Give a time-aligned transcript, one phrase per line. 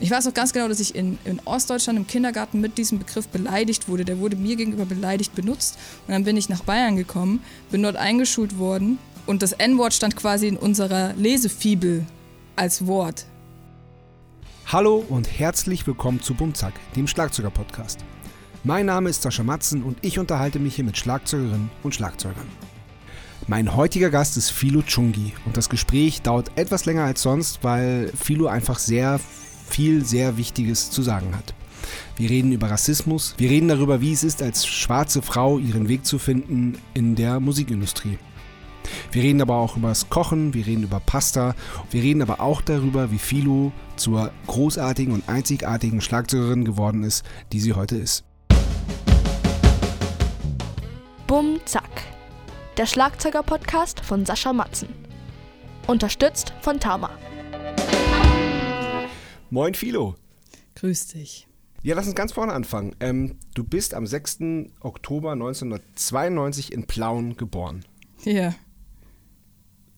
[0.00, 3.28] ich weiß auch ganz genau, dass ich in, in Ostdeutschland im Kindergarten mit diesem Begriff
[3.28, 4.04] beleidigt wurde.
[4.04, 5.78] Der wurde mir gegenüber beleidigt benutzt.
[6.06, 10.16] Und dann bin ich nach Bayern gekommen, bin dort eingeschult worden und das N-Wort stand
[10.16, 12.06] quasi in unserer Lesefibel
[12.56, 13.26] als Wort.
[14.66, 18.00] Hallo und herzlich willkommen zu Bumzack, dem Schlagzeuger-Podcast.
[18.64, 22.46] Mein Name ist Sascha Matzen und ich unterhalte mich hier mit Schlagzeugerinnen und Schlagzeugern.
[23.46, 28.12] Mein heutiger Gast ist Philo Chungi und das Gespräch dauert etwas länger als sonst, weil
[28.14, 29.18] Philo einfach sehr
[29.70, 31.54] viel sehr Wichtiges zu sagen hat.
[32.16, 36.04] Wir reden über Rassismus, wir reden darüber, wie es ist, als schwarze Frau ihren Weg
[36.04, 38.18] zu finden in der Musikindustrie.
[39.12, 41.54] Wir reden aber auch über das Kochen, wir reden über Pasta,
[41.90, 47.60] wir reden aber auch darüber, wie Philo zur großartigen und einzigartigen Schlagzeugerin geworden ist, die
[47.60, 48.24] sie heute ist.
[51.26, 52.02] Bum Zack.
[52.76, 54.88] Der Schlagzeuger-Podcast von Sascha Matzen.
[55.86, 57.10] Unterstützt von Tama.
[59.52, 60.14] Moin Philo.
[60.76, 61.48] Grüß dich.
[61.82, 62.94] Ja, lass uns ganz vorne anfangen.
[63.00, 64.38] Ähm, du bist am 6.
[64.78, 67.84] Oktober 1992 in Plauen geboren.
[68.22, 68.54] Ja.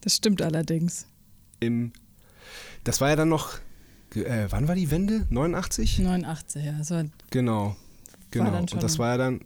[0.00, 1.06] Das stimmt allerdings.
[1.60, 1.92] Im,
[2.84, 3.58] das war ja dann noch,
[4.14, 5.26] äh, wann war die Wende?
[5.28, 5.98] 89?
[5.98, 6.88] 89, ja.
[6.88, 7.76] War, genau,
[8.30, 8.58] genau.
[8.58, 9.40] Und das war ja dann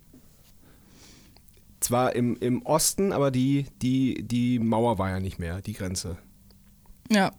[1.80, 6.16] zwar im, im Osten, aber die, die, die Mauer war ja nicht mehr, die Grenze.
[7.10, 7.32] Ja.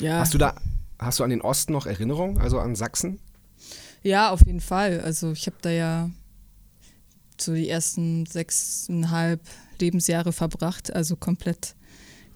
[0.00, 0.18] Ja.
[0.20, 0.54] Hast du da,
[0.98, 3.20] Hast du an den Osten noch Erinnerungen, also an Sachsen?
[4.02, 5.00] Ja, auf jeden Fall.
[5.00, 6.10] Also ich habe da ja
[7.40, 9.40] so die ersten sechseinhalb
[9.80, 11.74] Lebensjahre verbracht, also komplett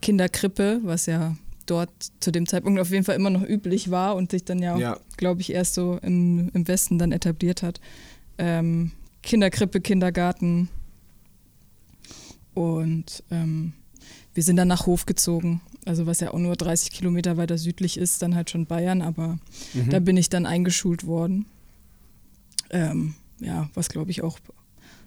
[0.01, 1.91] Kinderkrippe, was ja dort
[2.21, 4.99] zu dem Zeitpunkt auf jeden Fall immer noch üblich war und sich dann ja, ja.
[5.17, 7.81] glaube ich, erst so im, im Westen dann etabliert hat.
[8.39, 10.69] Ähm, Kinderkrippe, Kindergarten
[12.55, 13.73] und ähm,
[14.35, 17.97] wir sind dann nach Hof gezogen also was ja auch nur 30 Kilometer weiter südlich
[17.97, 19.39] ist, dann halt schon Bayern, aber
[19.75, 19.91] mhm.
[19.91, 21.47] da bin ich dann eingeschult worden.
[22.71, 24.39] Ähm, ja, was glaube ich auch,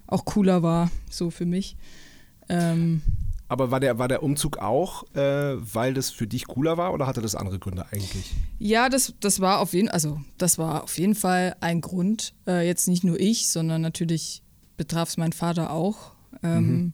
[0.06, 1.76] auch cooler war, so für mich.
[2.48, 3.02] Ähm,
[3.48, 7.06] aber war der, war der Umzug auch, äh, weil das für dich cooler war oder
[7.06, 8.34] hatte das andere Gründe eigentlich?
[8.58, 12.34] Ja, das, das war auf jeden also das war auf jeden Fall ein Grund.
[12.46, 14.42] Äh, jetzt nicht nur ich, sondern natürlich
[14.76, 16.12] betraf es mein Vater auch.
[16.42, 16.92] Ähm,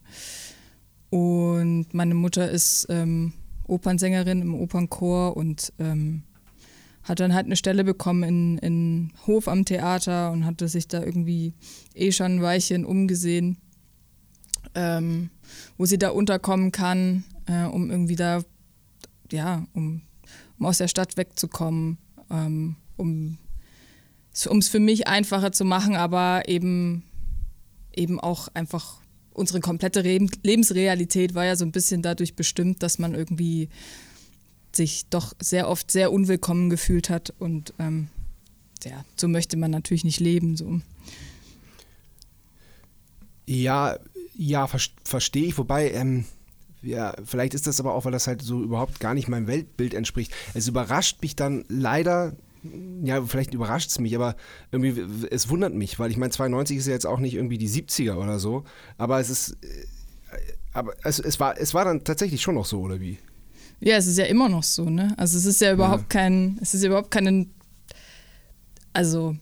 [1.11, 1.19] mhm.
[1.19, 3.33] Und meine Mutter ist ähm,
[3.73, 6.23] Opernsängerin im Opernchor und ähm,
[7.03, 11.03] hat dann halt eine Stelle bekommen in, in Hof am Theater und hatte sich da
[11.03, 11.55] irgendwie
[11.95, 13.59] eh schon ein Weilchen umgesehen,
[14.75, 15.31] ähm,
[15.77, 18.43] wo sie da unterkommen kann, äh, um irgendwie da,
[19.31, 20.03] ja, um,
[20.59, 21.99] um aus der Stadt wegzukommen,
[22.31, 23.39] ähm, um
[24.33, 27.03] es für mich einfacher zu machen, aber eben,
[27.95, 29.02] eben auch einfach
[29.35, 33.69] unsere komplette Lebensrealität war ja so ein bisschen dadurch bestimmt, dass man irgendwie
[34.75, 38.09] sich doch sehr oft sehr unwillkommen gefühlt hat und ähm,
[38.85, 40.57] ja, so möchte man natürlich nicht leben.
[40.57, 40.81] So.
[43.47, 43.99] Ja,
[44.35, 45.59] ja, ver verstehe ich.
[45.59, 46.25] Wobei, ähm,
[46.83, 49.95] ja, vielleicht ist das aber auch, weil das halt so überhaupt gar nicht meinem Weltbild
[49.95, 50.33] entspricht.
[50.55, 52.35] Es überrascht mich dann leider
[53.03, 54.37] ja, vielleicht überrascht es mich, aber
[54.71, 57.69] irgendwie, es wundert mich, weil ich meine, 92 ist ja jetzt auch nicht irgendwie die
[57.69, 58.65] 70er oder so,
[58.99, 59.87] aber es ist, äh,
[60.73, 63.19] aber es, es, war, es war dann tatsächlich schon noch so, oder wie?
[63.81, 65.13] Ja, es ist ja immer noch so, ne?
[65.17, 66.21] Also es ist ja überhaupt ja.
[66.21, 67.47] kein, es ist ja überhaupt keine,
[68.93, 69.37] also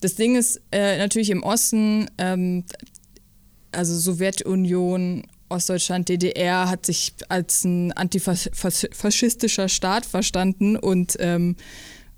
[0.00, 2.64] das Ding ist äh, natürlich im Osten, ähm,
[3.72, 11.56] also Sowjetunion, Ostdeutschland, DDR hat sich als ein antifaschistischer Staat verstanden und ähm,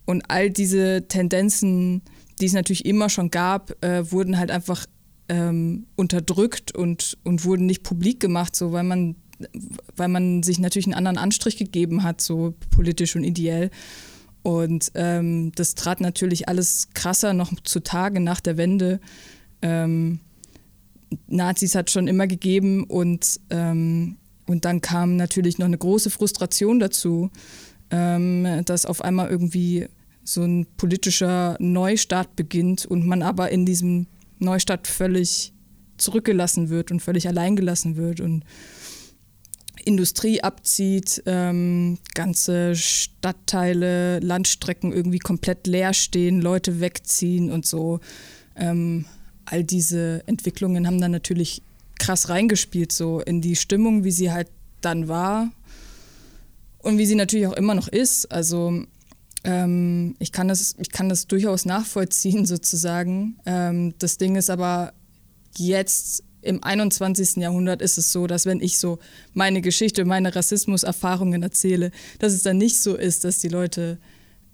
[0.08, 2.00] und all diese Tendenzen,
[2.40, 4.86] die es natürlich immer schon gab, äh, wurden halt einfach
[5.28, 9.16] ähm, unterdrückt und, und wurden nicht publik gemacht, so weil man,
[9.96, 13.70] weil man sich natürlich einen anderen Anstrich gegeben hat, so politisch und ideell.
[14.42, 19.00] Und ähm, das trat natürlich alles krasser noch zutage nach der Wende.
[19.60, 20.20] Ähm,
[21.26, 24.16] Nazis hat schon immer gegeben und, ähm,
[24.46, 27.28] und dann kam natürlich noch eine große Frustration dazu,
[27.90, 29.86] ähm, dass auf einmal irgendwie
[30.28, 34.06] so ein politischer Neustart beginnt und man aber in diesem
[34.38, 35.54] Neustart völlig
[35.96, 38.44] zurückgelassen wird und völlig alleingelassen wird und
[39.84, 48.00] Industrie abzieht, ähm, ganze Stadtteile, Landstrecken irgendwie komplett leer stehen, Leute wegziehen und so.
[48.54, 49.06] Ähm,
[49.46, 51.62] all diese Entwicklungen haben dann natürlich
[51.98, 54.48] krass reingespielt, so in die Stimmung, wie sie halt
[54.82, 55.50] dann war
[56.80, 58.30] und wie sie natürlich auch immer noch ist.
[58.30, 58.84] Also
[59.44, 63.38] ähm, ich, kann das, ich kann das durchaus nachvollziehen, sozusagen.
[63.46, 64.92] Ähm, das Ding ist aber,
[65.56, 67.36] jetzt im 21.
[67.36, 68.98] Jahrhundert ist es so, dass wenn ich so
[69.34, 73.98] meine Geschichte, meine Rassismuserfahrungen erzähle, dass es dann nicht so ist, dass die Leute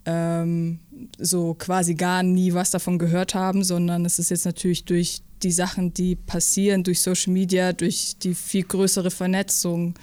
[0.05, 0.79] ähm,
[1.17, 5.51] so quasi gar nie was davon gehört haben, sondern es ist jetzt natürlich durch die
[5.51, 9.95] Sachen, die passieren, durch Social Media, durch die viel größere Vernetzung,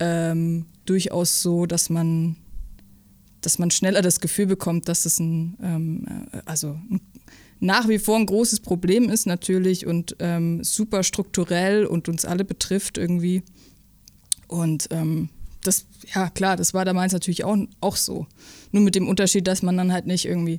[0.00, 2.36] ähm, durchaus so, dass man,
[3.46, 7.00] dass man schneller das Gefühl bekommt, dass es ein, ähm, äh, also ein,
[7.60, 12.44] nach wie vor ein großes Problem ist natürlich und ähm, super strukturell und uns alle
[12.44, 13.44] betrifft irgendwie.
[14.48, 15.28] Und ähm,
[15.62, 18.26] das, ja klar, das war damals natürlich auch, auch so.
[18.72, 20.58] Nur mit dem Unterschied, dass man dann halt nicht irgendwie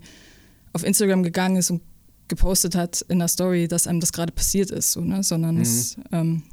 [0.72, 1.81] auf Instagram gegangen ist und
[2.30, 5.24] gepostet hat in der Story, dass einem das gerade passiert ist, so, ne?
[5.24, 5.62] sondern mhm.
[5.62, 6.44] es ähm,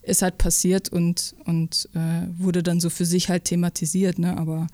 [0.00, 4.18] ist halt passiert und, und äh, wurde dann so für sich halt thematisiert.
[4.18, 4.34] Ne?
[4.38, 4.66] Aber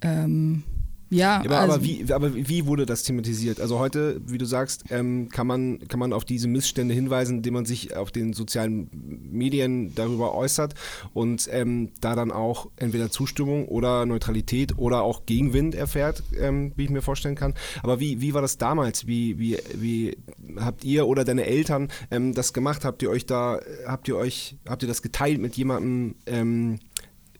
[0.00, 0.62] ähm,
[1.10, 3.60] ja, aber, also, aber, wie, aber wie wurde das thematisiert?
[3.60, 7.54] Also heute, wie du sagst, ähm, kann, man, kann man auf diese Missstände hinweisen, indem
[7.54, 10.74] man sich auf den sozialen Medien darüber äußert
[11.14, 16.84] und ähm, da dann auch entweder Zustimmung oder Neutralität oder auch Gegenwind erfährt, ähm, wie
[16.84, 17.54] ich mir vorstellen kann.
[17.82, 19.06] Aber wie, wie war das damals?
[19.06, 20.18] Wie, wie, wie
[20.56, 22.84] habt ihr oder deine Eltern ähm, das gemacht?
[22.84, 26.16] Habt ihr euch da, habt ihr euch, habt ihr das geteilt mit jemandem?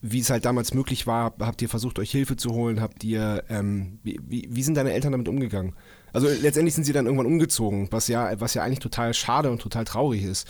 [0.01, 2.81] Wie es halt damals möglich war, habt ihr versucht, euch Hilfe zu holen?
[2.81, 5.75] Habt ihr, ähm, wie, wie, wie, sind deine Eltern damit umgegangen?
[6.13, 9.61] Also letztendlich sind sie dann irgendwann umgezogen, was ja, was ja eigentlich total schade und
[9.61, 10.47] total traurig ist.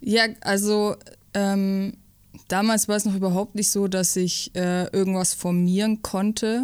[0.00, 0.94] Ja, also
[1.34, 1.96] ähm,
[2.48, 6.62] damals war es noch überhaupt nicht so, dass ich äh, irgendwas formieren konnte.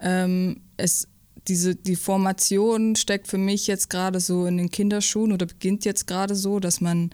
[0.00, 1.06] Ähm, es,
[1.48, 6.06] diese, die Formation steckt für mich jetzt gerade so in den Kinderschuhen oder beginnt jetzt
[6.06, 7.10] gerade so, dass man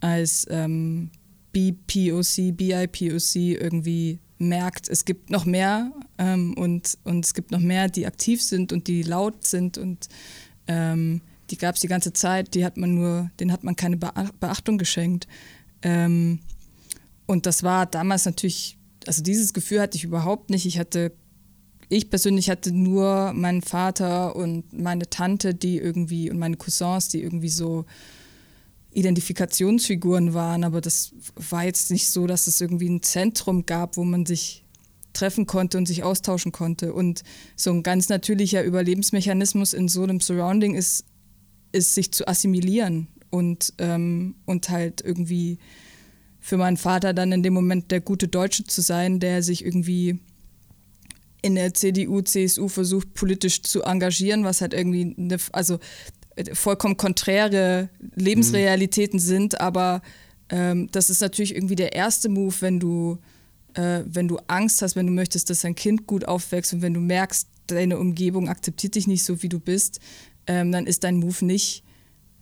[0.00, 1.10] als ähm,
[1.52, 7.88] BPOC, BIPOC irgendwie merkt, es gibt noch mehr ähm, und, und es gibt noch mehr,
[7.88, 10.08] die aktiv sind und die laut sind und
[10.66, 11.20] ähm,
[11.50, 14.78] die gab es die ganze Zeit, die hat man nur, denen hat man keine Beachtung
[14.78, 15.28] geschenkt.
[15.82, 16.40] Ähm,
[17.26, 20.66] und das war damals natürlich, also dieses Gefühl hatte ich überhaupt nicht.
[20.66, 21.12] Ich hatte,
[21.88, 27.22] ich persönlich hatte nur meinen Vater und meine Tante, die irgendwie, und meine Cousins, die
[27.22, 27.84] irgendwie so
[28.92, 34.04] Identifikationsfiguren waren, aber das war jetzt nicht so, dass es irgendwie ein Zentrum gab, wo
[34.04, 34.64] man sich
[35.12, 36.92] treffen konnte und sich austauschen konnte.
[36.92, 37.22] Und
[37.56, 41.04] so ein ganz natürlicher Überlebensmechanismus in so einem Surrounding ist,
[41.72, 45.58] ist sich zu assimilieren und, ähm, und halt irgendwie
[46.40, 50.18] für meinen Vater dann in dem Moment der gute Deutsche zu sein, der sich irgendwie
[51.40, 55.78] in der CDU, CSU versucht, politisch zu engagieren, was halt irgendwie eine, also
[56.54, 59.22] vollkommen konträre Lebensrealitäten mhm.
[59.22, 60.02] sind, aber
[60.48, 63.18] ähm, das ist natürlich irgendwie der erste Move, wenn du,
[63.74, 66.94] äh, wenn du Angst hast, wenn du möchtest, dass dein Kind gut aufwächst und wenn
[66.94, 70.00] du merkst, deine Umgebung akzeptiert dich nicht so, wie du bist,
[70.46, 71.84] ähm, dann ist dein Move nicht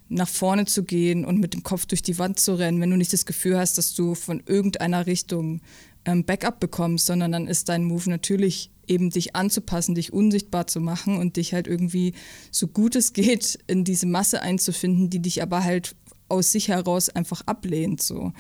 [0.09, 2.97] nach vorne zu gehen und mit dem Kopf durch die Wand zu rennen, wenn du
[2.97, 5.61] nicht das Gefühl hast, dass du von irgendeiner Richtung
[6.05, 10.81] ähm, Backup bekommst, sondern dann ist dein Move natürlich eben dich anzupassen, dich unsichtbar zu
[10.81, 12.13] machen und dich halt irgendwie
[12.51, 15.95] so gut es geht in diese Masse einzufinden, die dich aber halt
[16.29, 18.03] aus sich heraus einfach ablehnt.
[18.03, 18.33] So.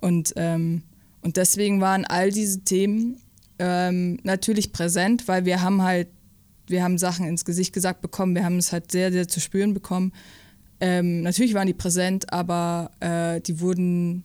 [0.00, 0.82] Und, ähm,
[1.22, 3.20] und deswegen waren all diese Themen
[3.58, 6.08] ähm, natürlich präsent, weil wir haben halt,
[6.66, 9.74] wir haben Sachen ins Gesicht gesagt bekommen, wir haben es halt sehr, sehr zu spüren
[9.74, 10.12] bekommen.
[10.80, 14.24] Ähm, natürlich waren die präsent, aber äh, die wurden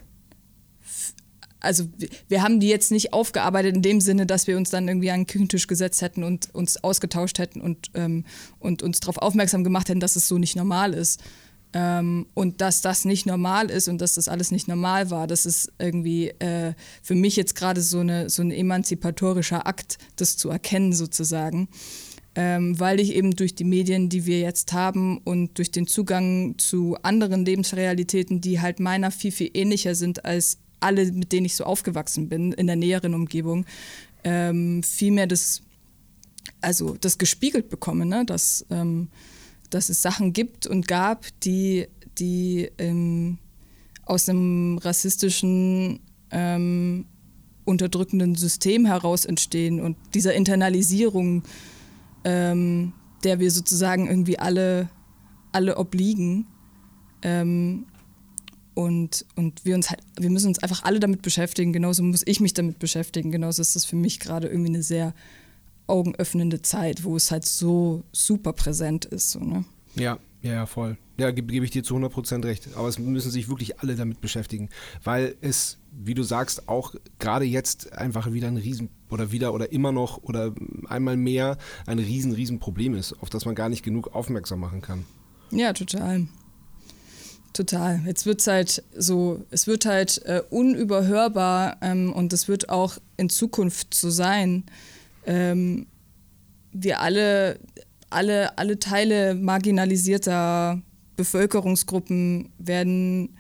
[1.63, 1.85] also
[2.27, 5.21] wir haben die jetzt nicht aufgearbeitet in dem Sinne, dass wir uns dann irgendwie an
[5.21, 8.25] den Küchentisch gesetzt hätten und uns ausgetauscht hätten und, ähm,
[8.59, 11.21] und uns darauf aufmerksam gemacht hätten, dass es so nicht normal ist.
[11.75, 15.47] Ähm, und dass das nicht normal ist und dass das alles nicht normal war, das
[15.47, 20.49] ist irgendwie äh, für mich jetzt gerade so, eine, so ein emanzipatorischer Akt, das zu
[20.49, 21.69] erkennen sozusagen.
[22.35, 26.55] Ähm, weil ich eben durch die Medien, die wir jetzt haben und durch den Zugang
[26.57, 31.55] zu anderen Lebensrealitäten, die halt meiner viel, viel ähnlicher sind als alle, mit denen ich
[31.55, 33.65] so aufgewachsen bin, in der näheren Umgebung,
[34.23, 35.61] ähm, viel das,
[36.61, 38.25] also das gespiegelt bekomme, ne?
[38.25, 39.09] dass, ähm,
[39.69, 41.87] dass es Sachen gibt und gab, die,
[42.17, 43.37] die ähm,
[44.05, 45.99] aus einem rassistischen,
[46.31, 47.05] ähm,
[47.65, 51.43] unterdrückenden System heraus entstehen und dieser Internalisierung,
[52.25, 54.89] ähm, der wir sozusagen irgendwie alle,
[55.53, 56.45] alle obliegen.
[57.21, 57.85] Ähm,
[58.75, 61.73] und, und wir uns halt, wir müssen uns einfach alle damit beschäftigen.
[61.73, 63.31] Genauso muss ich mich damit beschäftigen.
[63.31, 65.13] Genauso ist das für mich gerade irgendwie eine sehr
[65.87, 69.31] augenöffnende Zeit, wo es halt so super präsent ist.
[69.31, 69.65] So, ne?
[69.95, 70.97] Ja, ja, voll.
[71.17, 72.69] Ja, gebe geb ich dir zu 100% recht.
[72.75, 74.69] Aber es müssen sich wirklich alle damit beschäftigen,
[75.03, 79.71] weil es, wie du sagst, auch gerade jetzt einfach wieder ein Riesen oder wieder oder
[79.71, 80.53] immer noch oder
[80.87, 84.81] einmal mehr ein riesen, riesen Problem ist, auf das man gar nicht genug aufmerksam machen
[84.81, 85.05] kann.
[85.51, 86.27] Ja, total.
[87.53, 88.01] Total.
[88.07, 92.97] Jetzt wird es halt so, es wird halt äh, unüberhörbar ähm, und es wird auch
[93.15, 94.63] in Zukunft so sein,
[95.27, 95.85] ähm,
[96.71, 97.59] wir alle,
[98.09, 100.81] alle, alle Teile marginalisierter
[101.15, 103.37] Bevölkerungsgruppen werden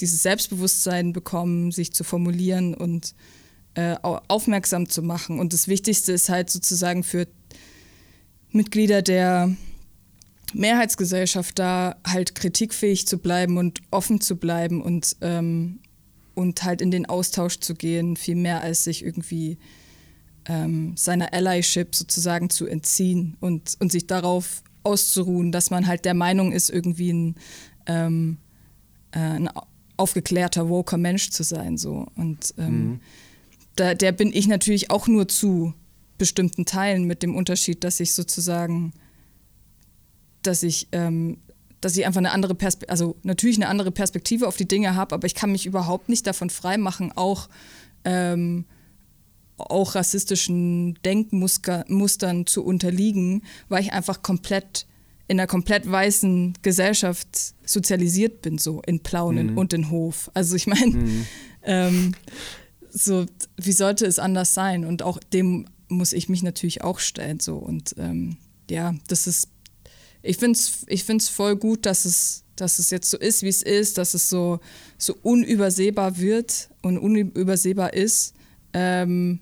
[0.00, 3.14] dieses Selbstbewusstsein bekommen, sich zu formulieren und
[3.74, 5.40] äh, aufmerksam zu machen.
[5.40, 7.26] Und das Wichtigste ist halt sozusagen für
[8.52, 9.54] Mitglieder der
[10.54, 15.80] Mehrheitsgesellschaft da halt kritikfähig zu bleiben und offen zu bleiben und, ähm,
[16.34, 19.58] und halt in den Austausch zu gehen, viel mehr als sich irgendwie
[20.48, 26.14] ähm, seiner Allyship sozusagen zu entziehen und, und sich darauf auszuruhen, dass man halt der
[26.14, 27.34] Meinung ist, irgendwie ein,
[27.86, 28.38] ähm,
[29.10, 29.50] äh, ein
[29.96, 31.76] aufgeklärter, woker Mensch zu sein.
[31.76, 32.06] So.
[32.14, 33.00] Und ähm, mhm.
[33.74, 35.74] da, der bin ich natürlich auch nur zu
[36.18, 38.92] bestimmten Teilen mit dem Unterschied, dass ich sozusagen,
[40.46, 41.38] dass ich, ähm,
[41.80, 45.14] dass ich einfach eine andere Perspektive, also natürlich eine andere Perspektive auf die Dinge habe,
[45.14, 47.48] aber ich kann mich überhaupt nicht davon freimachen, auch
[48.04, 48.64] ähm,
[49.58, 54.86] auch rassistischen Denkmustern zu unterliegen, weil ich einfach komplett
[55.28, 57.28] in einer komplett weißen Gesellschaft
[57.64, 59.58] sozialisiert bin, so in Plaunen mhm.
[59.58, 60.30] und in Hof.
[60.34, 61.26] Also ich meine, mhm.
[61.64, 62.14] ähm,
[62.90, 63.26] so
[63.56, 64.84] wie sollte es anders sein?
[64.84, 67.40] Und auch dem muss ich mich natürlich auch stellen.
[67.40, 68.36] So und ähm,
[68.70, 69.48] ja, das ist,
[70.26, 73.48] ich finde es ich find's voll gut, dass es, dass es jetzt so ist, wie
[73.48, 74.60] es ist, dass es so,
[74.98, 78.34] so unübersehbar wird und unübersehbar ist.
[78.72, 79.40] Ähm,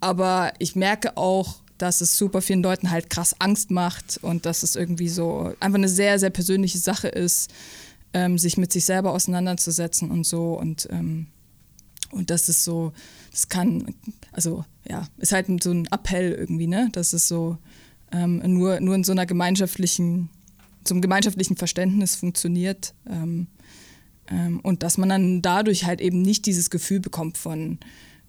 [0.00, 4.62] aber ich merke auch, dass es super vielen Leuten halt krass Angst macht und dass
[4.62, 7.50] es irgendwie so einfach eine sehr, sehr persönliche Sache ist,
[8.12, 10.54] ähm, sich mit sich selber auseinanderzusetzen und so.
[10.54, 11.28] Und, ähm,
[12.10, 12.92] und das ist so,
[13.30, 13.94] das kann,
[14.32, 16.88] also ja, ist halt so ein Appell irgendwie, ne?
[16.92, 17.56] Das ist so
[18.12, 20.30] ähm, nur, nur in so einer gemeinschaftlichen,
[20.88, 22.94] einem gemeinschaftlichen Verständnis funktioniert.
[23.08, 23.46] Ähm,
[24.30, 27.78] ähm, und dass man dann dadurch halt eben nicht dieses Gefühl bekommt von,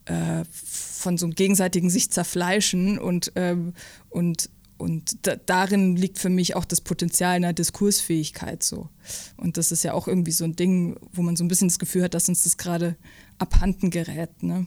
[0.05, 3.73] äh, von so einem gegenseitigen sich zerfleischen und, ähm,
[4.09, 8.89] und, und da, darin liegt für mich auch das Potenzial einer Diskursfähigkeit so.
[9.37, 11.79] Und das ist ja auch irgendwie so ein Ding, wo man so ein bisschen das
[11.79, 12.95] Gefühl hat, dass uns das gerade
[13.37, 14.41] abhanden gerät.
[14.41, 14.65] Ne?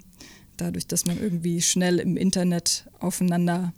[0.57, 3.73] Dadurch, dass man irgendwie schnell im Internet aufeinander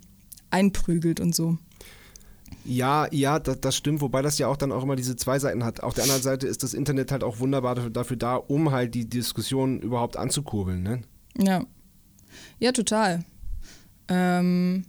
[0.50, 1.58] einprügelt und so.
[2.64, 5.64] Ja, ja, das, das, stimmt, wobei das ja auch dann auch immer diese zwei Seiten
[5.64, 5.82] hat.
[5.82, 8.94] Auf der anderen Seite ist das Internet halt auch wunderbar dafür, dafür da, um halt
[8.94, 10.82] die Diskussion überhaupt anzukurbeln.
[10.82, 11.02] Ne?
[11.38, 11.64] Ja.
[12.58, 13.24] Ja, total.
[14.08, 14.84] Ähm,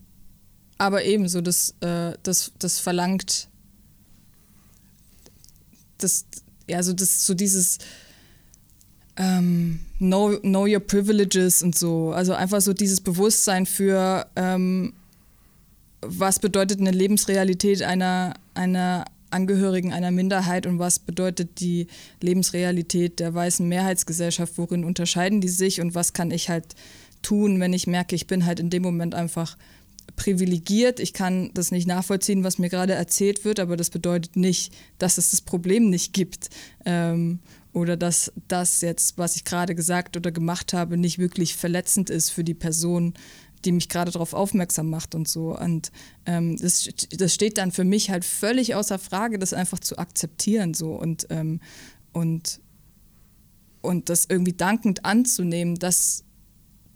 [0.77, 3.49] aber ebenso, das, äh, das, das verlangt,
[5.99, 6.25] das,
[6.67, 7.77] ja, so, das, so dieses
[9.17, 12.11] ähm, know, know your privileges und so.
[12.11, 14.93] Also einfach so dieses Bewusstsein für, ähm,
[16.01, 21.87] was bedeutet eine Lebensrealität einer, einer Angehörigen einer Minderheit und was bedeutet die
[22.21, 26.75] Lebensrealität der weißen Mehrheitsgesellschaft, worin unterscheiden die sich und was kann ich halt
[27.21, 29.57] tun, wenn ich merke, ich bin halt in dem Moment einfach
[30.15, 34.73] privilegiert, ich kann das nicht nachvollziehen, was mir gerade erzählt wird, aber das bedeutet nicht,
[34.97, 36.49] dass es das Problem nicht gibt
[36.85, 37.39] ähm,
[37.73, 42.29] oder dass das jetzt, was ich gerade gesagt oder gemacht habe, nicht wirklich verletzend ist
[42.29, 43.13] für die Person,
[43.67, 45.57] die mich gerade darauf aufmerksam macht und so.
[45.57, 45.91] Und
[46.25, 50.73] ähm, das, das steht dann für mich halt völlig außer Frage, das einfach zu akzeptieren
[50.73, 51.59] so und, ähm,
[52.13, 52.61] und,
[53.81, 56.23] und das irgendwie dankend anzunehmen, dass,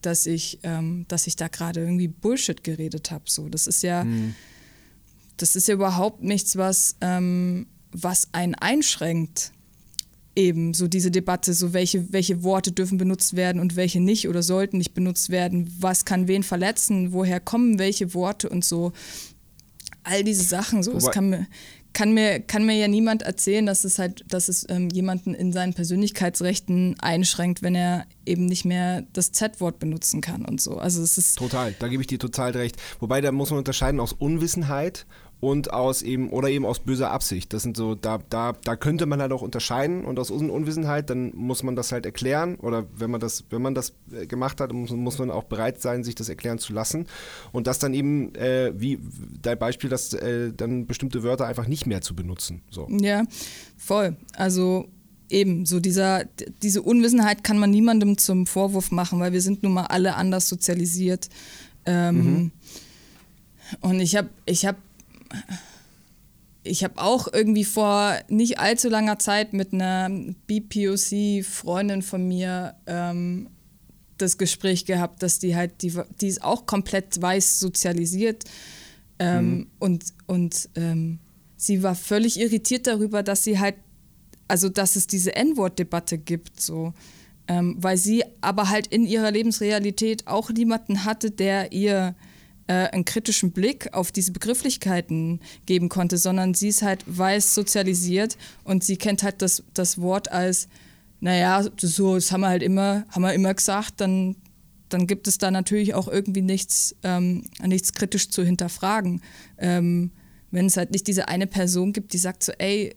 [0.01, 3.25] dass, ich, ähm, dass ich da gerade irgendwie Bullshit geredet habe.
[3.27, 3.49] So.
[3.49, 4.33] Das ist ja, mhm.
[5.35, 9.51] das ist ja überhaupt nichts, was, ähm, was einen einschränkt
[10.35, 14.43] eben so diese Debatte, so welche, welche Worte dürfen benutzt werden und welche nicht oder
[14.43, 18.93] sollten nicht benutzt werden, was kann wen verletzen, woher kommen welche Worte und so.
[20.03, 21.47] All diese Sachen, so, es kann mir,
[21.93, 25.53] kann mir, kann mir ja niemand erzählen, dass es halt, dass es ähm, jemanden in
[25.53, 30.77] seinen Persönlichkeitsrechten einschränkt, wenn er eben nicht mehr das Z-Wort benutzen kann und so.
[30.77, 31.37] Also es ist.
[31.37, 32.77] Total, da gebe ich dir total recht.
[32.99, 35.05] Wobei da muss man unterscheiden aus Unwissenheit
[35.41, 37.51] und aus eben oder eben aus böser Absicht.
[37.51, 41.35] Das sind so, da, da, da könnte man halt auch unterscheiden und aus Unwissenheit, dann
[41.35, 44.71] muss man das halt erklären oder wenn man das, wenn man das äh, gemacht hat,
[44.71, 47.07] muss, muss man auch bereit sein, sich das erklären zu lassen.
[47.51, 48.99] Und das dann eben, äh, wie
[49.41, 52.61] dein Beispiel, dass äh, dann bestimmte Wörter einfach nicht mehr zu benutzen.
[52.69, 52.87] So.
[52.89, 53.23] Ja,
[53.77, 54.15] voll.
[54.35, 54.89] Also
[55.27, 56.25] eben, so dieser,
[56.61, 60.47] diese Unwissenheit kann man niemandem zum Vorwurf machen, weil wir sind nun mal alle anders
[60.47, 61.29] sozialisiert.
[61.87, 62.51] Ähm, mhm.
[63.79, 64.75] Und ich habe ich hab
[66.63, 70.09] ich habe auch irgendwie vor nicht allzu langer Zeit mit einer
[70.47, 73.49] BPOC-Freundin von mir ähm,
[74.17, 78.43] das Gespräch gehabt, dass die halt, die, die ist auch komplett weiß sozialisiert
[79.17, 79.67] ähm, mhm.
[79.79, 81.19] und, und ähm,
[81.57, 83.75] sie war völlig irritiert darüber, dass sie halt,
[84.47, 86.93] also dass es diese N-Wort-Debatte gibt, so.
[87.47, 92.15] Ähm, weil sie aber halt in ihrer Lebensrealität auch niemanden hatte, der ihr
[92.73, 98.83] einen kritischen Blick auf diese Begrifflichkeiten geben konnte, sondern sie ist halt weiß sozialisiert und
[98.83, 100.67] sie kennt halt das, das Wort als,
[101.19, 104.35] naja, so, das haben wir halt immer, haben wir immer gesagt, dann,
[104.89, 109.21] dann gibt es da natürlich auch irgendwie nichts, ähm, nichts kritisch zu hinterfragen.
[109.57, 110.11] Ähm,
[110.51, 112.95] wenn es halt nicht diese eine Person gibt, die sagt so, ey,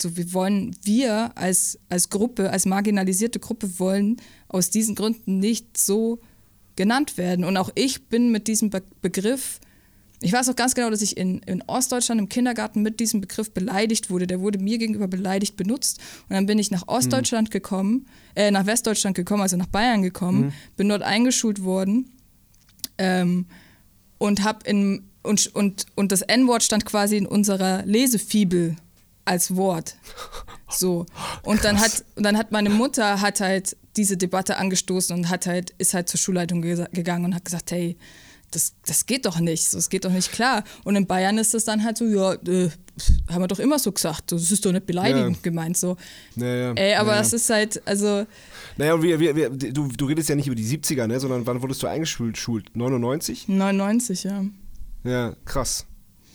[0.00, 4.16] so wir wollen, wir als, als Gruppe, als marginalisierte Gruppe wollen
[4.48, 6.20] aus diesen Gründen nicht so
[6.78, 7.44] genannt werden.
[7.44, 9.60] Und auch ich bin mit diesem Be Begriff,
[10.20, 13.52] ich weiß auch ganz genau, dass ich in, in Ostdeutschland im Kindergarten mit diesem Begriff
[13.52, 14.26] beleidigt wurde.
[14.26, 16.00] Der wurde mir gegenüber beleidigt benutzt.
[16.28, 17.52] Und dann bin ich nach Ostdeutschland mhm.
[17.52, 20.52] gekommen, äh, nach Westdeutschland gekommen, also nach Bayern gekommen, mhm.
[20.76, 22.10] bin dort eingeschult worden
[22.96, 23.46] ähm,
[24.18, 28.76] und habe in und, und, und das N-Wort stand quasi in unserer Lesefibel
[29.24, 29.96] als Wort.
[30.70, 31.06] So.
[31.42, 35.70] Und dann hat, dann hat meine Mutter hat halt diese Debatte angestoßen und hat halt,
[35.78, 37.96] ist halt zur Schulleitung gegangen und hat gesagt, hey,
[38.50, 40.64] das, das geht doch nicht, das geht doch nicht klar.
[40.84, 42.70] Und in Bayern ist das dann halt so, ja, äh,
[43.28, 45.42] haben wir doch immer so gesagt, das ist doch nicht beleidigend ja.
[45.42, 45.96] gemeint so.
[46.34, 48.26] Naja, Ey, aber das ist halt, also.
[48.76, 51.60] Naja, wir, wir, wir, du, du redest ja nicht über die 70er, ne, sondern wann
[51.60, 52.38] wurdest du eingeschult?
[52.74, 53.48] 99?
[53.48, 54.44] 99, ja.
[55.04, 55.86] Ja, krass.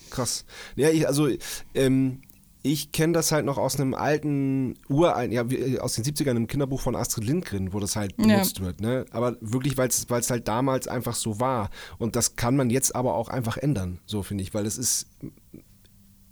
[0.10, 0.46] Krass.
[0.76, 1.28] Ja, ich, also,
[1.74, 2.22] ähm,
[2.66, 5.44] ich kenne das halt noch aus einem alten, uralten, ja,
[5.82, 8.66] aus den 70ern im Kinderbuch von Astrid Lindgren, wo das halt benutzt ja.
[8.66, 8.80] wird.
[8.80, 9.06] Ne?
[9.12, 11.70] Aber wirklich, weil es halt damals einfach so war.
[12.00, 15.08] Und das kann man jetzt aber auch einfach ändern, so finde ich, weil es ist,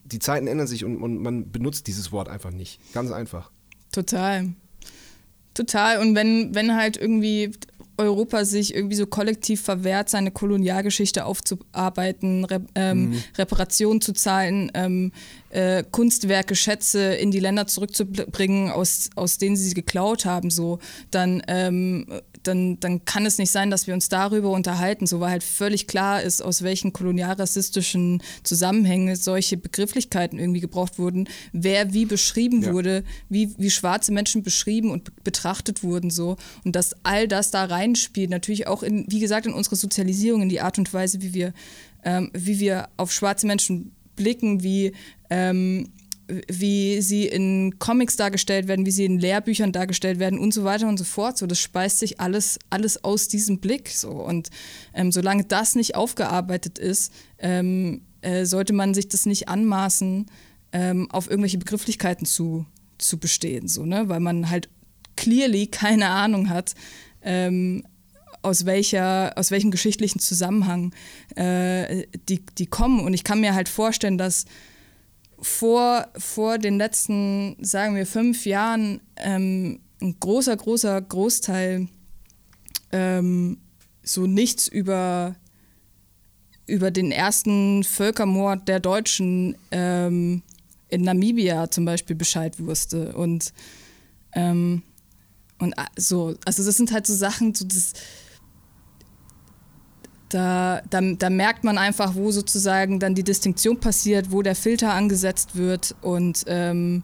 [0.05, 2.79] die Zeiten ändern sich und, und man benutzt dieses Wort einfach nicht.
[2.93, 3.51] Ganz einfach.
[3.91, 4.53] Total.
[5.53, 6.00] Total.
[6.00, 7.51] Und wenn, wenn halt irgendwie
[7.98, 13.24] Europa sich irgendwie so kollektiv verwehrt, seine Kolonialgeschichte aufzuarbeiten, Re ähm, mhm.
[13.38, 15.12] Reparationen zu zahlen, ähm,
[15.50, 20.79] äh, Kunstwerke, Schätze in die Länder zurückzubringen, aus, aus denen sie sie geklaut haben, so,
[21.12, 22.05] dann, ähm,
[22.43, 25.88] dann, dann kann es nicht sein, dass wir uns darüber unterhalten, so weil halt völlig
[25.88, 32.74] klar ist, aus welchen kolonialrassistischen Zusammenhängen solche Begrifflichkeiten irgendwie gebraucht wurden, wer wie beschrieben ja.
[32.74, 36.37] wurde, wie, wie schwarze Menschen beschrieben und betrachtet wurden, so.
[36.63, 40.50] Und dass all das da reinspielt, natürlich auch in, wie gesagt, in unsere Sozialisierung, in
[40.50, 41.53] die Art und Weise, wie wir,
[42.03, 44.94] ähm, wie wir auf schwarze Menschen blicken, wie,
[45.29, 45.89] ähm,
[46.48, 50.87] wie sie in Comics dargestellt werden, wie sie in Lehrbüchern dargestellt werden und so weiter
[50.87, 51.37] und so fort.
[51.37, 53.89] So, das speist sich alles, alles aus diesem Blick.
[53.89, 54.09] So.
[54.09, 54.50] Und
[54.94, 60.27] ähm, solange das nicht aufgearbeitet ist, ähm, äh, sollte man sich das nicht anmaßen,
[60.74, 62.65] ähm, auf irgendwelche Begrifflichkeiten zu,
[62.98, 64.07] zu bestehen, so, ne?
[64.07, 64.70] weil man halt
[65.15, 66.74] clearly keine Ahnung hat,
[67.22, 67.83] ähm,
[68.41, 70.94] aus, welcher, aus welchem geschichtlichen Zusammenhang
[71.35, 73.01] äh, die, die kommen.
[73.01, 74.46] Und ich kann mir halt vorstellen, dass
[75.42, 81.88] vor, vor den letzten, sagen wir, fünf Jahren ähm, ein großer, großer Großteil
[82.92, 83.58] ähm,
[84.04, 85.36] so nichts über,
[86.68, 90.44] über den ersten Völkermord der Deutschen ähm,
[90.90, 93.14] in Namibia zum Beispiel Bescheid wusste.
[93.14, 93.54] Und,
[94.34, 94.84] ähm,
[95.60, 97.94] und so, also das sind halt so Sachen, so das,
[100.33, 104.94] da, da, da, merkt man einfach, wo sozusagen dann die Distinktion passiert, wo der Filter
[104.94, 107.03] angesetzt wird und, ähm,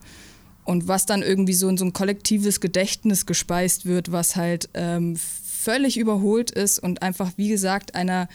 [0.64, 5.18] und was dann irgendwie so in so ein kollektives Gedächtnis gespeist wird, was halt ähm,
[5.18, 8.30] völlig überholt ist und einfach, wie gesagt, einer,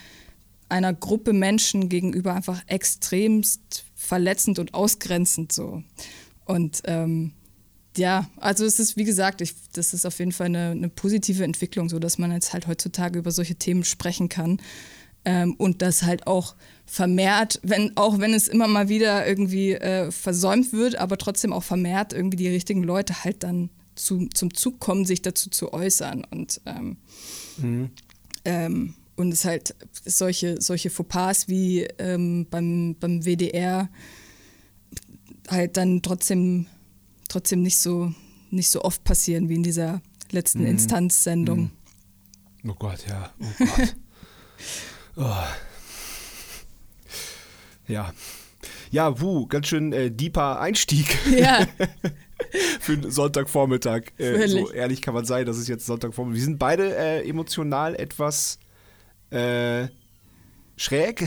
[0.68, 5.83] einer Gruppe Menschen gegenüber einfach extremst verletzend und ausgrenzend so.
[6.44, 7.33] Und ähm,
[7.96, 11.44] ja, also es ist, wie gesagt, ich, das ist auf jeden Fall eine, eine, positive
[11.44, 14.61] Entwicklung, so dass man jetzt halt heutzutage über solche Themen sprechen kann.
[15.24, 20.11] Ähm, und das halt auch vermehrt, wenn, auch wenn es immer mal wieder irgendwie äh,
[20.11, 24.81] versäumt wird, aber trotzdem auch vermehrt irgendwie die richtigen Leute halt dann zu, zum Zug
[24.81, 26.26] kommen, sich dazu zu äußern.
[26.31, 26.96] Und, ähm,
[27.59, 27.90] mhm.
[28.44, 33.88] ähm, und es halt solche, solche Fauxpas wie ähm, beim, beim WDR
[35.48, 36.66] halt dann trotzdem
[37.33, 38.12] trotzdem nicht so,
[38.51, 40.66] nicht so oft passieren wie in dieser letzten mhm.
[40.66, 41.71] Instanzsendung.
[42.62, 42.71] Mhm.
[42.71, 43.33] Oh Gott, ja.
[43.40, 43.97] Oh Gott.
[45.16, 45.37] oh.
[47.88, 48.12] Ja.
[48.90, 51.18] Ja, wuh, ganz schön äh, deeper Einstieg.
[51.31, 51.66] Ja.
[52.81, 54.12] Für einen Sonntagvormittag.
[54.18, 56.37] Äh, so ehrlich kann man sein, das ist jetzt Sonntagvormittag.
[56.37, 58.59] Wir sind beide äh, emotional etwas
[59.31, 59.88] äh,
[60.83, 61.27] schräg.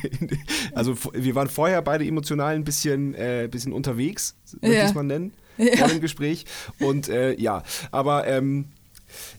[0.74, 4.82] also wir waren vorher beide emotional ein bisschen, äh, bisschen unterwegs, würde ja.
[4.82, 5.76] ich es mal nennen, ja.
[5.76, 6.44] vor dem Gespräch.
[6.78, 8.66] Und äh, ja, aber ähm,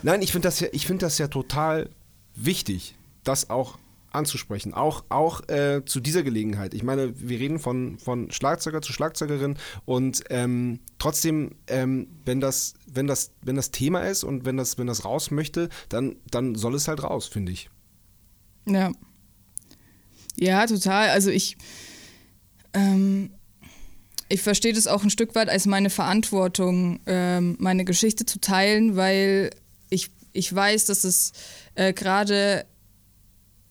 [0.03, 1.89] nein, ich finde das, ja, find das ja total
[2.35, 3.77] wichtig, das auch
[4.13, 6.73] anzusprechen, auch, auch äh, zu dieser Gelegenheit.
[6.73, 12.73] Ich meine, wir reden von, von Schlagzeuger zu Schlagzeugerin und ähm, trotzdem, ähm, wenn, das,
[12.87, 16.55] wenn, das, wenn das Thema ist und wenn das, wenn das raus möchte, dann, dann
[16.55, 17.69] soll es halt raus, finde ich.
[18.67, 18.91] Ja.
[20.37, 21.09] Ja, total.
[21.09, 21.57] Also ich,
[22.73, 23.31] ähm,
[24.29, 28.95] ich verstehe das auch ein Stück weit als meine Verantwortung, ähm, meine Geschichte zu teilen,
[28.95, 29.51] weil
[29.89, 31.33] ich, ich weiß, dass es
[31.75, 32.65] äh, gerade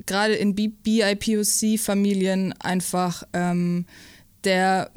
[0.06, 3.86] gerade in BIPOC-Familien einfach ähm,
[4.44, 4.90] der,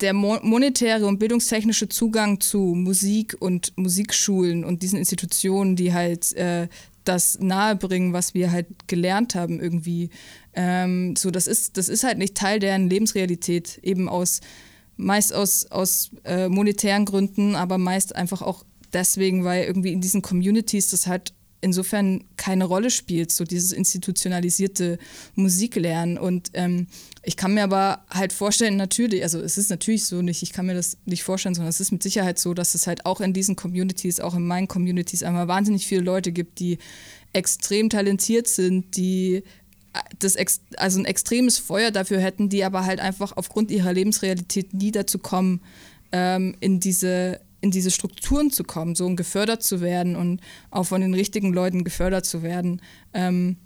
[0.00, 6.68] der monetäre und bildungstechnische Zugang zu Musik und Musikschulen und diesen Institutionen, die halt äh,
[7.08, 10.10] das nahebringen, was wir halt gelernt haben irgendwie.
[10.54, 14.40] Ähm, so, das ist, das ist halt nicht Teil deren Lebensrealität, eben aus
[14.98, 20.22] meist aus, aus äh, monetären Gründen, aber meist einfach auch deswegen, weil irgendwie in diesen
[20.22, 24.98] Communities das halt insofern keine Rolle spielt, so dieses institutionalisierte
[25.34, 26.18] Musiklernen.
[26.18, 26.86] Und ähm,
[27.22, 30.66] ich kann mir aber halt vorstellen, natürlich, also es ist natürlich so nicht, ich kann
[30.66, 33.32] mir das nicht vorstellen, sondern es ist mit Sicherheit so, dass es halt auch in
[33.32, 36.78] diesen Communities, auch in meinen Communities einmal wahnsinnig viele Leute gibt, die
[37.32, 39.42] extrem talentiert sind, die
[39.92, 40.36] äh, das
[40.76, 45.18] also ein extremes Feuer dafür hätten, die aber halt einfach aufgrund ihrer Lebensrealität nie dazu
[45.18, 45.60] kommen,
[46.12, 50.40] ähm, in diese in diese Strukturen zu kommen, so und gefördert zu werden und
[50.70, 52.80] auch von den richtigen Leuten gefördert zu werden,
[53.12, 53.56] ähm,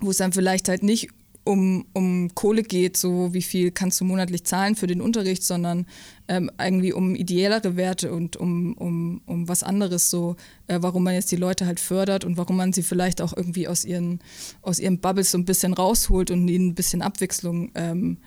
[0.00, 1.08] wo es dann vielleicht halt nicht
[1.44, 5.86] um, um Kohle geht, so wie viel kannst du monatlich zahlen für den Unterricht, sondern
[6.28, 10.36] ähm, irgendwie um ideellere Werte und um, um, um was anderes, so
[10.68, 13.66] äh, warum man jetzt die Leute halt fördert und warum man sie vielleicht auch irgendwie
[13.66, 14.20] aus ihren,
[14.60, 18.18] aus ihren Bubbles so ein bisschen rausholt und ihnen ein bisschen Abwechslung ähm,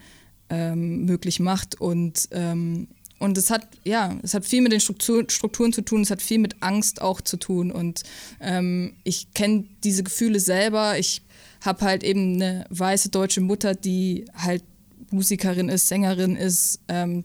[0.50, 2.88] ähm, möglich macht und ähm,
[3.18, 6.22] und es hat, ja, es hat viel mit den Struktur, Strukturen zu tun, es hat
[6.22, 7.72] viel mit Angst auch zu tun.
[7.72, 8.04] Und
[8.42, 11.00] ähm, ich kenne diese Gefühle selber.
[11.00, 11.22] Ich
[11.62, 14.64] habe halt eben eine weiße deutsche Mutter, die halt
[15.12, 16.82] Musikerin ist, Sängerin ist.
[16.90, 17.24] Ähm,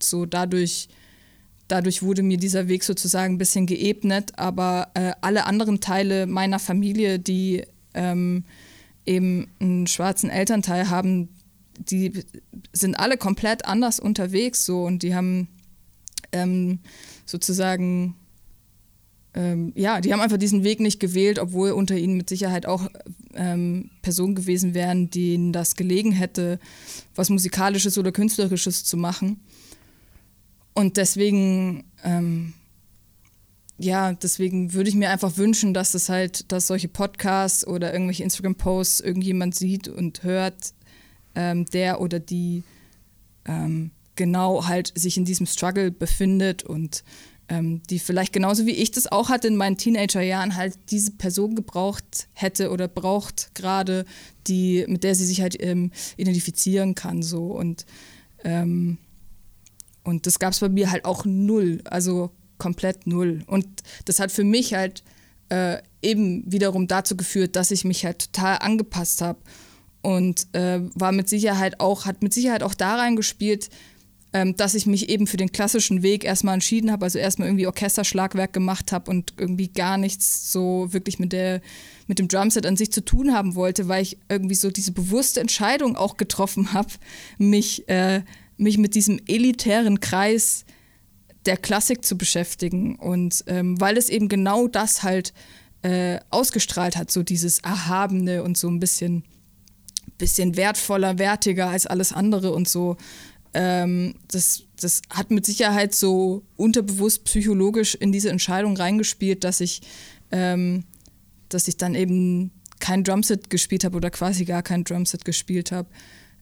[0.00, 0.88] so dadurch,
[1.66, 4.32] dadurch wurde mir dieser Weg sozusagen ein bisschen geebnet.
[4.36, 8.44] Aber äh, alle anderen Teile meiner Familie, die ähm,
[9.04, 11.28] eben einen schwarzen Elternteil haben,
[11.78, 12.24] die
[12.72, 15.48] sind alle komplett anders unterwegs so und die haben
[16.32, 16.80] ähm,
[17.26, 18.16] sozusagen
[19.34, 22.88] ähm, ja, die haben einfach diesen Weg nicht gewählt, obwohl unter ihnen mit Sicherheit auch
[23.34, 26.60] ähm, Personen gewesen wären, denen das gelegen hätte,
[27.16, 29.40] was Musikalisches oder Künstlerisches zu machen.
[30.72, 32.54] Und deswegen, ähm,
[33.76, 38.22] ja, deswegen würde ich mir einfach wünschen, dass es halt, dass solche Podcasts oder irgendwelche
[38.22, 40.74] Instagram-Posts irgendjemand sieht und hört,
[41.34, 42.62] ähm, der oder die
[43.46, 47.04] ähm, genau halt sich in diesem Struggle befindet und
[47.48, 51.54] ähm, die vielleicht genauso wie ich das auch hatte in meinen Teenagerjahren halt diese Person
[51.54, 54.06] gebraucht hätte oder braucht gerade,
[54.46, 57.84] die mit der sie sich halt ähm, identifizieren kann so und
[58.44, 58.98] ähm,
[60.04, 63.42] und das gab es bei mir halt auch null, also komplett null.
[63.46, 63.66] Und
[64.04, 65.02] das hat für mich halt
[65.48, 69.40] äh, eben wiederum dazu geführt, dass ich mich halt total angepasst habe
[70.04, 73.70] und äh, war mit Sicherheit auch, hat mit Sicherheit auch da reingespielt,
[74.34, 77.66] ähm, dass ich mich eben für den klassischen Weg erstmal entschieden habe, also erstmal irgendwie
[77.66, 81.62] Orchesterschlagwerk gemacht habe und irgendwie gar nichts so wirklich mit der
[82.06, 85.40] mit dem Drumset an sich zu tun haben wollte, weil ich irgendwie so diese bewusste
[85.40, 86.90] Entscheidung auch getroffen habe,
[87.38, 88.22] mich, äh,
[88.58, 90.66] mich mit diesem elitären Kreis
[91.46, 92.96] der Klassik zu beschäftigen.
[92.96, 95.32] Und ähm, weil es eben genau das halt
[95.80, 99.24] äh, ausgestrahlt hat, so dieses Erhabene und so ein bisschen
[100.18, 102.96] bisschen wertvoller, wertiger als alles andere und so.
[103.52, 109.82] Ähm, das, das hat mit Sicherheit so unterbewusst psychologisch in diese Entscheidung reingespielt, dass ich,
[110.32, 110.84] ähm,
[111.48, 112.50] dass ich dann eben
[112.80, 115.88] kein Drumset gespielt habe oder quasi gar kein Drumset gespielt habe,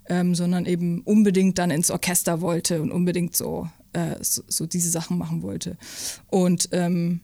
[0.09, 4.91] ähm, sondern eben unbedingt dann ins Orchester wollte und unbedingt so, äh, so, so, diese
[4.91, 5.77] Sachen machen wollte.
[6.29, 7.21] Und, ähm,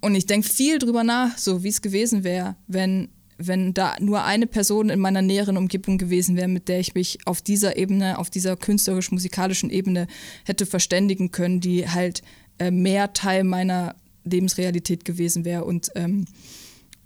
[0.00, 3.08] und ich denke viel drüber nach, so wie es gewesen wäre, wenn
[3.46, 7.18] wenn da nur eine Person in meiner näheren Umgebung gewesen wäre, mit der ich mich
[7.26, 10.06] auf dieser Ebene, auf dieser künstlerisch-musikalischen Ebene
[10.44, 12.22] hätte verständigen können, die halt
[12.58, 15.64] äh, mehr Teil meiner Lebensrealität gewesen wäre.
[15.64, 16.26] Und, ähm,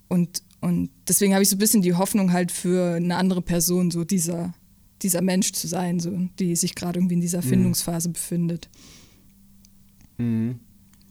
[0.09, 3.91] und, und deswegen habe ich so ein bisschen die Hoffnung halt für eine andere Person,
[3.91, 4.55] so dieser,
[5.03, 7.49] dieser Mensch zu sein, so, die sich gerade irgendwie in dieser mhm.
[7.49, 8.13] Findungsphase mhm.
[8.13, 8.69] befindet.
[10.19, 10.61] Mhm.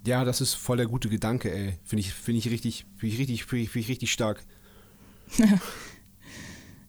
[0.05, 1.73] Ja, das ist voll der gute Gedanke, ey.
[1.83, 4.45] Finde ich, find ich, richtig, ich, find ich richtig stark.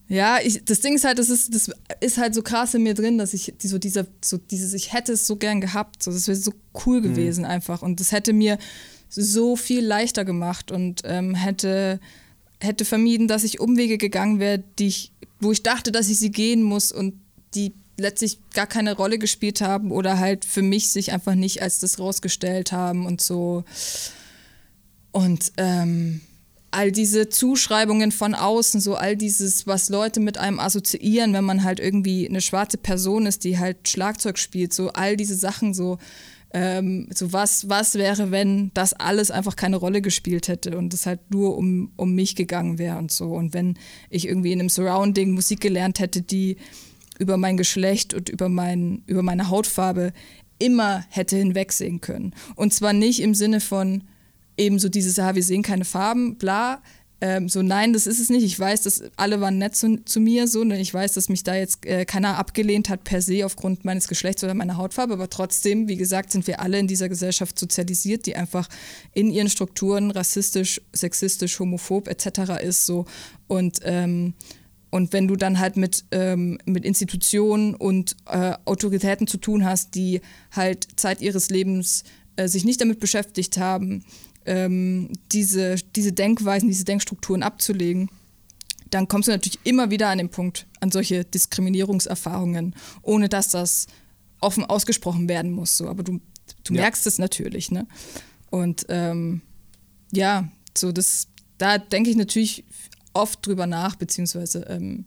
[0.09, 1.69] Ja, ich, das Ding ist halt, das ist, das
[2.01, 4.93] ist halt so krass in mir drin, dass ich die, so dieser, so dieses, ich
[4.93, 6.53] hätte es so gern gehabt, so, das wäre so
[6.87, 7.03] cool mhm.
[7.03, 7.51] gewesen mhm.
[7.51, 8.57] einfach und das hätte mir
[9.09, 11.99] so viel leichter gemacht und ähm, hätte
[12.61, 16.31] hätte vermieden, dass ich Umwege gegangen wäre, die ich, wo ich dachte, dass ich sie
[16.31, 17.15] gehen muss und
[17.55, 21.81] die letztlich gar keine Rolle gespielt haben oder halt für mich sich einfach nicht als
[21.81, 23.65] das rausgestellt haben und so.
[25.13, 26.21] Und ähm,
[26.77, 31.65] all diese Zuschreibungen von außen, so all dieses, was Leute mit einem assoziieren, wenn man
[31.65, 35.97] halt irgendwie eine schwarze Person ist, die halt Schlagzeug spielt, so all diese Sachen, so,
[36.53, 41.07] ähm, so was, was wäre, wenn das alles einfach keine Rolle gespielt hätte und es
[41.07, 43.29] halt nur um, um mich gegangen wäre und so.
[43.33, 43.79] Und wenn
[44.11, 46.59] ich irgendwie in einem Surrounding Musik gelernt hätte, die
[47.19, 50.13] über mein Geschlecht und über, mein, über meine Hautfarbe
[50.59, 52.35] immer hätte hinwegsehen können.
[52.55, 54.05] Und zwar nicht im Sinne von
[54.57, 56.83] eben so dieses, ja, wir sehen keine Farben, bla.
[57.19, 58.45] Ähm, so, nein, das ist es nicht.
[58.45, 60.79] Ich weiß, dass alle waren nett zu, zu mir, so, ne?
[60.79, 64.45] ich weiß, dass mich da jetzt äh, keiner abgelehnt hat per se aufgrund meines Geschlechts
[64.45, 68.37] oder meiner Hautfarbe, aber trotzdem, wie gesagt, sind wir alle in dieser Gesellschaft sozialisiert, die
[68.37, 68.69] einfach
[69.15, 72.63] in ihren Strukturen rassistisch, sexistisch, homophob etc.
[72.63, 73.07] ist, so
[73.47, 74.35] und ähm,
[74.91, 79.95] und wenn du dann halt mit, ähm, mit Institutionen und äh, Autoritäten zu tun hast,
[79.95, 80.21] die
[80.53, 82.05] halt Zeit ihres Lebens
[82.37, 84.05] äh, sich nicht damit beschäftigt haben,
[84.47, 88.09] ähm, diese, diese Denkweisen, diese Denkstrukturen abzulegen,
[88.91, 93.87] dann kommst du natürlich immer wieder an den Punkt, an solche Diskriminierungserfahrungen, ohne dass das
[94.41, 95.77] offen ausgesprochen werden muss.
[95.77, 95.89] So.
[95.89, 96.21] Aber du,
[96.65, 96.83] du ja.
[96.83, 97.71] merkst es natürlich.
[97.71, 97.87] Ne?
[98.51, 99.43] Und ähm,
[100.13, 101.29] ja, so das,
[101.59, 102.65] da denke ich natürlich
[103.13, 105.07] oft drüber nach, beziehungsweise ähm,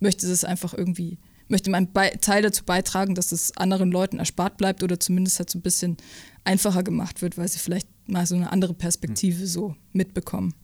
[0.00, 4.82] möchte es einfach irgendwie, möchte Be Teil dazu beitragen, dass es anderen Leuten erspart bleibt
[4.82, 5.96] oder zumindest halt so ein bisschen
[6.44, 9.46] einfacher gemacht wird, weil sie vielleicht mal so eine andere Perspektive hm.
[9.46, 10.54] so mitbekommen.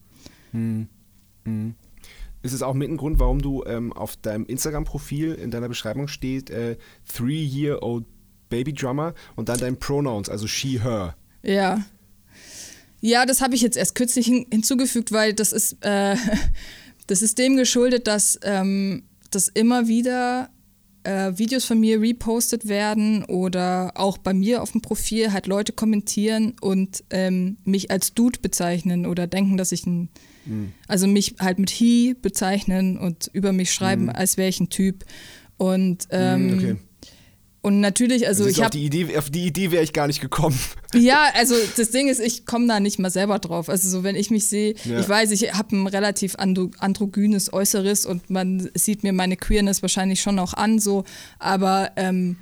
[0.52, 0.88] Hm.
[1.44, 1.74] Hm.
[2.42, 6.08] Ist es auch mit ein Grund, warum du ähm, auf deinem Instagram-Profil in deiner Beschreibung
[6.08, 6.76] steht, äh,
[7.10, 8.04] Three-Year-Old
[8.50, 11.16] Baby Drummer und dann dein Pronouns, also she, her?
[11.42, 11.84] Ja.
[13.00, 16.16] Ja, das habe ich jetzt erst kürzlich hin hinzugefügt, weil das ist, äh,
[17.06, 20.50] das ist dem geschuldet, dass, ähm, dass immer wieder
[21.04, 25.72] äh, Videos von mir repostet werden oder auch bei mir auf dem Profil halt Leute
[25.72, 30.08] kommentieren und ähm, mich als Dude bezeichnen oder denken, dass ich ein,
[30.44, 30.72] mhm.
[30.88, 34.10] also mich halt mit he bezeichnen und über mich schreiben, mhm.
[34.10, 35.04] als wäre ich ein Typ.
[35.56, 36.76] Und ähm, mhm, okay.
[37.64, 38.78] Und natürlich, also ich habe.
[38.78, 40.58] Die auf die Idee wäre ich gar nicht gekommen.
[40.94, 43.68] Ja, also das Ding ist, ich komme da nicht mal selber drauf.
[43.68, 45.00] Also so, wenn ich mich sehe, ja.
[45.00, 50.20] ich weiß, ich habe ein relativ androgynes Äußeres und man sieht mir meine Queerness wahrscheinlich
[50.20, 51.02] schon auch an, so,
[51.40, 52.36] aber ähm,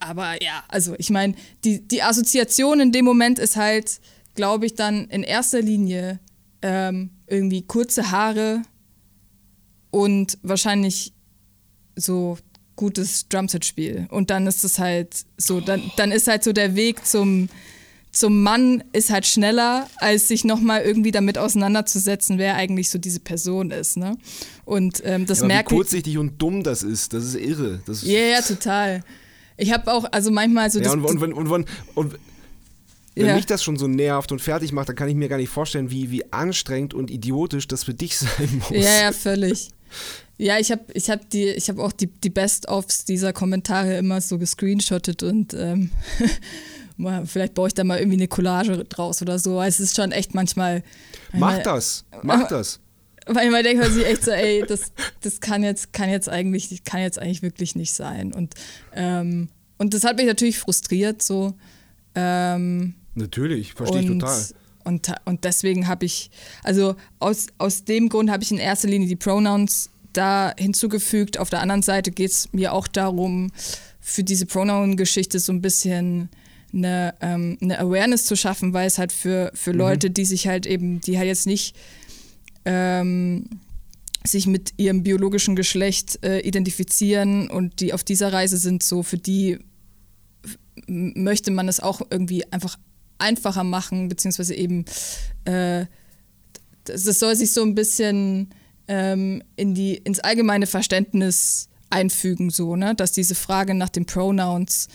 [0.00, 4.00] aber ja, also ich meine, die, die Assoziation in dem Moment ist halt,
[4.34, 6.20] glaube ich, dann in erster Linie
[6.62, 8.62] ähm, irgendwie kurze Haare
[9.90, 11.12] und wahrscheinlich
[11.96, 12.38] so
[12.78, 14.06] gutes Drumset-Spiel.
[14.08, 17.50] Und dann ist es halt so, dann, dann ist halt so der Weg zum,
[18.12, 23.20] zum Mann ist halt schneller, als sich nochmal irgendwie damit auseinanderzusetzen, wer eigentlich so diese
[23.20, 23.98] Person ist.
[23.98, 24.16] Ne?
[24.64, 25.72] Und ähm, das ja, merke ich.
[25.72, 27.80] Wie kurzsichtig und dumm das ist, das ist irre.
[27.86, 29.02] Ja, yeah, ja, total.
[29.58, 30.80] Ich habe auch, also manchmal so.
[30.80, 32.18] Ja, und, und, und, und, und
[33.16, 33.34] wenn ja.
[33.34, 35.90] mich das schon so nervt und fertig macht, dann kann ich mir gar nicht vorstellen,
[35.90, 38.70] wie, wie anstrengend und idiotisch das für dich sein muss.
[38.70, 39.70] Ja, ja, völlig.
[40.36, 44.20] Ja, ich habe ich hab die, ich hab auch die, die Best-ofs dieser Kommentare immer
[44.20, 45.90] so gescreenshottet und ähm,
[47.24, 49.60] vielleicht baue ich da mal irgendwie eine Collage draus oder so.
[49.60, 50.84] Es ist schon echt manchmal.
[51.32, 52.80] Mach das, mach das.
[53.26, 56.82] Weil man denkt man sich echt so, ey, das, das kann jetzt, kann jetzt eigentlich,
[56.84, 58.32] kann jetzt eigentlich wirklich nicht sein.
[58.32, 58.54] Und,
[58.94, 61.54] ähm, und das hat mich natürlich frustriert so.
[62.14, 64.42] Ähm, natürlich, verstehe ich total.
[64.88, 66.30] Und, und deswegen habe ich,
[66.64, 71.38] also aus, aus dem Grund habe ich in erster Linie die Pronouns da hinzugefügt.
[71.38, 73.52] Auf der anderen Seite geht es mir auch darum,
[74.00, 76.30] für diese Pronoun-Geschichte so ein bisschen
[76.72, 79.78] eine, ähm, eine, Awareness zu schaffen, weil es halt für, für mhm.
[79.78, 81.76] Leute, die sich halt eben, die halt jetzt nicht
[82.64, 83.44] ähm,
[84.24, 89.18] sich mit ihrem biologischen Geschlecht äh, identifizieren und die auf dieser Reise sind, so für
[89.18, 89.58] die
[90.86, 92.78] möchte man es auch irgendwie einfach
[93.18, 94.84] einfacher machen, beziehungsweise eben
[95.44, 95.86] äh,
[96.84, 98.50] das, das soll sich so ein bisschen
[98.86, 102.94] ähm, in die, ins allgemeine Verständnis einfügen, so, ne?
[102.94, 104.88] dass diese Frage nach den Pronouns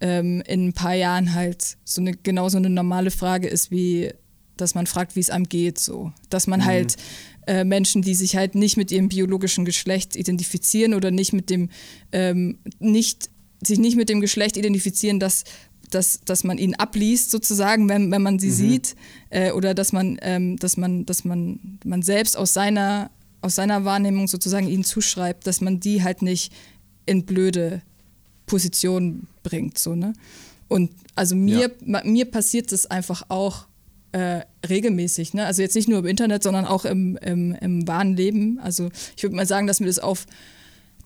[0.00, 4.12] ähm, in ein paar Jahren halt so eine genauso eine normale Frage ist, wie
[4.56, 6.12] dass man fragt, wie es einem geht, so.
[6.28, 6.64] Dass man mhm.
[6.64, 6.96] halt
[7.46, 11.70] äh, Menschen, die sich halt nicht mit ihrem biologischen Geschlecht identifizieren oder nicht mit dem,
[12.12, 13.30] ähm, nicht,
[13.62, 15.44] sich nicht mit dem Geschlecht identifizieren, dass
[15.90, 18.54] dass, dass man ihn abliest sozusagen, wenn, wenn man sie mhm.
[18.54, 18.96] sieht,
[19.30, 23.10] äh, oder dass man, ähm, dass man, dass man, man selbst aus seiner
[23.42, 26.52] aus seiner Wahrnehmung sozusagen ihnen zuschreibt, dass man die halt nicht
[27.06, 27.82] in blöde
[28.46, 29.78] Positionen bringt.
[29.78, 30.12] So, ne?
[30.68, 32.02] Und also mir, ja.
[32.04, 33.66] mir passiert es einfach auch
[34.12, 35.34] äh, regelmäßig.
[35.34, 35.46] Ne?
[35.46, 38.58] Also jetzt nicht nur im Internet, sondern auch im, im, im wahren Leben.
[38.60, 40.26] Also ich würde mal sagen, dass mir das auf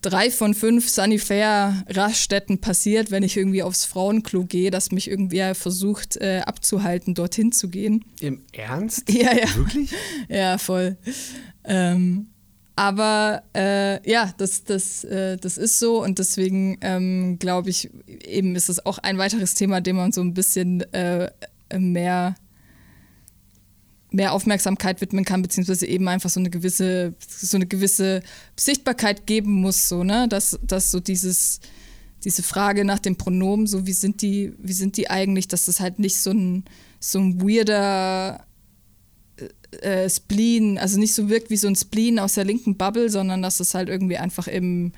[0.05, 6.17] drei von fünf Sanifair-Raststätten passiert, wenn ich irgendwie aufs Frauenklo gehe, dass mich irgendwer versucht
[6.17, 8.05] äh, abzuhalten, dorthin zu gehen.
[8.19, 9.11] Im Ernst?
[9.11, 9.55] Ja, ja.
[9.55, 9.91] Wirklich?
[10.29, 10.97] ja, voll.
[11.63, 12.27] Ähm,
[12.75, 18.55] aber äh, ja, das, das, äh, das ist so und deswegen ähm, glaube ich, eben
[18.55, 21.31] ist es auch ein weiteres Thema, dem man so ein bisschen äh,
[21.73, 22.35] mehr
[24.15, 28.23] mehr Aufmerksamkeit widmen kann, beziehungsweise eben einfach so eine gewisse, so eine gewisse
[28.55, 30.27] Sichtbarkeit geben muss, so, ne?
[30.29, 31.59] Dass, dass so dieses,
[32.23, 35.79] diese Frage nach dem Pronomen, so wie sind die, wie sind die eigentlich, dass das
[35.79, 36.63] halt nicht so ein,
[36.99, 38.45] so ein weirder
[39.81, 43.41] äh, Spleen, also nicht so wirkt wie so ein Spleen aus der linken Bubble, sondern
[43.41, 44.93] dass es halt irgendwie einfach im,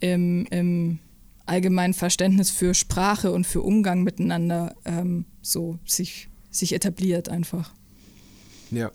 [0.00, 0.98] im, im
[1.46, 7.72] allgemeinen Verständnis für Sprache und für Umgang miteinander ähm, so sich, sich etabliert einfach.
[8.70, 8.90] Ja.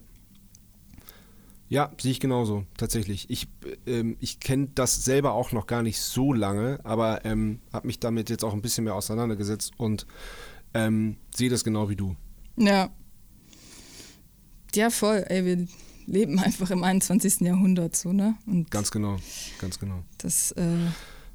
[1.70, 3.30] Ja, sehe ich genauso, tatsächlich.
[3.32, 3.48] Ich,
[3.88, 8.00] ähm, ich kenne das selber auch noch gar nicht so lange, aber ähm, habe mich
[8.00, 10.06] damit jetzt auch ein bisschen mehr auseinandergesetzt und
[10.76, 12.16] ähm, sehe das genau wie du.
[12.58, 12.92] Ja.
[14.76, 15.26] Ja, voll.
[15.28, 15.68] Ey, wir
[16.06, 17.42] leben einfach im 21.
[17.42, 18.36] Jahrhundert, so, ne?
[18.46, 19.18] Und ganz genau,
[19.60, 20.04] ganz genau.
[20.20, 20.78] Das, äh,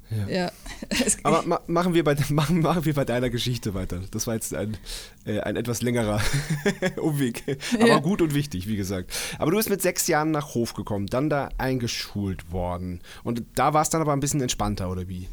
[0.09, 0.27] ja.
[0.27, 0.51] ja.
[1.23, 4.01] Aber ma machen, wir bei, machen, machen wir bei deiner Geschichte weiter.
[4.11, 4.77] Das war jetzt ein,
[5.25, 6.21] äh, ein etwas längerer
[6.97, 7.43] Umweg.
[7.75, 7.99] Aber ja.
[7.99, 9.11] gut und wichtig, wie gesagt.
[9.37, 13.01] Aber du bist mit sechs Jahren nach Hof gekommen, dann da eingeschult worden.
[13.23, 15.27] Und da war es dann aber ein bisschen entspannter, oder wie?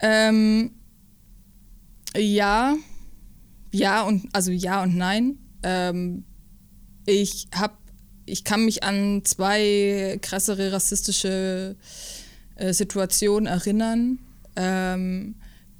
[0.00, 0.72] Ähm,
[2.16, 2.74] ja.
[3.72, 5.38] Ja und also ja und nein.
[5.62, 6.24] Ähm,
[7.04, 7.74] ich habe,
[8.24, 12.15] ich kann mich an zwei krassere rassistische äh,
[12.58, 14.18] Situationen erinnern,
[14.56, 15.34] ähm,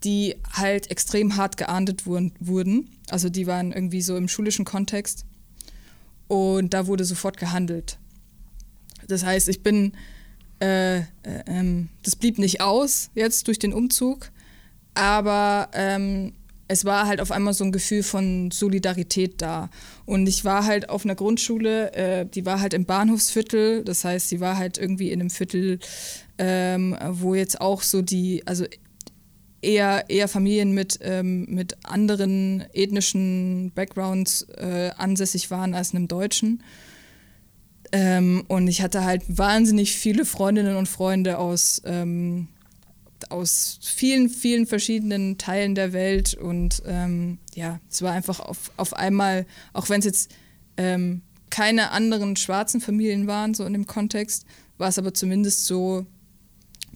[0.04, 2.90] die halt extrem hart geahndet wurden, wurden.
[3.10, 5.24] Also die waren irgendwie so im schulischen Kontext.
[6.28, 7.98] Und da wurde sofort gehandelt.
[9.08, 9.92] Das heißt, ich bin,
[10.60, 11.04] äh, äh,
[11.46, 14.30] ähm, das blieb nicht aus jetzt durch den Umzug,
[14.94, 16.32] aber ähm,
[16.68, 19.70] es war halt auf einmal so ein Gefühl von Solidarität da.
[20.05, 24.29] Und ich war halt auf einer Grundschule, äh, die war halt im Bahnhofsviertel, das heißt,
[24.29, 25.79] sie war halt irgendwie in einem Viertel,
[26.38, 28.64] ähm, wo jetzt auch so die, also
[29.62, 36.09] eher, eher Familien mit, ähm, mit anderen ethnischen Backgrounds äh, ansässig waren als in einem
[36.09, 36.62] deutschen.
[37.92, 42.48] Ähm, und ich hatte halt wahnsinnig viele Freundinnen und Freunde aus ähm,
[43.30, 46.34] aus vielen, vielen verschiedenen Teilen der Welt.
[46.34, 50.34] Und ähm, ja, es war einfach auf, auf einmal, auch wenn es jetzt
[50.76, 54.44] ähm, keine anderen schwarzen Familien waren, so in dem Kontext,
[54.78, 56.06] war es aber zumindest so,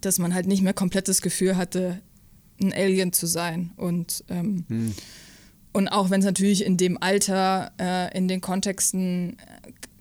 [0.01, 2.01] dass man halt nicht mehr komplett das Gefühl hatte,
[2.61, 3.73] ein Alien zu sein.
[3.77, 4.95] Und, ähm, hm.
[5.73, 9.37] und auch wenn es natürlich in dem Alter, äh, in den Kontexten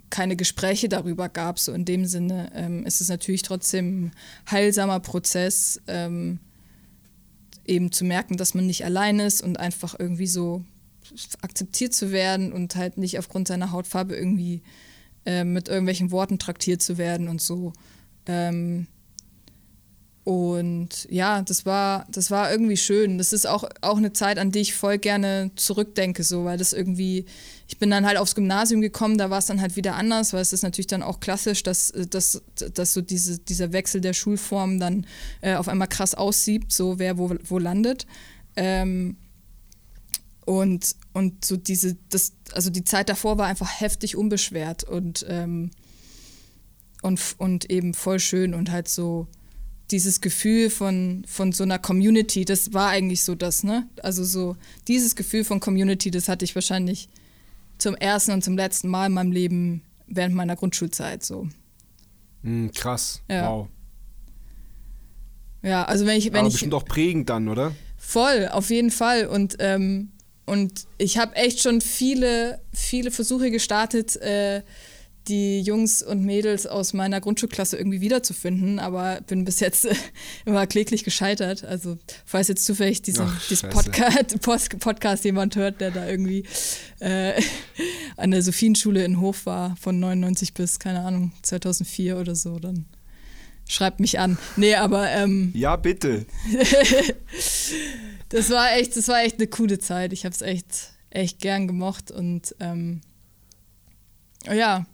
[0.10, 4.12] keine Gespräche darüber gab, so in dem Sinne, ähm, ist es natürlich trotzdem ein
[4.50, 6.40] heilsamer Prozess, ähm,
[7.66, 10.64] eben zu merken, dass man nicht allein ist und einfach irgendwie so
[11.42, 14.62] akzeptiert zu werden und halt nicht aufgrund seiner Hautfarbe irgendwie
[15.26, 17.74] äh, mit irgendwelchen Worten traktiert zu werden und so.
[18.26, 18.88] Ähm,
[20.30, 23.18] und ja, das war, das war irgendwie schön.
[23.18, 26.72] Das ist auch, auch eine Zeit, an die ich voll gerne zurückdenke, so, weil das
[26.72, 27.26] irgendwie,
[27.68, 30.42] ich bin dann halt aufs Gymnasium gekommen, da war es dann halt wieder anders, weil
[30.42, 32.44] es ist natürlich dann auch klassisch, dass, dass,
[32.76, 35.08] dass so diese, dieser Wechsel der Schulform dann
[35.42, 38.06] äh, auf einmal krass aussieht, so wer wo, wo landet.
[38.56, 39.18] Ähm,
[40.46, 45.72] und, und so diese, das, also die Zeit davor war einfach heftig unbeschwert und, ähm,
[47.02, 49.28] und, und eben voll schön und halt so
[49.92, 53.88] dieses Gefühl von, von so einer Community, das war eigentlich so das, ne?
[54.04, 54.56] Also so
[54.88, 57.10] dieses Gefühl von Community, das hatte ich wahrscheinlich
[57.78, 61.48] zum ersten und zum letzten Mal in meinem Leben während meiner Grundschulzeit so.
[62.44, 63.22] Mm, krass.
[63.30, 63.50] Ja.
[63.50, 63.68] Wow.
[65.62, 66.54] Ja, also wenn ich, wenn Aber ich.
[66.54, 67.74] bestimmt auch prägend dann, oder?
[67.98, 69.26] Voll, auf jeden Fall.
[69.26, 70.12] Und, ähm,
[70.46, 74.64] und ich habe echt schon viele, viele Versuche gestartet, äh,
[75.30, 79.88] die Jungs und Mädels aus meiner Grundschulklasse irgendwie wiederzufinden, aber bin bis jetzt
[80.46, 81.64] immer kläglich gescheitert.
[81.64, 84.42] Also falls jetzt zufällig diesen, Ach, diesen Podcast,
[84.80, 86.44] Podcast jemand hört, der da irgendwie
[87.00, 87.40] äh,
[88.18, 92.86] an der Sophienschule in Hof war, von 99 bis, keine Ahnung, 2004 oder so, dann
[93.68, 94.38] schreibt mich an.
[94.58, 96.26] Nee, aber ähm, Ja, bitte.
[98.30, 100.12] das war echt, das war echt eine coole Zeit.
[100.12, 103.02] Ich habe es echt, echt gern gemocht und ähm,
[104.48, 104.86] ja,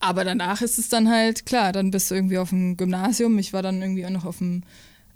[0.00, 3.38] aber danach ist es dann halt, klar, dann bist du irgendwie auf dem Gymnasium.
[3.38, 4.62] Ich war dann irgendwie auch noch auf dem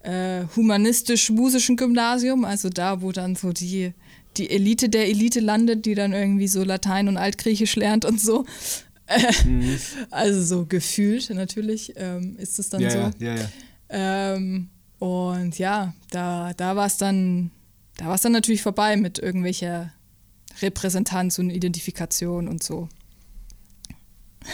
[0.02, 3.94] äh, humanistisch-musischen Gymnasium, also da, wo dann so die,
[4.36, 8.44] die Elite der Elite landet, die dann irgendwie so Latein und Altgriechisch lernt und so.
[9.44, 9.78] Mhm.
[10.10, 12.98] Also so gefühlt natürlich ähm, ist es dann ja, so.
[12.98, 13.48] Ja, ja, ja.
[13.90, 14.68] Ähm,
[14.98, 17.50] und ja, da, da war es dann,
[17.96, 19.92] da war es dann natürlich vorbei mit irgendwelcher
[20.62, 22.88] Repräsentanz und Identifikation und so.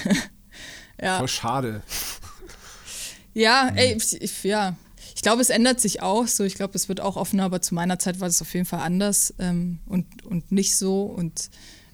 [1.01, 1.19] ja.
[1.19, 1.83] Voll schade.
[3.35, 4.77] Ja, ey, ich, ja.
[5.15, 6.45] Ich glaube, es ändert sich auch so.
[6.45, 8.81] Ich glaube, es wird auch offener, aber zu meiner Zeit war es auf jeden Fall
[8.81, 11.03] anders ähm, und, und nicht so.
[11.03, 11.51] Und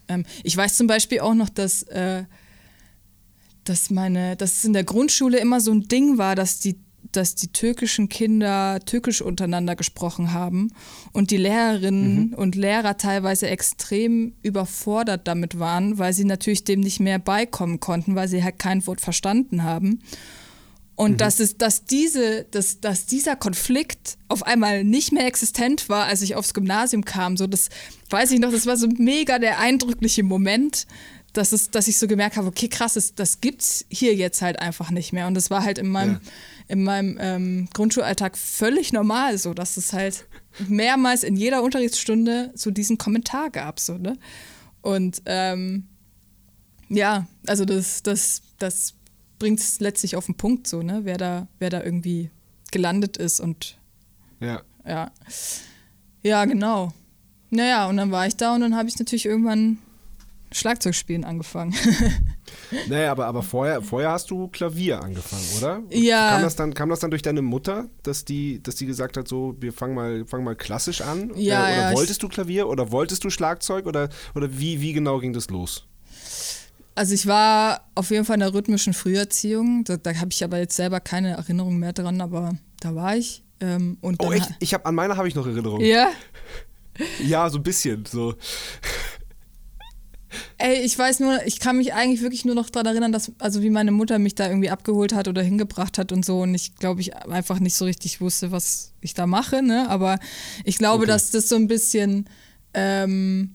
[0.09, 2.25] ähm, ich weiß zum Beispiel auch noch, dass, äh,
[3.65, 6.79] dass meine, dass es in der Grundschule immer so ein Ding war, dass die
[7.13, 10.73] dass die türkischen Kinder türkisch untereinander gesprochen haben
[11.13, 12.35] und die Lehrerinnen mhm.
[12.35, 18.15] und Lehrer teilweise extrem überfordert damit waren, weil sie natürlich dem nicht mehr beikommen konnten,
[18.15, 20.01] weil sie halt kein Wort verstanden haben.
[20.97, 21.17] Und mhm.
[21.19, 26.23] dass, es, dass, diese, dass, dass dieser Konflikt auf einmal nicht mehr existent war, als
[26.23, 27.69] ich aufs Gymnasium kam, so das
[28.09, 30.87] weiß ich noch, das war so mega der eindrückliche Moment,
[31.37, 34.59] dass, es, dass ich so gemerkt habe, okay, krass, das, das es hier jetzt halt
[34.59, 35.27] einfach nicht mehr.
[35.27, 36.21] Und das war halt in meinem, ja.
[36.69, 40.27] In meinem ähm, Grundschulalltag völlig normal, so dass es halt
[40.69, 43.79] mehrmals in jeder Unterrichtsstunde so diesen Kommentar gab.
[43.79, 44.19] So, ne?
[44.83, 45.85] Und ähm,
[46.89, 48.95] ja, also das, das, das
[49.39, 51.01] bringt es letztlich auf den Punkt, so, ne?
[51.05, 52.31] wer, da, wer da irgendwie
[52.71, 53.79] gelandet ist und
[54.41, 54.63] ja.
[54.87, 55.11] Ja,
[56.23, 56.93] ja genau.
[57.51, 59.79] Naja, und dann war ich da und dann habe ich natürlich irgendwann
[60.53, 61.75] Schlagzeugspielen angefangen.
[62.89, 65.83] naja, aber, aber vorher, vorher hast du Klavier angefangen, oder?
[65.91, 66.31] Ja.
[66.31, 69.29] Kam das, dann, kam das dann durch deine Mutter, dass die, dass die gesagt hat,
[69.29, 71.33] so, wir fangen mal, fangen mal klassisch an?
[71.35, 74.93] Ja, äh, oder ja, wolltest du Klavier oder wolltest du Schlagzeug oder, oder wie, wie
[74.93, 75.87] genau ging das los?
[76.95, 79.85] Also ich war auf jeden Fall in der rhythmischen Früherziehung.
[79.85, 83.43] Da, da habe ich aber jetzt selber keine Erinnerung mehr dran, aber da war ich.
[83.61, 85.85] Ähm, und oh, ich, ich habe an meiner habe ich noch Erinnerungen.
[85.85, 86.11] Ja.
[87.23, 88.07] Ja, so ein bisschen.
[88.07, 88.35] So.
[90.59, 93.63] Ey, ich weiß nur, ich kann mich eigentlich wirklich nur noch daran erinnern, dass, also
[93.63, 96.41] wie meine Mutter mich da irgendwie abgeholt hat oder hingebracht hat und so.
[96.43, 99.89] Und ich glaube, ich einfach nicht so richtig wusste, was ich da mache, ne?
[99.89, 100.19] Aber
[100.65, 101.13] ich glaube, okay.
[101.13, 102.27] dass das so ein bisschen,
[102.75, 103.53] ähm,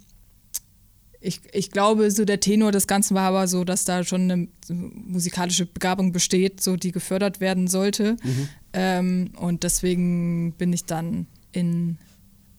[1.20, 4.48] ich, ich glaube, so der Tenor des Ganzen war aber so, dass da schon eine
[4.70, 8.18] musikalische Begabung besteht, so die gefördert werden sollte.
[8.24, 8.50] Mhm.
[8.74, 11.98] Ähm, und deswegen bin ich dann in,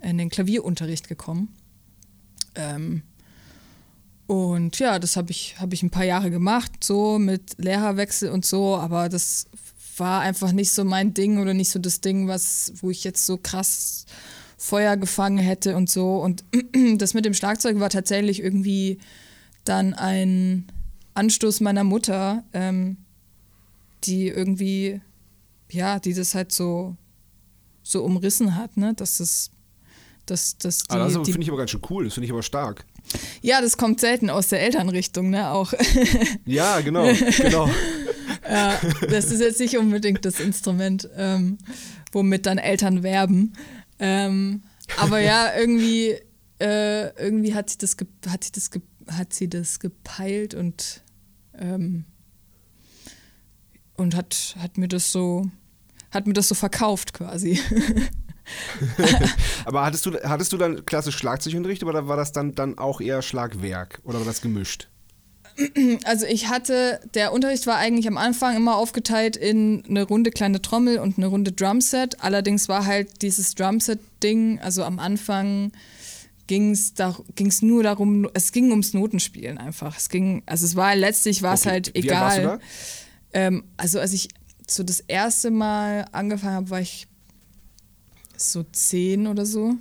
[0.01, 1.49] in den Klavierunterricht gekommen.
[2.55, 3.03] Ähm,
[4.27, 8.45] und ja, das habe ich, hab ich ein paar Jahre gemacht, so mit Lehrerwechsel und
[8.45, 9.47] so, aber das
[9.97, 13.27] war einfach nicht so mein Ding oder nicht so das Ding, was, wo ich jetzt
[13.27, 14.07] so krass
[14.57, 16.17] Feuer gefangen hätte und so.
[16.17, 16.45] Und
[16.97, 18.99] das mit dem Schlagzeug war tatsächlich irgendwie
[19.65, 20.67] dann ein
[21.15, 22.97] Anstoß meiner Mutter, ähm,
[24.05, 25.01] die irgendwie,
[25.71, 26.97] ja, die das halt so,
[27.83, 28.95] so umrissen hat, ne?
[28.95, 29.51] Dass das,
[30.27, 32.43] dass, dass ah, die, also, finde ich aber ganz schön cool, das finde ich aber
[32.43, 32.87] stark.
[33.41, 35.51] Ja, das kommt selten aus der Elternrichtung, ne?
[35.51, 35.73] Auch.
[36.45, 37.69] Ja, genau, genau.
[38.49, 41.59] ja, das ist jetzt nicht unbedingt das Instrument, ähm,
[42.13, 43.53] womit dann Eltern werben.
[43.99, 44.63] Ähm,
[44.97, 46.17] aber ja, irgendwie,
[46.61, 47.97] äh, irgendwie hat sie das,
[48.29, 48.71] hat sie das,
[49.09, 51.03] hat sie das gepeilt und,
[51.59, 52.05] ähm,
[53.95, 55.51] und hat, hat mir das so,
[56.11, 57.59] hat mir das so verkauft quasi.
[59.65, 63.23] Aber hattest du, hattest du dann klassisch Schlagzeugunterricht oder war das dann, dann auch eher
[63.23, 64.89] Schlagwerk oder war das gemischt?
[66.05, 70.63] Also ich hatte, der Unterricht war eigentlich am Anfang immer aufgeteilt in eine Runde kleine
[70.63, 72.23] Trommel und eine Runde Drumset.
[72.23, 75.73] Allerdings war halt dieses Drumset-Ding, also am Anfang
[76.47, 76.95] ging es
[77.35, 79.97] ging's nur darum, es ging ums Notenspielen einfach.
[79.97, 81.71] Es ging, also es war letztlich war es okay.
[81.71, 82.03] halt egal.
[82.03, 82.59] Wie alt warst du da?
[83.35, 84.29] Ähm, also als ich
[84.67, 87.09] so das erste Mal angefangen habe, war ich
[88.51, 89.75] so zehn oder so.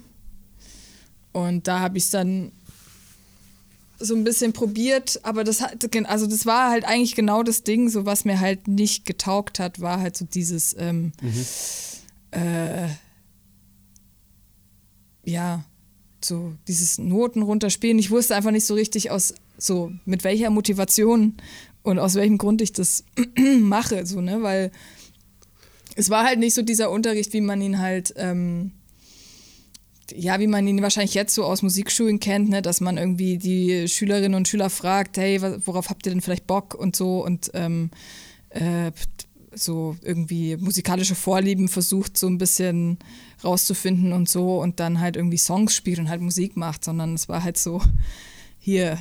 [1.31, 2.51] Und da habe ich es dann
[3.99, 7.89] so ein bisschen probiert, aber das hat, also das war halt eigentlich genau das Ding,
[7.89, 11.45] so was mir halt nicht getaugt hat, war halt so dieses, ähm, mhm.
[12.31, 12.87] äh,
[15.23, 15.63] ja,
[16.23, 17.99] so dieses Noten runterspielen.
[17.99, 21.35] Ich wusste einfach nicht so richtig aus, so mit welcher Motivation
[21.83, 23.03] und aus welchem Grund ich das
[23.59, 24.71] mache, so, ne, weil
[25.95, 28.71] es war halt nicht so dieser Unterricht, wie man ihn halt, ähm,
[30.13, 33.87] ja, wie man ihn wahrscheinlich jetzt so aus Musikschulen kennt, ne, dass man irgendwie die
[33.87, 37.91] Schülerinnen und Schüler fragt, hey, worauf habt ihr denn vielleicht Bock und so und ähm,
[38.49, 38.91] äh,
[39.53, 42.99] so irgendwie musikalische Vorlieben versucht, so ein bisschen
[43.43, 47.27] rauszufinden und so und dann halt irgendwie Songs spielt und halt Musik macht, sondern es
[47.27, 47.81] war halt so,
[48.59, 48.99] hier,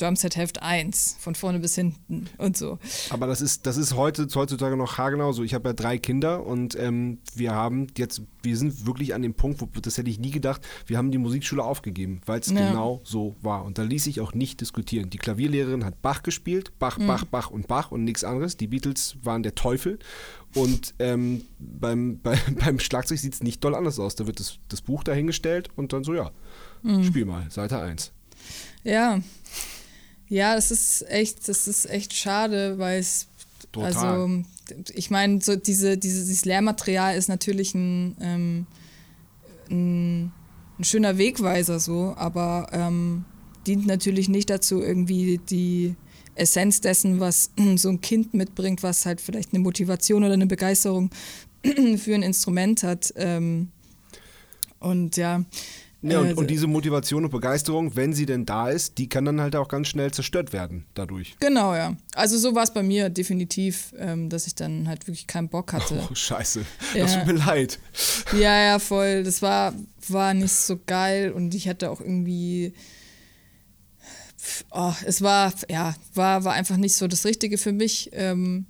[0.00, 2.78] Drumset Heft 1, von vorne bis hinten und so.
[3.10, 5.42] Aber das ist, das ist heute, heutzutage noch haargenau so.
[5.42, 9.34] Ich habe ja drei Kinder und ähm, wir haben jetzt, wir sind wirklich an dem
[9.34, 12.68] Punkt, wo das hätte ich nie gedacht, wir haben die Musikschule aufgegeben, weil es ja.
[12.68, 13.64] genau so war.
[13.64, 15.10] Und da ließ sich auch nicht diskutieren.
[15.10, 17.06] Die Klavierlehrerin hat Bach gespielt, Bach, mhm.
[17.06, 18.56] Bach, Bach und Bach und nichts anderes.
[18.56, 19.98] Die Beatles waren der Teufel.
[20.54, 24.14] Und ähm, beim, bei, beim Schlagzeug sieht es nicht doll anders aus.
[24.14, 26.30] Da wird das, das Buch dahingestellt und dann so, ja,
[26.82, 27.04] mhm.
[27.04, 28.12] spiel mal, Seite 1.
[28.84, 29.20] Ja.
[30.28, 33.26] Ja, das ist echt, das ist echt schade, weil es
[33.76, 34.42] also
[34.94, 38.66] ich meine, so diese, diese, dieses Lehrmaterial ist natürlich ein, ähm,
[39.70, 40.32] ein,
[40.78, 43.24] ein, schöner Wegweiser so, aber ähm,
[43.66, 45.94] dient natürlich nicht dazu, irgendwie die
[46.34, 51.10] Essenz dessen, was so ein Kind mitbringt, was halt vielleicht eine Motivation oder eine Begeisterung
[51.96, 53.12] für ein Instrument hat.
[53.16, 53.68] Ähm,
[54.80, 55.44] und ja.
[56.00, 59.24] Ja, und, äh, und, diese Motivation und Begeisterung, wenn sie denn da ist, die kann
[59.24, 61.36] dann halt auch ganz schnell zerstört werden dadurch.
[61.40, 61.96] Genau, ja.
[62.14, 65.72] Also so war es bei mir definitiv, ähm, dass ich dann halt wirklich keinen Bock
[65.72, 66.06] hatte.
[66.08, 66.64] Oh, scheiße.
[66.94, 67.02] Ja.
[67.02, 67.80] Das tut mir leid.
[68.32, 69.24] Ja, ja, voll.
[69.24, 69.74] Das war,
[70.08, 72.72] war nicht so geil und ich hatte auch irgendwie
[74.70, 78.10] oh, es war, ja, war, war einfach nicht so das Richtige für mich.
[78.12, 78.66] Ähm,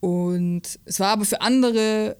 [0.00, 2.16] und es war aber für andere,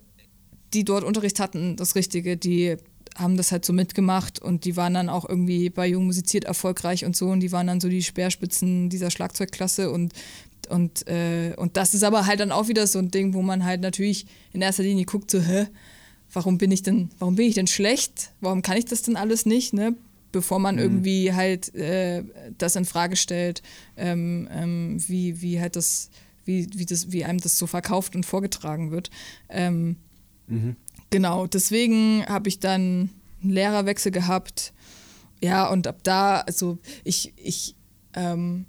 [0.74, 2.36] die dort Unterricht hatten, das Richtige.
[2.36, 2.76] Die
[3.16, 7.04] haben das halt so mitgemacht und die waren dann auch irgendwie bei Jung musiziert erfolgreich
[7.04, 10.12] und so und die waren dann so die Speerspitzen dieser Schlagzeugklasse und
[10.68, 13.64] und, äh, und das ist aber halt dann auch wieder so ein Ding, wo man
[13.64, 15.66] halt natürlich in erster Linie guckt, so, hä,
[16.32, 18.30] warum bin ich denn, warum bin ich denn schlecht?
[18.40, 19.72] Warum kann ich das denn alles nicht?
[19.72, 19.96] Ne?
[20.32, 20.82] bevor man mhm.
[20.82, 22.22] irgendwie halt äh,
[22.58, 23.62] das in Frage stellt,
[23.96, 26.10] ähm, ähm, wie, wie halt das,
[26.44, 29.10] wie, wie das, wie einem das so verkauft und vorgetragen wird.
[29.48, 29.96] Ähm,
[30.46, 30.76] mhm.
[31.10, 33.10] Genau, deswegen habe ich dann
[33.42, 34.72] einen Lehrerwechsel gehabt.
[35.42, 37.74] Ja, und ab da, also ich, ich,
[38.14, 38.66] ähm,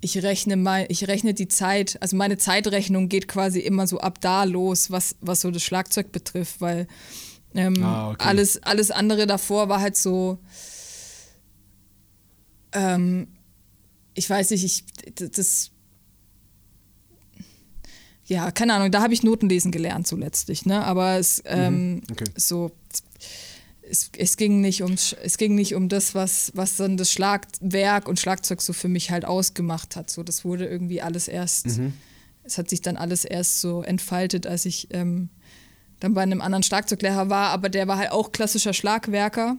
[0.00, 4.20] ich rechne mal, ich rechne die Zeit, also meine Zeitrechnung geht quasi immer so ab
[4.20, 6.86] da los, was, was so das Schlagzeug betrifft, weil
[7.54, 8.24] ähm, ah, okay.
[8.24, 10.38] alles, alles andere davor war halt so,
[12.72, 13.28] ähm,
[14.14, 14.84] ich weiß nicht, ich,
[15.32, 15.70] das,
[18.26, 20.84] ja, keine Ahnung, da habe ich Notenlesen gelernt so letztlich, ne?
[20.84, 22.02] Aber es, ähm, mhm.
[22.10, 22.24] okay.
[22.34, 22.72] so,
[23.88, 28.08] es, es, ging nicht um, es ging nicht um das, was, was dann das Schlagwerk
[28.08, 30.10] und Schlagzeug so für mich halt ausgemacht hat.
[30.10, 31.92] So, das wurde irgendwie alles erst, mhm.
[32.42, 35.28] es hat sich dann alles erst so entfaltet, als ich ähm,
[36.00, 39.56] dann bei einem anderen Schlagzeuglehrer war, aber der war halt auch klassischer Schlagwerker.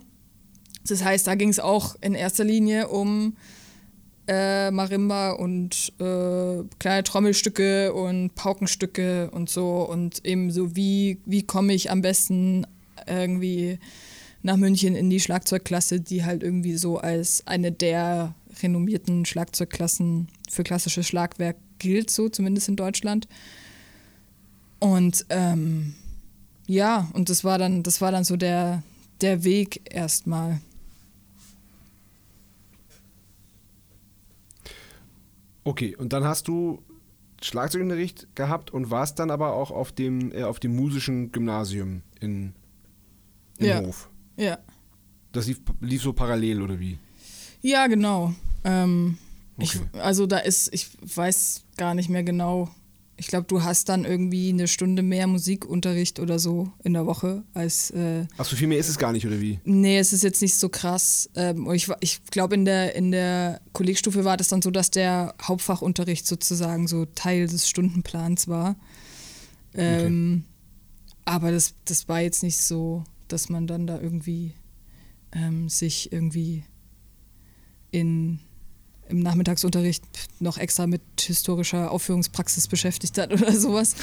[0.85, 3.37] Das heißt, da ging es auch in erster Linie um
[4.27, 11.43] äh, Marimba und äh, kleine Trommelstücke und Paukenstücke und so und eben so, wie, wie
[11.43, 12.67] komme ich am besten
[13.07, 13.79] irgendwie
[14.43, 20.63] nach München in die Schlagzeugklasse, die halt irgendwie so als eine der renommierten Schlagzeugklassen für
[20.63, 23.27] klassisches Schlagwerk gilt, so zumindest in Deutschland.
[24.79, 25.95] Und ähm,
[26.67, 28.83] ja, und das war dann, das war dann so der,
[29.21, 30.59] der Weg erstmal.
[35.67, 36.81] Okay, und dann hast du
[37.41, 42.53] Schlagzeugunterricht gehabt und warst dann aber auch auf dem, äh, auf dem musischen Gymnasium in,
[43.57, 43.81] in ja.
[43.81, 44.09] Hof.
[44.37, 44.59] Ja.
[45.33, 46.99] Das lief, lief so parallel oder wie?
[47.59, 48.33] Ja, genau.
[48.63, 49.17] Ähm,
[49.57, 49.81] okay.
[49.91, 52.69] ich, also da ist, ich weiß gar nicht mehr genau,
[53.19, 57.43] ich glaube, du hast dann irgendwie eine Stunde mehr Musikunterricht oder so in der Woche
[57.53, 57.89] als.
[57.89, 59.59] Äh, Ach, so viel mehr ist es gar nicht, oder wie?
[59.65, 61.27] Nee, es ist jetzt nicht so krass.
[61.35, 65.33] Ähm, ich ich glaube, in der, in der Kollegstufe war das dann so, dass der
[65.41, 68.75] Hauptfachunterricht sozusagen so Teil des Stundenplans war.
[69.73, 71.13] Ähm, okay.
[71.25, 74.53] Aber das, das war jetzt nicht so, dass man dann da irgendwie
[75.31, 76.63] ähm, sich irgendwie
[77.89, 78.39] in
[79.09, 80.03] im Nachmittagsunterricht
[80.39, 83.95] noch extra mit historischer Aufführungspraxis beschäftigt hat oder sowas.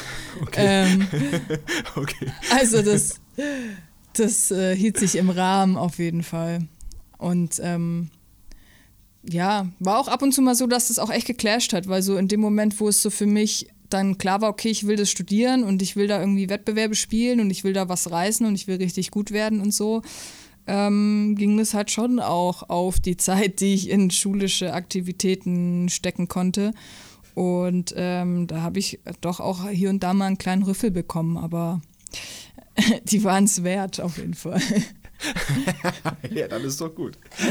[0.43, 0.65] Okay.
[0.67, 1.07] Ähm,
[1.97, 2.33] okay.
[2.51, 3.21] Also das,
[4.15, 6.67] das äh, hielt sich im Rahmen auf jeden Fall.
[7.19, 8.11] Und ähm,
[9.23, 12.03] ja, war auch ab und zu mal so, dass das auch echt geclasht hat, weil
[12.03, 14.97] so in dem Moment, wo es so für mich dann klar war, okay, ich will
[14.97, 18.45] das studieren und ich will da irgendwie Wettbewerbe spielen und ich will da was reißen
[18.47, 20.03] und ich will richtig gut werden und so,
[20.67, 26.29] ähm, ging es halt schon auch auf die Zeit, die ich in schulische Aktivitäten stecken
[26.29, 26.73] konnte.
[27.35, 31.37] Und ähm, da habe ich doch auch hier und da mal einen kleinen Rüffel bekommen,
[31.37, 31.83] aber
[33.05, 34.61] die waren es wert auf jeden Fall.
[36.31, 37.19] ja, dann ist doch gut.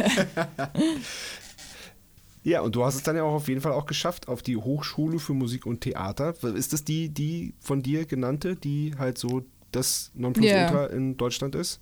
[2.43, 4.57] ja, und du hast es dann ja auch auf jeden Fall auch geschafft auf die
[4.57, 6.33] Hochschule für Musik und Theater.
[6.55, 10.87] Ist das die, die von dir genannte, die halt so das Nonplusultra yeah.
[10.87, 11.81] in Deutschland ist?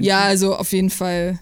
[0.00, 1.38] Ja, also auf jeden Fall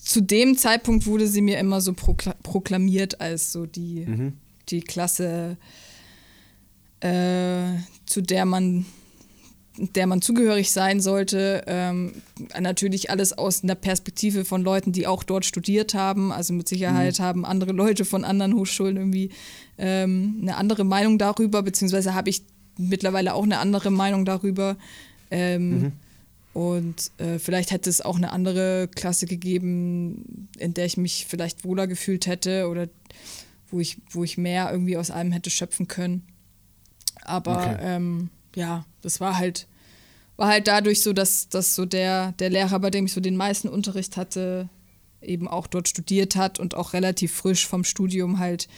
[0.00, 4.34] zu dem Zeitpunkt wurde sie mir immer so prokla proklamiert als so die, mhm.
[4.68, 5.56] die Klasse,
[7.00, 8.84] äh, zu der man
[9.76, 11.64] der man zugehörig sein sollte.
[11.66, 12.12] Ähm,
[12.60, 16.30] natürlich alles aus einer Perspektive von Leuten, die auch dort studiert haben.
[16.30, 17.22] Also mit Sicherheit mhm.
[17.24, 19.30] haben andere Leute von anderen Hochschulen irgendwie
[19.76, 22.42] ähm, eine andere Meinung darüber, beziehungsweise habe ich
[22.78, 24.76] mittlerweile auch eine andere Meinung darüber.
[25.30, 25.92] Ähm, mhm.
[26.54, 31.64] Und äh, vielleicht hätte es auch eine andere Klasse gegeben, in der ich mich vielleicht
[31.64, 32.88] wohler gefühlt hätte oder
[33.70, 36.22] wo ich, wo ich mehr irgendwie aus allem hätte schöpfen können.
[37.22, 37.76] Aber okay.
[37.80, 39.66] ähm, ja, das war halt,
[40.36, 43.36] war halt dadurch so, dass, dass so der, der Lehrer, bei dem ich so den
[43.36, 44.68] meisten Unterricht hatte,
[45.20, 48.68] eben auch dort studiert hat und auch relativ frisch vom Studium halt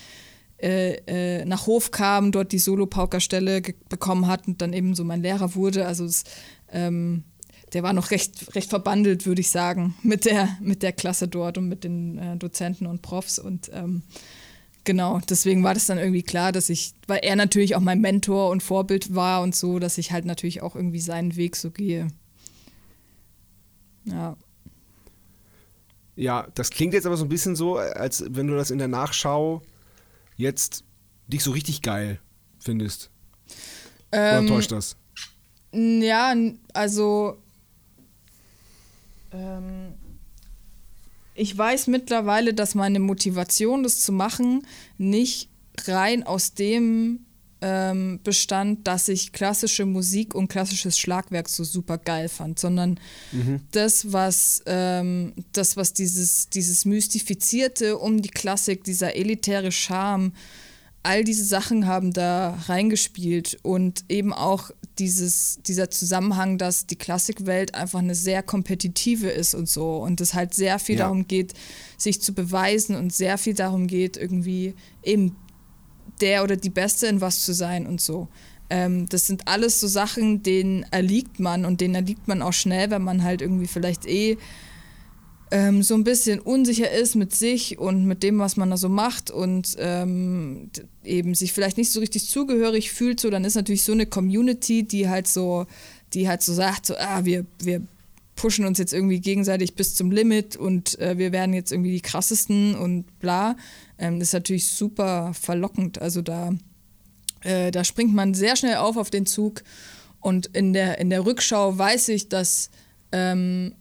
[0.58, 3.60] äh, äh, nach Hof kam, dort die Solo-Paukerstelle
[3.90, 5.86] bekommen hat und dann eben so mein Lehrer wurde.
[5.86, 6.24] Also es,
[6.72, 7.24] ähm,
[7.72, 11.58] der war noch recht, recht verbandelt, würde ich sagen, mit der, mit der Klasse dort
[11.58, 13.38] und mit den äh, Dozenten und Profs.
[13.38, 14.02] Und ähm,
[14.84, 18.50] genau, deswegen war das dann irgendwie klar, dass ich, weil er natürlich auch mein Mentor
[18.50, 22.08] und Vorbild war und so, dass ich halt natürlich auch irgendwie seinen Weg so gehe.
[24.04, 24.36] Ja.
[26.14, 28.88] Ja, das klingt jetzt aber so ein bisschen so, als wenn du das in der
[28.88, 29.60] Nachschau
[30.36, 30.84] jetzt
[31.26, 32.20] dich so richtig geil
[32.58, 33.10] findest.
[34.12, 34.96] Ähm, Oder täuscht das?
[35.72, 36.34] Ja,
[36.72, 37.36] also
[39.36, 39.94] ähm,
[41.34, 44.66] ich weiß mittlerweile, dass meine Motivation, das zu machen,
[44.96, 45.50] nicht
[45.86, 47.26] rein aus dem
[47.60, 53.00] ähm, bestand, dass ich klassische Musik und klassisches Schlagwerk so super geil fand, sondern
[53.32, 53.60] mhm.
[53.70, 60.32] das, was, ähm, das, was dieses, dieses Mystifizierte um die Klassik, dieser elitäre Charme,
[61.02, 67.74] all diese Sachen haben da reingespielt und eben auch dieses, dieser Zusammenhang, dass die Klassikwelt
[67.74, 71.04] einfach eine sehr kompetitive ist und so und es halt sehr viel ja.
[71.04, 71.54] darum geht,
[71.96, 75.36] sich zu beweisen und sehr viel darum geht, irgendwie eben
[76.20, 78.28] der oder die Beste in was zu sein und so.
[78.68, 82.90] Ähm, das sind alles so Sachen, denen erliegt man und denen erliegt man auch schnell,
[82.90, 84.38] wenn man halt irgendwie vielleicht eh
[85.50, 88.88] ähm, so ein bisschen unsicher ist mit sich und mit dem, was man da so
[88.88, 90.70] macht und ähm,
[91.04, 94.82] eben sich vielleicht nicht so richtig zugehörig fühlt, so dann ist natürlich so eine Community,
[94.82, 95.66] die halt so,
[96.12, 97.82] die halt so sagt, so, ah, wir, wir
[98.34, 102.02] pushen uns jetzt irgendwie gegenseitig bis zum Limit und äh, wir werden jetzt irgendwie die
[102.02, 103.56] krassesten und bla.
[103.98, 106.00] Ähm, das ist natürlich super verlockend.
[106.00, 106.50] Also da,
[107.42, 109.62] äh, da springt man sehr schnell auf auf den Zug
[110.20, 112.70] und in der, in der Rückschau weiß ich, dass
[113.12, 113.74] ähm,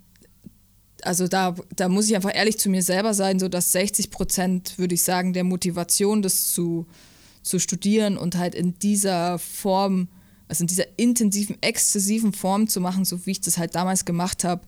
[1.06, 4.78] also da, da muss ich einfach ehrlich zu mir selber sein, so dass 60 Prozent,
[4.78, 6.88] würde ich sagen, der Motivation, das zu,
[7.44, 10.08] zu studieren und halt in dieser Form,
[10.48, 14.44] also in dieser intensiven, exzessiven Form zu machen, so wie ich das halt damals gemacht
[14.44, 14.64] habe,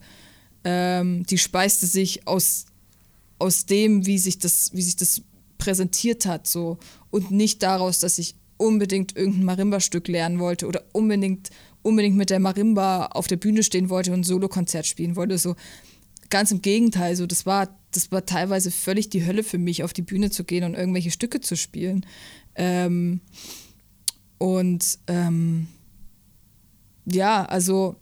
[0.63, 2.65] ähm, die speiste sich aus,
[3.39, 5.21] aus dem, wie sich das, wie sich das
[5.57, 6.77] präsentiert hat, so
[7.09, 11.49] und nicht daraus, dass ich unbedingt irgendein Marimba-Stück lernen wollte oder unbedingt,
[11.83, 15.38] unbedingt mit der Marimba auf der Bühne stehen wollte und ein Solokonzert spielen wollte.
[15.38, 15.55] So,
[16.30, 19.93] ganz im Gegenteil, so das war, das war teilweise völlig die Hölle für mich, auf
[19.93, 22.05] die Bühne zu gehen und irgendwelche Stücke zu spielen.
[22.55, 23.21] Ähm,
[24.38, 25.67] und ähm,
[27.05, 27.95] ja, also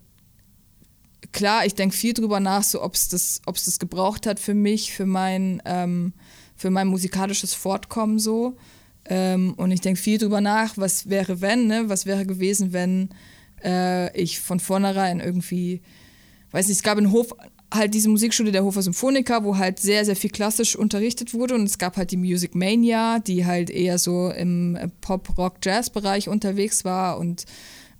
[1.32, 4.94] klar, ich denke viel drüber nach, so ob es das, das gebraucht hat für mich,
[4.94, 6.14] für mein, ähm,
[6.56, 8.58] für mein musikalisches Fortkommen so.
[9.06, 11.84] Ähm, und ich denke viel drüber nach, was wäre, wenn, ne?
[11.88, 13.10] Was wäre gewesen, wenn
[13.64, 15.82] äh, ich von vornherein irgendwie,
[16.52, 17.36] weiß nicht, es gab in Hof
[17.74, 21.56] halt diese Musikschule der Hofer Symphoniker, wo halt sehr, sehr viel klassisch unterrichtet wurde.
[21.56, 26.30] Und es gab halt die Music Mania, die halt eher so im Pop, Rock, Jazz-Bereich
[26.30, 27.46] unterwegs war und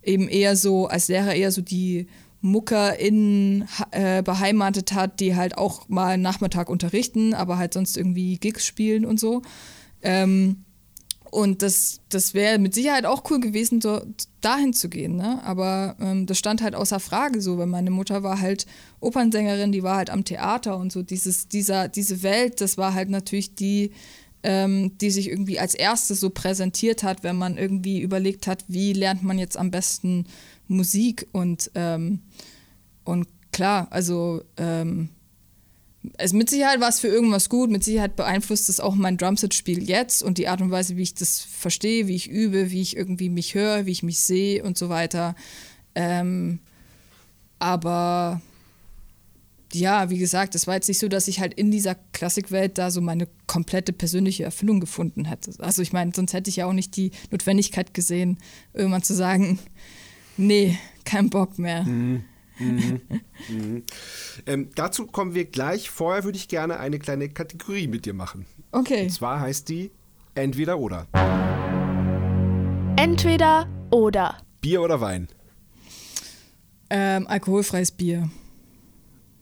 [0.04, 2.08] eben eher so, als Lehrer eher so die
[2.42, 8.66] MuckerInnen äh, beheimatet hat, die halt auch mal Nachmittag unterrichten, aber halt sonst irgendwie Gigs
[8.66, 9.42] spielen und so.
[10.04, 10.65] Ähm,
[11.32, 14.02] und das, das wäre mit Sicherheit auch cool gewesen, so
[14.42, 15.16] dahin zu gehen.
[15.16, 15.42] Ne?
[15.44, 18.66] Aber ähm, das stand halt außer Frage so, weil meine Mutter war halt
[19.00, 21.02] Opernsängerin, die war halt am Theater und so.
[21.02, 23.92] Dieses, dieser, diese Welt, das war halt natürlich die,
[24.44, 28.94] ähm, die sich irgendwie als erstes so präsentiert hat, wenn man irgendwie überlegt hat, wie
[28.94, 30.26] lernt man jetzt am besten
[30.68, 32.20] Musik und, ähm,
[33.04, 35.10] und klar, also ähm,
[36.18, 39.84] also mit Sicherheit war es für irgendwas gut, mit Sicherheit beeinflusst es auch mein Drumset-Spiel
[39.84, 42.96] jetzt und die Art und Weise, wie ich das verstehe, wie ich übe, wie ich
[42.96, 45.36] irgendwie mich höre, wie ich mich sehe und so weiter.
[45.96, 46.60] Ähm,
[47.60, 48.42] aber
[49.74, 52.92] ja, wie gesagt, es war jetzt nicht so, dass ich halt in dieser Klassikwelt da
[52.92, 55.52] so meine komplette persönliche Erfüllung gefunden hätte.
[55.60, 58.38] Also ich meine, sonst hätte ich ja auch nicht die Notwendigkeit gesehen,
[58.74, 59.60] irgendwann zu sagen,
[60.38, 61.84] nee, kein Bock mehr.
[61.84, 62.24] Mhm.
[62.58, 63.02] Mhm.
[63.50, 63.84] Mhm.
[64.46, 65.90] Ähm, dazu kommen wir gleich.
[65.90, 68.46] Vorher würde ich gerne eine kleine Kategorie mit dir machen.
[68.72, 69.04] Okay.
[69.04, 69.92] Und zwar heißt die
[70.36, 71.08] Entweder oder.
[72.98, 74.38] Entweder oder.
[74.60, 75.30] Bier oder Wein?
[76.90, 78.30] Ähm, alkoholfreies Bier.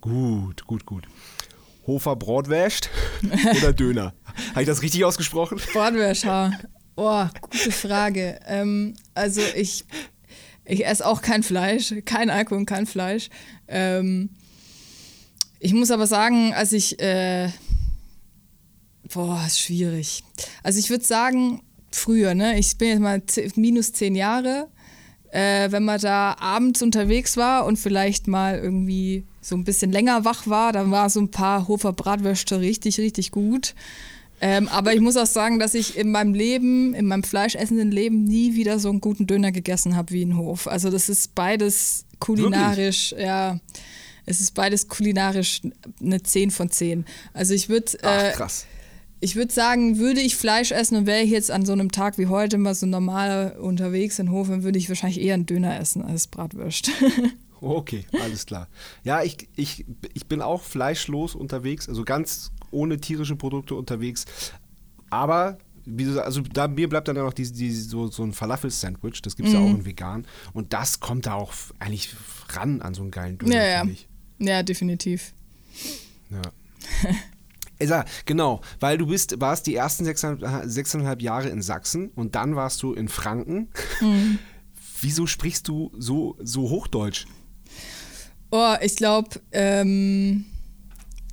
[0.01, 1.07] Gut, gut, gut.
[1.87, 2.89] Hofer Bratwurst
[3.57, 4.13] oder Döner?
[4.51, 5.59] Habe ich das richtig ausgesprochen?
[5.73, 6.25] Bratwurst,
[6.95, 8.39] Oh, gute Frage.
[8.45, 9.83] Ähm, also ich,
[10.65, 13.29] ich esse auch kein Fleisch, kein Alkohol und kein Fleisch.
[13.67, 14.29] Ähm,
[15.59, 17.49] ich muss aber sagen, als ich, äh,
[19.13, 20.23] boah, ist schwierig.
[20.61, 21.61] Also ich würde sagen,
[21.91, 22.57] früher, ne?
[22.59, 23.21] Ich bin jetzt mal
[23.55, 24.67] minus zehn Jahre.
[25.31, 30.25] Äh, wenn man da abends unterwegs war und vielleicht mal irgendwie so ein bisschen länger
[30.25, 33.73] wach war, dann war so ein paar Hofer Bratwürste richtig, richtig gut.
[34.45, 38.25] Ähm, aber ich muss auch sagen, dass ich in meinem Leben, in meinem fleischessenden Leben,
[38.25, 40.67] nie wieder so einen guten Döner gegessen habe wie in Hof.
[40.67, 43.25] Also das ist beides kulinarisch, Wirklich?
[43.25, 43.59] ja.
[44.25, 45.61] Es ist beides kulinarisch
[46.01, 47.05] eine 10 von 10.
[47.31, 47.93] Also ich würde.
[48.01, 48.65] Äh, krass.
[49.21, 52.17] Ich würde sagen, würde ich Fleisch essen und wäre ich jetzt an so einem Tag
[52.17, 55.79] wie heute mal so normal unterwegs in Hof, dann würde ich wahrscheinlich eher einen Döner
[55.79, 56.91] essen als Bratwürst.
[57.61, 58.67] Okay, alles klar.
[59.05, 64.25] Ja, ich, ich, ich bin auch fleischlos unterwegs, also ganz ohne tierische Produkte unterwegs.
[65.09, 65.57] Aber
[66.23, 69.53] also da, mir bleibt dann noch die, die, so, so ein Falafel-Sandwich, das gibt es
[69.53, 69.59] mhm.
[69.59, 70.25] ja auch in vegan.
[70.53, 72.15] Und das kommt da auch eigentlich
[72.49, 73.89] ran an so einen geilen Döner, ja, ja.
[74.39, 75.33] Ja, definitiv.
[76.29, 76.41] Ja.
[77.79, 82.55] Esa, genau, weil du bist, warst die ersten sechseinhalb, sechseinhalb Jahre in Sachsen und dann
[82.55, 83.69] warst du in Franken.
[83.99, 84.39] Mhm.
[85.01, 87.25] Wieso sprichst du so, so Hochdeutsch?
[88.51, 90.45] Oh, ich glaube, ähm,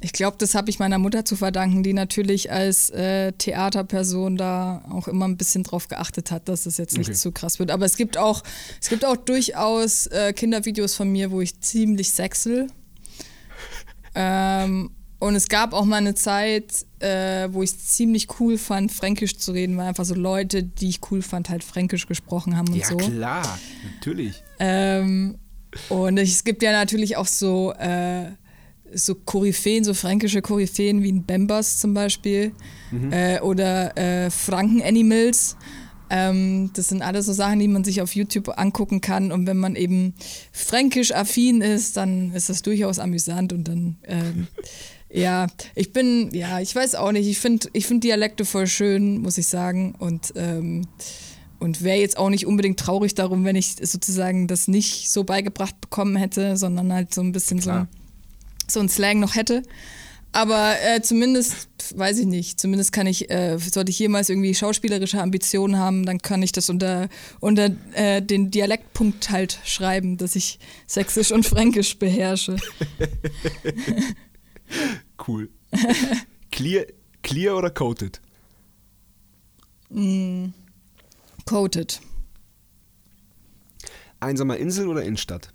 [0.02, 4.82] ich glaube, das habe ich meiner Mutter zu verdanken, die natürlich als äh, Theaterperson da
[4.90, 7.16] auch immer ein bisschen drauf geachtet hat, dass das jetzt nicht okay.
[7.16, 7.70] zu krass wird.
[7.70, 8.42] Aber es gibt auch,
[8.80, 12.68] es gibt auch durchaus äh, Kindervideos von mir, wo ich ziemlich sechsel.
[14.14, 18.90] Ähm, und es gab auch mal eine Zeit, äh, wo ich es ziemlich cool fand,
[18.90, 22.68] Fränkisch zu reden, weil einfach so Leute, die ich cool fand, halt Fränkisch gesprochen haben
[22.68, 22.98] und ja, so.
[22.98, 23.58] Ja, klar,
[23.96, 24.42] natürlich.
[24.58, 25.36] Ähm,
[25.90, 28.30] und es gibt ja natürlich auch so, äh,
[28.94, 32.52] so Koryphäen, so fränkische Koryphäen wie ein Bembers zum Beispiel
[32.90, 33.12] mhm.
[33.12, 35.56] äh, oder äh, Franken-Animals.
[36.10, 39.30] Ähm, das sind alles so Sachen, die man sich auf YouTube angucken kann.
[39.30, 40.14] Und wenn man eben
[40.52, 43.96] fränkisch affin ist, dann ist das durchaus amüsant und dann.
[44.04, 44.48] Ähm,
[45.12, 47.28] ja, ich bin, ja, ich weiß auch nicht.
[47.28, 49.94] Ich finde ich find Dialekte voll schön, muss ich sagen.
[49.98, 50.86] Und ähm,
[51.60, 55.78] und wäre jetzt auch nicht unbedingt traurig darum, wenn ich sozusagen das nicht so beigebracht
[55.80, 57.86] bekommen hätte, sondern halt so ein bisschen so,
[58.70, 59.62] so ein Slang noch hätte.
[60.32, 65.20] Aber äh, zumindest, weiß ich nicht, zumindest kann ich, äh, sollte ich jemals irgendwie schauspielerische
[65.20, 67.08] Ambitionen haben, dann kann ich das unter,
[67.40, 72.56] unter äh, den Dialektpunkt halt schreiben, dass ich Sächsisch und Fränkisch beherrsche.
[75.26, 75.50] cool.
[76.52, 76.86] Clear,
[77.22, 78.20] clear oder coated?
[79.88, 80.50] Mm.
[81.44, 82.00] Coated.
[84.20, 85.52] Einsamer Insel oder Innenstadt?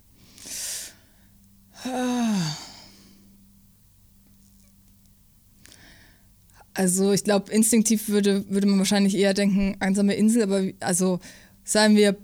[6.76, 11.20] Also ich glaube, instinktiv würde, würde man wahrscheinlich eher denken, einsame Insel, aber also
[11.64, 12.16] sagen wir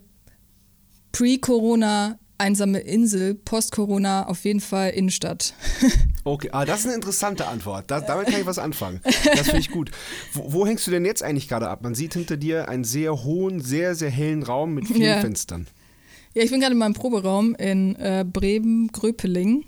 [1.13, 5.55] pre-Corona einsame Insel, Post-Corona auf jeden Fall Innenstadt.
[6.25, 7.91] Okay, ah, das ist eine interessante Antwort.
[7.91, 9.01] Da, damit kann ich was anfangen.
[9.03, 9.91] Das finde ich gut.
[10.33, 11.83] Wo, wo, hängst du denn jetzt eigentlich gerade ab?
[11.83, 15.21] Man sieht hinter dir einen sehr hohen, sehr, sehr hellen Raum mit vielen ja.
[15.21, 15.67] Fenstern.
[16.35, 19.65] Ja, ich bin gerade in meinem Proberaum in äh, Bremen-Gröpeling,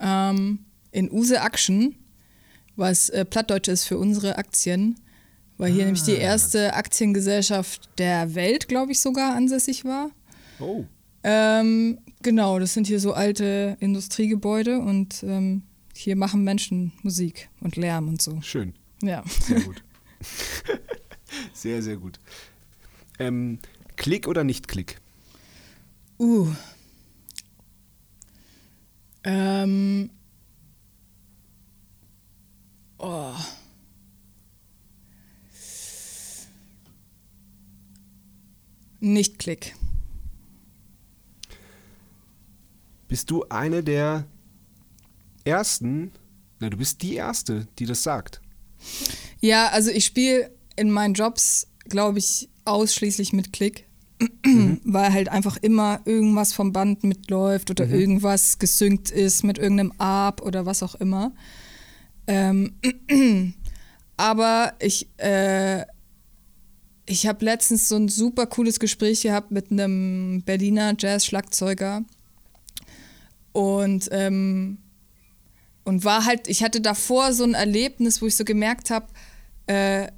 [0.00, 0.58] ähm,
[0.90, 1.94] in Use Action,
[2.82, 4.98] was äh, Plattdeutsch ist für unsere Aktien,
[5.56, 5.86] weil hier ah.
[5.86, 10.10] nämlich die erste Aktiengesellschaft der Welt, glaube ich, sogar ansässig war.
[10.58, 10.84] Oh.
[11.22, 15.62] Ähm, genau, das sind hier so alte Industriegebäude und ähm,
[15.94, 18.40] hier machen Menschen Musik und Lärm und so.
[18.42, 18.74] Schön.
[19.00, 19.22] Ja.
[19.46, 19.84] Sehr gut.
[21.52, 22.18] sehr, sehr gut.
[23.20, 23.60] Ähm,
[23.94, 24.98] Klick oder nicht Klick?
[26.18, 26.48] Uh.
[29.22, 30.10] Ähm.
[33.02, 33.34] Oh.
[39.00, 39.74] Nicht Klick.
[43.12, 44.24] bist du eine der
[45.44, 46.12] ersten,
[46.60, 48.40] na, du bist die erste, die das sagt.
[49.38, 53.84] Ja, also ich spiele in meinen Jobs, glaube ich, ausschließlich mit Klick.
[54.46, 54.80] Mhm.
[54.84, 57.92] Weil halt einfach immer irgendwas vom Band mitläuft oder mhm.
[57.92, 61.32] irgendwas gesynkt ist mit irgendeinem Arp oder was auch immer.
[62.26, 62.74] Ähm,
[64.16, 65.84] aber ich, äh,
[67.06, 72.04] ich habe letztens so ein super cooles Gespräch gehabt mit einem Berliner Jazz-Schlagzeuger,
[73.52, 74.78] Und, ähm,
[75.84, 79.06] und war halt, ich hatte davor so ein Erlebnis, wo ich so gemerkt habe,
[79.66, 80.08] äh,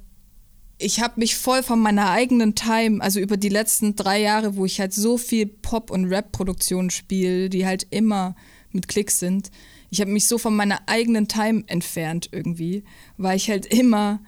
[0.77, 4.65] ich habe mich voll von meiner eigenen Time, also über die letzten drei Jahre, wo
[4.65, 8.35] ich halt so viel Pop- und Rap-Produktionen spiele, die halt immer
[8.71, 9.51] mit Klicks sind,
[9.89, 12.83] ich habe mich so von meiner eigenen Time entfernt irgendwie,
[13.17, 14.19] weil ich halt immer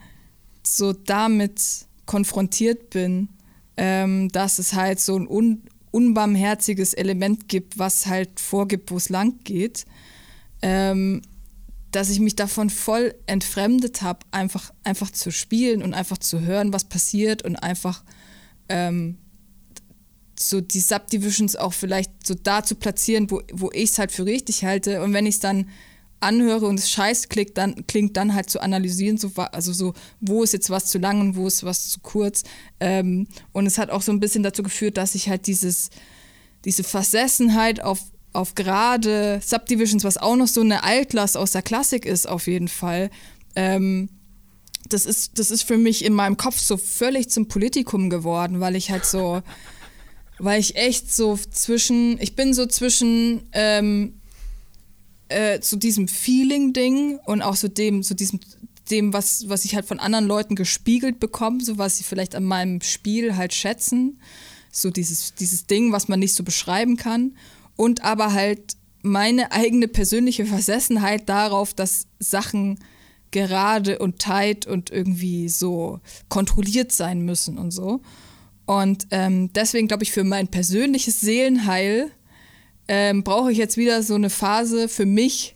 [0.63, 1.61] so damit
[2.05, 3.29] konfrontiert bin,
[3.77, 9.09] ähm, dass es halt so ein un unbarmherziges Element gibt, was halt vorgibt, wo es
[9.09, 9.85] lang geht.
[10.61, 11.21] Ähm,
[11.91, 16.73] dass ich mich davon voll entfremdet habe, einfach, einfach zu spielen und einfach zu hören,
[16.73, 18.03] was passiert und einfach
[18.69, 19.17] ähm,
[20.39, 24.25] so die Subdivisions auch vielleicht so da zu platzieren, wo, wo ich es halt für
[24.25, 25.01] richtig halte.
[25.01, 25.67] Und wenn ich es dann
[26.19, 30.43] anhöre und es scheiß klingt, dann klingt dann halt zu analysieren, so, also so, wo
[30.43, 32.43] ist jetzt was zu lang und wo ist was zu kurz.
[32.79, 35.89] Ähm, und es hat auch so ein bisschen dazu geführt, dass ich halt dieses,
[36.65, 37.99] diese Versessenheit auf,
[38.33, 42.67] auf gerade Subdivisions, was auch noch so eine Altlast aus der Klassik ist, auf jeden
[42.67, 43.11] Fall.
[43.55, 44.09] Ähm,
[44.89, 48.75] das ist, das ist für mich in meinem Kopf so völlig zum Politikum geworden, weil
[48.75, 49.41] ich halt so,
[50.39, 54.13] weil ich echt so zwischen, ich bin so zwischen ähm,
[55.29, 58.39] äh, zu diesem Feeling-Ding und auch so dem, so diesem,
[58.89, 62.43] dem, was, was ich halt von anderen Leuten gespiegelt bekomme, so was sie vielleicht an
[62.43, 64.19] meinem Spiel halt schätzen.
[64.71, 67.35] So dieses, dieses Ding, was man nicht so beschreiben kann.
[67.75, 72.79] Und aber halt meine eigene persönliche Versessenheit darauf, dass Sachen
[73.31, 78.01] gerade und tight und irgendwie so kontrolliert sein müssen und so.
[78.67, 82.11] Und ähm, deswegen glaube ich, für mein persönliches Seelenheil
[82.89, 85.55] ähm, brauche ich jetzt wieder so eine Phase für mich,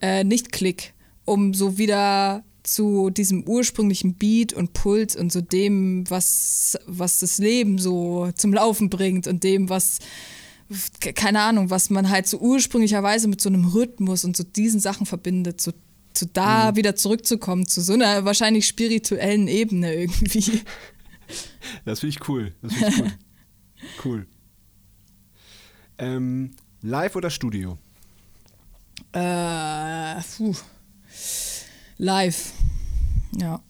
[0.00, 0.94] äh, nicht Klick,
[1.24, 7.38] um so wieder zu diesem ursprünglichen Beat und Puls und so dem, was, was das
[7.38, 9.98] Leben so zum Laufen bringt und dem, was,
[11.00, 15.04] keine Ahnung, was man halt so ursprünglicherweise mit so einem Rhythmus und so diesen Sachen
[15.06, 15.72] verbindet, so
[16.14, 16.76] zu da mhm.
[16.76, 20.62] wieder zurückzukommen, zu so einer wahrscheinlich spirituellen Ebene irgendwie.
[21.84, 22.54] Das finde ich cool.
[22.62, 23.12] Das finde ich cool.
[24.04, 24.26] cool.
[25.98, 26.50] Ähm,
[26.82, 27.78] live oder Studio?
[29.12, 30.54] Äh, puh.
[31.98, 32.52] Live.
[33.38, 33.62] Ja.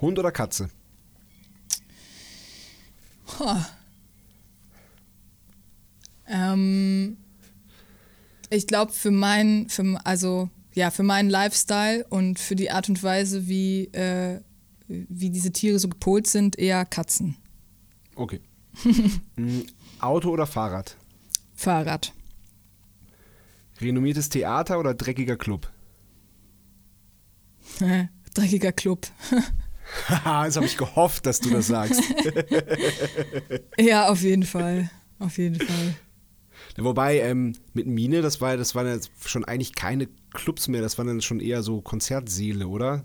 [0.00, 0.68] Hund oder Katze?
[3.38, 3.56] Huh.
[6.26, 7.16] Ähm,
[8.50, 13.02] ich glaube, für meinen, für, also ja, für meinen Lifestyle und für die Art und
[13.02, 14.40] Weise, wie, äh,
[14.88, 17.36] wie diese Tiere so gepolt sind, eher Katzen.
[18.14, 18.40] Okay.
[19.36, 19.60] Mm,
[20.00, 20.96] Auto oder Fahrrad?
[21.54, 22.12] Fahrrad.
[23.80, 25.70] Renommiertes Theater oder dreckiger Club?
[28.34, 29.06] dreckiger Club.
[30.08, 32.02] das habe ich gehofft, dass du das sagst.
[33.78, 34.90] ja, auf jeden Fall.
[35.18, 35.94] Auf jeden Fall.
[36.76, 40.96] Wobei, ähm, mit Mine, das war, das waren ja schon eigentlich keine Clubs mehr, das
[40.96, 43.04] waren dann schon eher so Konzertsäle, oder?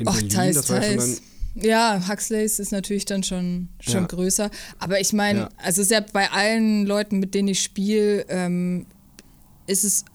[0.00, 1.22] In Och, Berlin, teils, das war teils.
[1.54, 4.06] ja, Huxleys ist natürlich dann schon, schon ja.
[4.06, 4.50] größer.
[4.78, 5.48] Aber ich meine, ja.
[5.58, 8.86] also ist ja bei allen Leuten, mit denen ich spiele, ähm,
[9.66, 10.06] ist es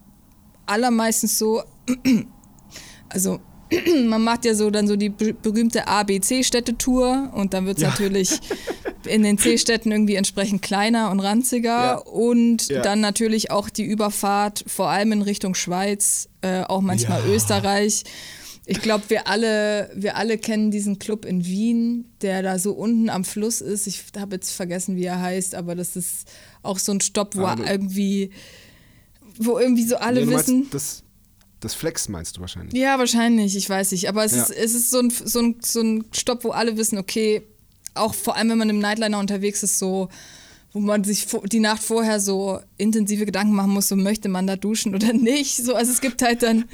[0.65, 1.63] allermeistens so,
[3.09, 3.39] also
[4.07, 7.89] man macht ja so dann so die berühmte ABC-Städtetour und dann wird es ja.
[7.89, 8.39] natürlich
[9.05, 11.95] in den C-Städten irgendwie entsprechend kleiner und ranziger ja.
[11.97, 12.81] und ja.
[12.81, 18.03] dann natürlich auch die Überfahrt, vor allem in Richtung Schweiz, äh, auch manchmal Österreich.
[18.67, 23.09] Ich glaube, wir alle, wir alle kennen diesen Club in Wien, der da so unten
[23.09, 23.85] am Fluss ist.
[23.85, 26.27] Ich habe jetzt vergessen, wie er heißt, aber das ist
[26.63, 28.31] auch so ein Stopp, wo ah, irgendwie,
[29.37, 30.67] wo irgendwie so alle nee, wissen.
[30.71, 31.03] Das,
[31.59, 32.73] das Flex meinst du wahrscheinlich.
[32.73, 34.09] Ja, wahrscheinlich, ich weiß nicht.
[34.09, 34.43] Aber es, ja.
[34.43, 37.43] ist, es ist so ein, so, ein, so ein Stopp, wo alle wissen, okay,
[37.93, 40.09] auch vor allem, wenn man im Nightliner unterwegs ist, so
[40.75, 44.57] wo man sich die Nacht vorher so intensive Gedanken machen muss, so möchte man da
[44.57, 45.55] duschen oder nicht.
[45.55, 46.65] So, also es gibt halt dann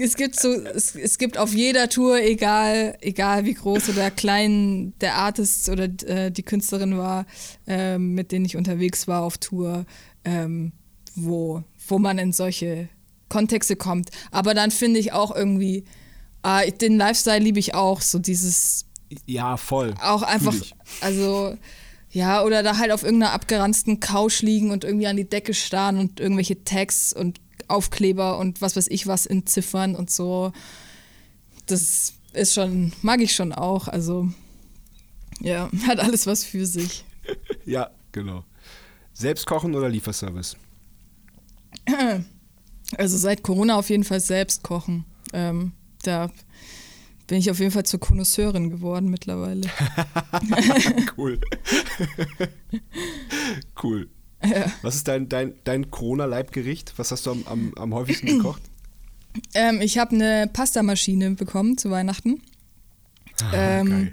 [0.00, 4.92] es gibt so, es, es gibt auf jeder Tour, egal, egal wie groß oder klein
[5.00, 7.26] der Artist oder äh, die Künstlerin war,
[7.66, 9.86] äh, mit denen ich unterwegs war auf Tour,
[10.24, 10.72] ähm,
[11.14, 12.88] wo, wo man in solche
[13.28, 14.10] Kontexte kommt.
[14.30, 15.84] Aber dann finde ich auch irgendwie,
[16.42, 18.86] äh, den Lifestyle liebe ich auch, so dieses.
[19.26, 19.94] Ja, voll.
[20.02, 20.54] Auch einfach,
[21.00, 21.56] also.
[22.10, 25.98] Ja, oder da halt auf irgendeiner abgeranzten Couch liegen und irgendwie an die Decke starren
[25.98, 27.38] und irgendwelche Tags und
[27.68, 30.52] Aufkleber und was weiß ich was in Ziffern und so.
[31.66, 33.88] Das ist schon, mag ich schon auch.
[33.88, 34.28] Also,
[35.40, 37.04] ja, hat alles was für sich.
[37.64, 38.44] ja, genau.
[39.12, 40.56] Selbst kochen oder Lieferservice?
[42.96, 45.04] Also seit Corona auf jeden Fall selbst kochen.
[45.34, 45.72] Ähm,
[46.04, 46.30] da
[47.26, 49.68] bin ich auf jeden Fall zur Konnoisseurin geworden mittlerweile.
[51.18, 51.38] cool.
[53.82, 54.08] cool.
[54.44, 54.72] Ja.
[54.82, 56.94] Was ist dein, dein, dein Corona-Leibgericht?
[56.96, 58.62] Was hast du am, am, am häufigsten gekocht?
[59.54, 62.40] Ähm, ich habe eine Pastamaschine bekommen zu Weihnachten.
[63.42, 64.10] Ah, ähm.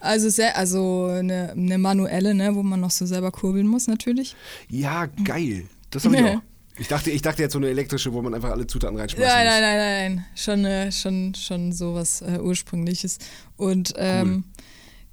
[0.00, 4.36] Also sehr, also eine, eine manuelle, ne, wo man noch so selber kurbeln muss natürlich.
[4.68, 5.64] Ja, geil.
[5.90, 6.40] Das habe ich auch.
[6.78, 9.26] Ich dachte, ich dachte jetzt so eine elektrische, wo man einfach alle Zutaten reinschmeißt.
[9.28, 10.24] Nein, nein, nein, nein.
[10.36, 13.18] Schon, äh, schon, schon sowas äh, ursprüngliches.
[13.56, 14.44] Und ähm,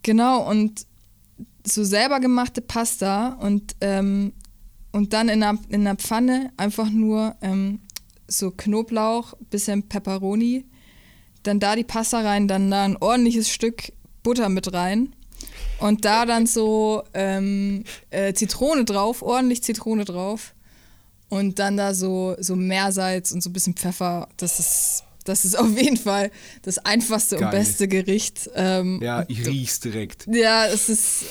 [0.03, 0.85] genau, und
[1.65, 4.33] so selber gemachte Pasta und, ähm,
[4.91, 7.79] und dann in einer, in einer Pfanne einfach nur ähm,
[8.27, 10.65] so Knoblauch, bisschen Pepperoni,
[11.43, 13.91] dann da die Pasta rein, dann da ein ordentliches Stück
[14.23, 15.15] Butter mit rein
[15.79, 20.53] und da dann so ähm, äh, Zitrone drauf, ordentlich Zitrone drauf
[21.29, 24.29] und dann da so, so Meersalz und so ein bisschen Pfeffer.
[24.37, 26.31] Das ist, das ist auf jeden Fall
[26.63, 27.45] das einfachste Geil.
[27.45, 28.49] und beste Gericht.
[28.55, 30.27] Ähm, Ja, ich riech's direkt.
[30.27, 31.25] ja, es ist,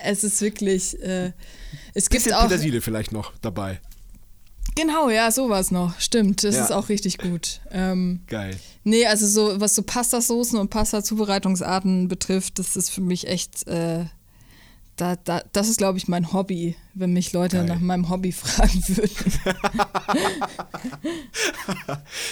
[0.00, 1.00] es ist wirklich.
[1.02, 1.32] Äh,
[1.94, 2.42] es gibt Bisschen auch.
[2.42, 3.80] Petersilie vielleicht noch dabei.
[4.74, 5.98] Genau, ja, sowas noch.
[6.00, 6.64] Stimmt, das Ja.
[6.64, 7.60] ist auch richtig gut.
[7.70, 8.54] Ähm, Geil.
[8.84, 13.66] nee, also so, was so Pastasoßen und Pasta-Zubereitungsarten betrifft, das ist für mich echt.
[13.68, 14.04] Äh,
[14.96, 17.66] da, da, das ist, glaube ich, mein Hobby, wenn mich Leute Geil.
[17.66, 19.10] nach meinem Hobby fragen würden.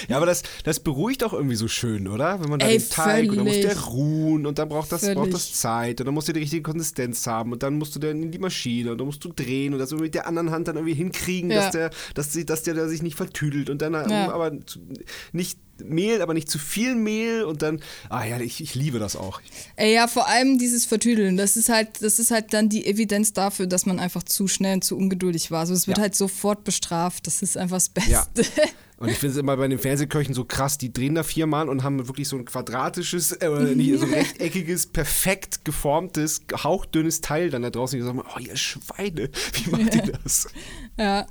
[0.07, 2.41] Ja, aber das, das beruhigt auch irgendwie so schön, oder?
[2.41, 3.87] Wenn man da Ey, den Teig und dann muss der völlig.
[3.93, 5.31] ruhen und dann braucht das, braucht Völlig.
[5.33, 8.21] das Zeit und dann musst du die richtige Konsistenz haben und dann musst du dann
[8.23, 10.75] in die Maschine und dann musst du drehen und das mit der anderen Hand dann
[10.75, 11.57] irgendwie hinkriegen, Ja.
[11.63, 14.31] dass der, dass, sie, dass der da sich nicht vertüdelt und dann Ja.
[14.31, 14.79] aber zu,
[15.31, 19.15] nicht Mehl, aber nicht zu viel Mehl und dann, ah ja, ich, ich liebe das
[19.15, 19.41] auch.
[19.75, 23.33] Ey, ja, vor allem dieses Vertüdeln, das ist halt, das ist halt dann die Evidenz
[23.33, 25.61] dafür, dass man einfach zu schnell und zu ungeduldig war.
[25.61, 26.03] Also es wird Ja.
[26.03, 27.27] halt sofort bestraft.
[27.27, 28.11] Das ist einfach das Beste.
[28.11, 28.25] Ja.
[28.97, 31.83] Und ich finde es immer bei den Fernsehköchen so krass, die drehen da viermal und
[31.83, 37.61] haben wirklich so ein quadratisches, äh, nicht, so ein rechteckiges, perfekt geformtes, hauchdünnes Teil dann
[37.61, 37.99] da draußen.
[37.99, 40.47] Die sagen, oh, ihr Schweine, wie macht ihr das?
[40.97, 41.27] Ja.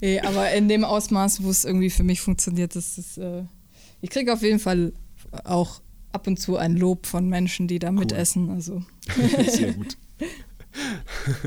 [0.00, 3.44] Ey, aber in dem Ausmaß, wo es irgendwie für mich funktioniert, das ist, äh,
[4.00, 4.92] ich kriege auf jeden Fall
[5.44, 5.80] auch
[6.12, 8.50] ab und zu ein Lob von Menschen, die da mitessen.
[8.50, 8.82] Also.
[9.48, 9.96] Sehr gut.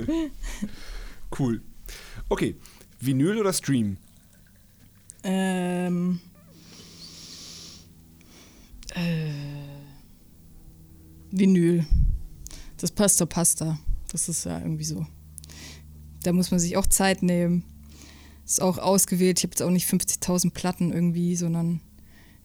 [1.40, 1.62] cool.
[2.30, 2.56] Okay,
[3.00, 3.98] Vinyl oder Stream?
[5.24, 6.20] Ähm,
[8.96, 9.32] äh,
[11.32, 11.86] Vinyl.
[12.78, 13.80] Das passt zur Pasta.
[14.12, 15.06] Das ist ja irgendwie so.
[16.24, 17.64] Da muss man sich auch Zeit nehmen.
[18.46, 19.40] Ist auch ausgewählt.
[19.40, 21.82] Ich habe jetzt auch nicht 50.000 Platten irgendwie, sondern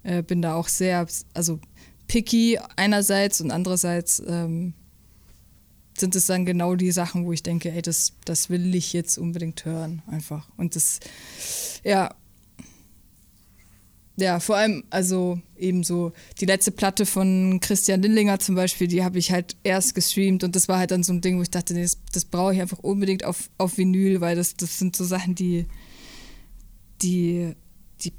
[0.02, 1.58] äh, bin da auch sehr, also
[2.06, 4.74] picky einerseits und andererseits ähm,
[5.98, 9.18] sind es dann genau die Sachen, wo ich denke, ey, das, das will ich jetzt
[9.18, 10.48] unbedingt hören, einfach.
[10.56, 11.00] Und das,
[11.82, 12.14] ja,
[14.18, 19.04] ja, vor allem, also eben so die letzte Platte von Christian Lindlinger zum Beispiel, die
[19.04, 21.50] habe ich halt erst gestreamt und das war halt dann so ein Ding, wo ich
[21.50, 24.96] dachte, nee, das, das brauche ich einfach unbedingt auf, auf Vinyl, weil das, das sind
[24.96, 25.66] so Sachen, die,
[27.02, 27.54] die,
[28.00, 28.12] die,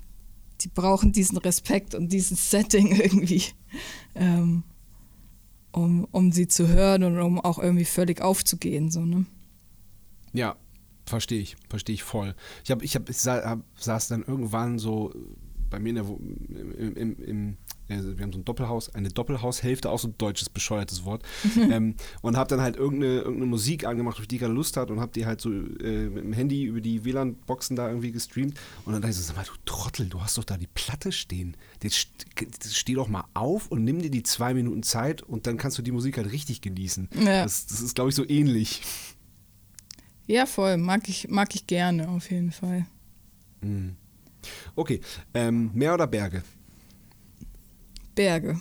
[0.62, 3.44] die brauchen diesen Respekt und diesen Setting irgendwie,
[4.16, 4.64] ähm,
[5.72, 9.26] um, um sie zu hören und um auch irgendwie völlig aufzugehen, so, ne?
[10.34, 10.56] Ja,
[11.06, 12.36] verstehe ich, verstehe ich voll.
[12.64, 15.14] Ich, hab, ich, hab, ich sa hab, saß dann irgendwann so
[15.70, 17.58] bei mir in der, im, im, im
[17.90, 21.24] also wir haben so ein Doppelhaus, eine Doppelhaushälfte, auch so ein deutsches bescheuertes Wort.
[21.72, 24.94] ähm, und habe dann halt irgendeine, irgendeine Musik angemacht, auf die ich gerade Lust hatte
[24.94, 28.60] und habe die halt so äh, mit dem Handy über die WLAN-Boxen da irgendwie gestreamt.
[28.86, 31.12] Und dann dachte ich so, sag mal, du Trottel, du hast doch da die Platte
[31.12, 31.56] stehen.
[31.82, 35.48] Jetzt st- jetzt steh doch mal auf und nimm dir die zwei Minuten Zeit und
[35.48, 37.10] dann kannst du die Musik halt richtig genießen.
[37.24, 37.44] Ja.
[37.44, 38.82] Das, das ist, glaube ich, so ähnlich.
[40.26, 40.78] Ja, voll.
[40.78, 42.86] Mag ich, mag ich gerne, auf jeden Fall.
[44.76, 45.02] Okay,
[45.34, 46.44] ähm, Meer oder Berge?
[48.18, 48.60] Berge.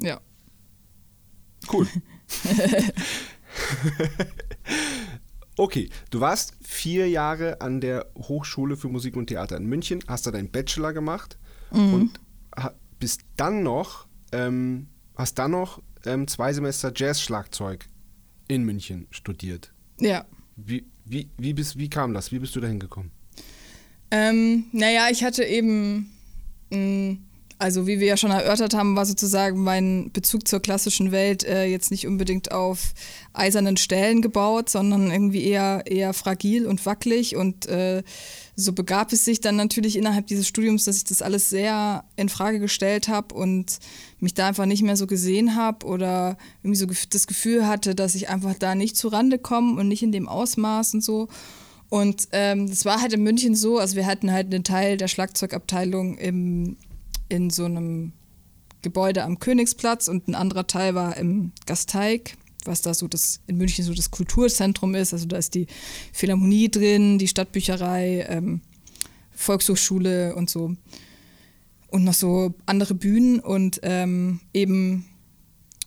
[0.00, 0.20] Ja.
[1.72, 1.86] Cool.
[5.56, 10.26] okay, du warst vier Jahre an der Hochschule für Musik und Theater in München, hast
[10.26, 11.38] da deinen Bachelor gemacht
[11.70, 12.20] und
[12.56, 17.86] ha- bist dann noch, ähm, hast dann noch ähm, zwei Semester Jazz-Schlagzeug
[18.48, 19.72] in München studiert.
[20.00, 20.24] Ja.
[20.56, 22.30] Wie, wie, wie, bist, wie kam das?
[22.32, 23.10] Wie bist du da hingekommen?
[24.14, 26.08] Ähm, naja, ich hatte eben,
[26.70, 27.16] mh,
[27.58, 31.64] also wie wir ja schon erörtert haben, war sozusagen mein Bezug zur klassischen Welt äh,
[31.64, 32.94] jetzt nicht unbedingt auf
[33.32, 37.34] eisernen Stellen gebaut, sondern irgendwie eher, eher fragil und wackelig.
[37.34, 38.04] Und äh,
[38.54, 42.28] so begab es sich dann natürlich innerhalb dieses Studiums, dass ich das alles sehr in
[42.28, 43.80] Frage gestellt habe und
[44.20, 48.14] mich da einfach nicht mehr so gesehen habe oder irgendwie so das Gefühl hatte, dass
[48.14, 51.26] ich einfach da nicht zurande komme und nicht in dem Ausmaß und so.
[51.90, 55.08] Und ähm, das war halt in München so, also wir hatten halt einen Teil der
[55.08, 56.76] Schlagzeugabteilung im,
[57.28, 58.12] in so einem
[58.82, 63.56] Gebäude am Königsplatz und ein anderer Teil war im Gasteig, was da so das in
[63.56, 65.12] München so das Kulturzentrum ist.
[65.12, 65.66] Also da ist die
[66.12, 68.60] Philharmonie drin, die Stadtbücherei, ähm,
[69.32, 70.74] Volkshochschule und so.
[71.88, 75.06] Und noch so andere Bühnen und ähm, eben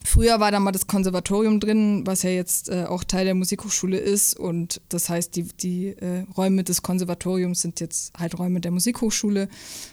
[0.10, 3.98] Früher war da mal das Konservatorium drin, was ja jetzt äh, auch Teil der Musikhochschule
[3.98, 4.40] ist.
[4.40, 9.50] Und das heißt, die, die äh, Räume des Konservatoriums sind jetzt halt Räume der Musikhochschule.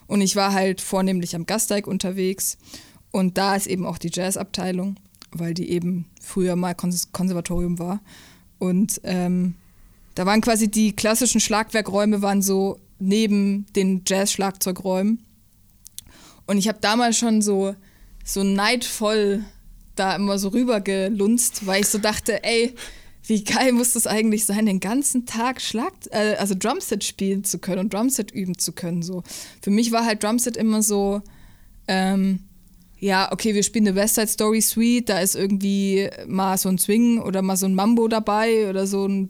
[0.06, 2.58] Und ich war halt vornehmlich am Gasteig unterwegs.
[3.10, 5.00] Und da ist eben auch die Jazzabteilung,
[5.32, 8.00] weil die eben früher mal Kons Konservatorium war.
[8.60, 9.56] Und ähm,
[10.14, 15.24] da waren quasi die klassischen Schlagwerkräume waren so neben den Jazz-Schlagzeugräumen.
[16.46, 17.74] Und ich habe damals schon so,
[18.24, 19.44] so neidvoll
[19.96, 22.74] da immer so rübergelunzt, weil ich so dachte, ey,
[23.26, 27.58] wie geil muss das eigentlich sein, den ganzen Tag Schlag, äh, also Drumset spielen zu
[27.58, 29.02] können und Drumset üben zu können.
[29.02, 29.22] So.
[29.62, 31.22] Für mich war halt Drumset immer so,
[31.88, 32.40] ähm,
[32.98, 36.78] ja, okay, wir spielen eine West Side Story Suite, da ist irgendwie mal so ein
[36.78, 39.28] Swing oder mal so ein Mambo dabei oder so ein,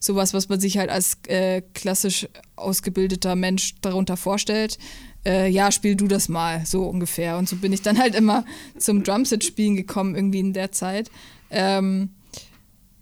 [0.00, 4.78] sowas, was man sich halt als äh, klassisch ausgebildeter Mensch darunter vorstellt
[5.26, 7.36] äh, ja, spiel du das mal, so ungefähr.
[7.36, 8.44] Und so bin ich dann halt immer
[8.78, 11.10] zum Drumset-Spielen gekommen, irgendwie in der Zeit.
[11.50, 12.10] Ähm,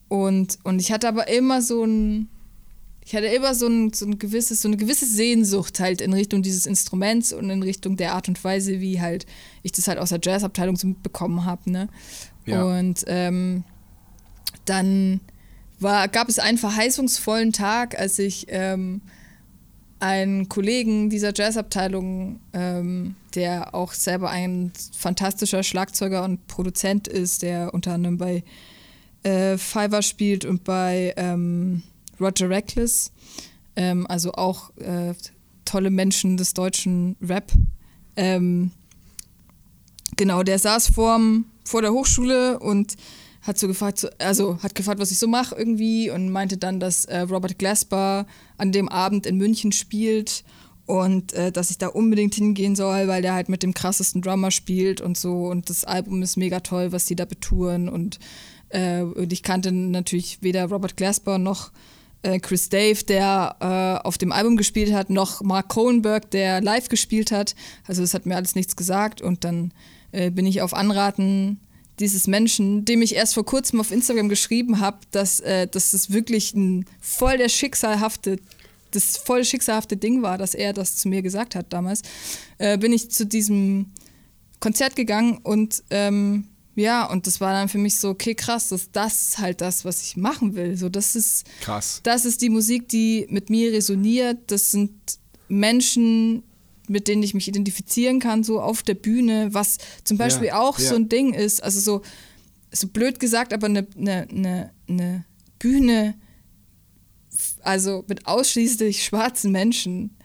[0.08, 2.28] und, und ich hatte aber immer so ein,
[3.04, 6.42] ich hatte immer so, ein, so, ein gewisses, so eine gewisse Sehnsucht halt in Richtung
[6.42, 9.26] dieses Instruments und in Richtung der Art und Weise, wie halt
[9.62, 11.70] ich das halt aus der Jazzabteilung so mitbekommen habe.
[11.70, 11.88] Ne?
[12.46, 12.62] Ja.
[12.62, 13.64] Und ähm,
[14.64, 15.20] dann
[15.78, 19.02] war, gab es einen verheißungsvollen Tag, als ich ähm,
[20.04, 27.72] einen Kollegen dieser Jazzabteilung, ähm, der auch selber ein fantastischer Schlagzeuger und Produzent ist, der
[27.72, 28.44] unter anderem bei
[29.22, 31.82] äh, Fiverr spielt und bei ähm,
[32.20, 33.12] Roger Reckless,
[33.76, 35.14] ähm, also auch äh,
[35.64, 37.50] tolle Menschen des deutschen Rap.
[38.16, 38.72] Ähm,
[40.18, 42.94] genau, der saß vorm, vor der Hochschule und
[43.44, 47.04] hat so gefragt, also hat gefragt, was ich so mache irgendwie und meinte dann, dass
[47.04, 48.26] äh, Robert Glasper
[48.56, 50.44] an dem Abend in München spielt
[50.86, 54.50] und äh, dass ich da unbedingt hingehen soll, weil der halt mit dem krassesten Drummer
[54.50, 58.18] spielt und so und das Album ist mega toll, was die da betouren und,
[58.70, 61.70] äh, und ich kannte natürlich weder Robert Glasper noch
[62.22, 66.88] äh, Chris Dave, der äh, auf dem Album gespielt hat, noch Mark Cohenberg, der live
[66.88, 67.54] gespielt hat.
[67.86, 69.72] Also das hat mir alles nichts gesagt und dann
[70.12, 71.60] äh, bin ich auf Anraten
[72.00, 76.12] dieses Menschen, dem ich erst vor kurzem auf Instagram geschrieben habe, dass, äh, dass es
[76.12, 78.38] wirklich ein voll der schicksalhafte,
[78.90, 82.02] das voll schicksalhafte Ding war, dass er das zu mir gesagt hat damals,
[82.58, 83.92] äh, bin ich zu diesem
[84.60, 88.90] Konzert gegangen und ähm, ja, und das war dann für mich so, okay, krass, das,
[88.90, 90.76] das ist halt das, was ich machen will.
[90.76, 92.00] So, das ist krass.
[92.02, 94.38] Das ist die Musik, die mit mir resoniert.
[94.48, 94.92] Das sind
[95.48, 96.42] Menschen,
[96.88, 100.78] mit denen ich mich identifizieren kann, so auf der Bühne, was zum Beispiel ja, auch
[100.78, 100.88] ja.
[100.88, 101.62] so ein Ding ist.
[101.62, 102.02] Also so,
[102.72, 105.24] so blöd gesagt, aber eine, eine, eine, eine
[105.58, 106.14] Bühne,
[107.62, 110.16] also mit ausschließlich schwarzen Menschen,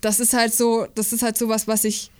[0.00, 2.11] das ist halt so, das ist halt so was, was ich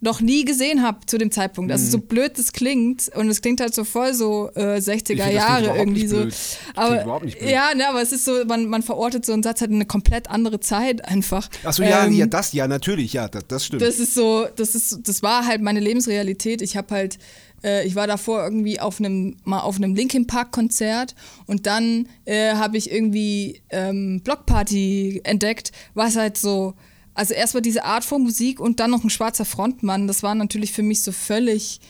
[0.00, 1.72] noch nie gesehen habe zu dem Zeitpunkt.
[1.72, 2.02] Also so mhm.
[2.02, 6.26] blöd das klingt und es klingt halt so voll so äh, 60er Jahre irgendwie so.
[6.74, 9.76] Aber ja, ne, aber es ist so, man, man verortet so einen Satz halt in
[9.76, 11.48] eine komplett andere Zeit einfach.
[11.64, 13.82] Achso, ja, ähm, ja, das, ja, natürlich, ja, das, das stimmt.
[13.82, 16.60] Das ist so, das ist, das war halt meine Lebensrealität.
[16.60, 17.18] Ich habe halt
[17.64, 21.14] äh, ich war davor irgendwie auf einem mal auf einem Linkin Park Konzert
[21.46, 26.74] und dann äh, habe ich irgendwie ähm, Blockparty entdeckt, was halt so
[27.14, 30.72] also erstmal diese Art von Musik und dann noch ein schwarzer Frontmann, das war natürlich
[30.72, 31.80] für mich so völlig,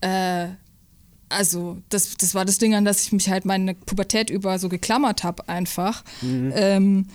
[0.00, 0.48] äh,
[1.28, 4.68] also das, das war das Ding, an das ich mich halt meine Pubertät über so
[4.68, 6.02] geklammert habe einfach.
[6.22, 6.52] Mhm.
[6.54, 7.06] Ähm,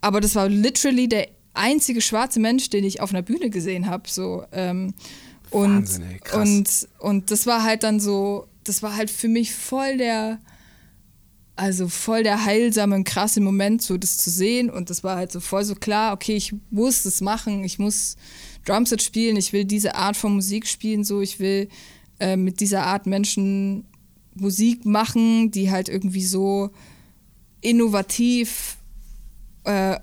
[0.00, 4.08] aber das war literally der einzige schwarze Mensch, den ich auf einer Bühne gesehen habe.
[4.08, 4.94] So, ähm,
[5.50, 9.54] und, Wahnsinn, ey, und, und das war halt dann so, das war halt für mich
[9.54, 10.38] voll der
[11.58, 14.70] also voll der heilsame und krasse Moment, so das zu sehen.
[14.70, 18.16] Und das war halt so voll so klar, okay, ich muss das machen, ich muss
[18.64, 21.20] Drumset spielen, ich will diese Art von Musik spielen, so.
[21.20, 21.68] Ich will
[22.20, 23.84] äh, mit dieser Art Menschen
[24.34, 26.70] Musik machen, die halt irgendwie so
[27.60, 28.77] innovativ
[29.68, 29.98] äh,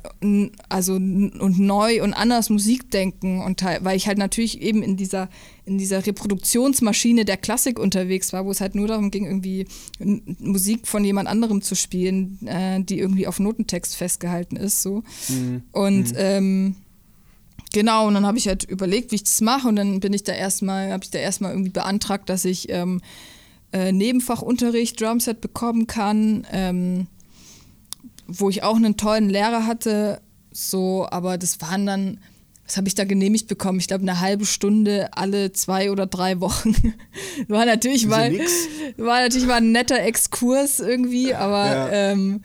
[0.70, 5.28] also und neu und anders Musik denken und weil ich halt natürlich eben in dieser
[5.66, 9.66] in dieser Reproduktionsmaschine der Klassik unterwegs war, wo es halt nur darum ging, irgendwie
[9.98, 15.02] Musik von jemand anderem zu spielen, äh, die irgendwie auf Notentext festgehalten ist, so.
[15.30, 15.64] Mhm.
[15.72, 16.18] Und mhm.
[16.18, 16.76] Ähm,
[17.74, 20.24] genau, und dann habe ich halt überlegt, wie ich das mache, und dann bin ich
[20.24, 23.02] da erstmal, habe ich da erstmal irgendwie beantragt, dass ich ähm,
[23.74, 26.46] äh, Nebenfachunterricht Drumset bekommen kann.
[26.52, 27.08] Ähm,
[28.28, 30.22] wo ich auch einen tollen Lehrer hatte,
[30.52, 32.20] so, aber das waren dann,
[32.66, 33.80] was habe ich da genehmigt bekommen?
[33.80, 36.74] Ich glaube, eine halbe Stunde alle zwei oder drei Wochen.
[37.48, 38.34] war natürlich mal,
[38.98, 41.92] war natürlich mal ein netter Exkurs irgendwie, aber, ja.
[41.92, 42.42] ähm,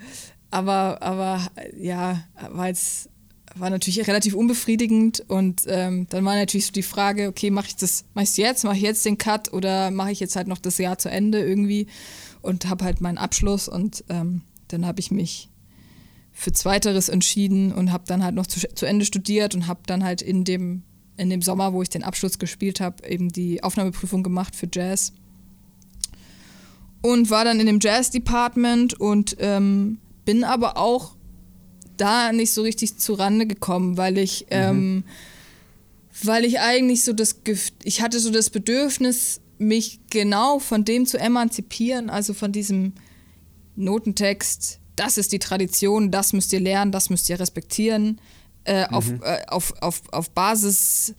[0.50, 1.40] aber, aber
[1.78, 3.10] ja, war jetzt
[3.56, 7.76] war natürlich relativ unbefriedigend und ähm, dann war natürlich so die Frage, okay, mache ich
[7.76, 10.58] das, mache ich jetzt, mache ich jetzt den Cut oder mache ich jetzt halt noch
[10.58, 11.88] das Jahr zu Ende irgendwie
[12.42, 15.49] und habe halt meinen Abschluss und ähm, dann habe ich mich
[16.32, 20.04] für Zweiteres entschieden und habe dann halt noch zu, zu Ende studiert und habe dann
[20.04, 20.82] halt in dem,
[21.16, 25.12] in dem Sommer, wo ich den Abschluss gespielt habe, eben die Aufnahmeprüfung gemacht für Jazz
[27.02, 31.16] und war dann in dem Jazz-Department und ähm, bin aber auch
[31.96, 34.46] da nicht so richtig zu Rande gekommen, weil ich, mhm.
[34.50, 35.04] ähm,
[36.22, 37.36] weil ich eigentlich so das,
[37.84, 42.94] ich hatte so das Bedürfnis, mich genau von dem zu emanzipieren, also von diesem
[43.76, 48.20] Notentext, das ist die Tradition, das müsst ihr lernen, das müsst ihr respektieren.
[48.64, 48.94] Äh, mhm.
[48.94, 51.14] auf, äh, auf, auf, auf Basis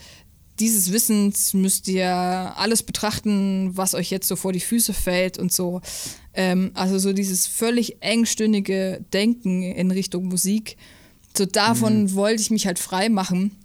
[0.60, 5.52] dieses Wissens müsst ihr alles betrachten, was euch jetzt so vor die Füße fällt und
[5.52, 5.82] so.
[6.34, 10.78] Ähm, also so dieses völlig engstündige Denken in Richtung Musik.
[11.36, 12.14] So davon mhm.
[12.14, 13.56] wollte ich mich halt frei machen.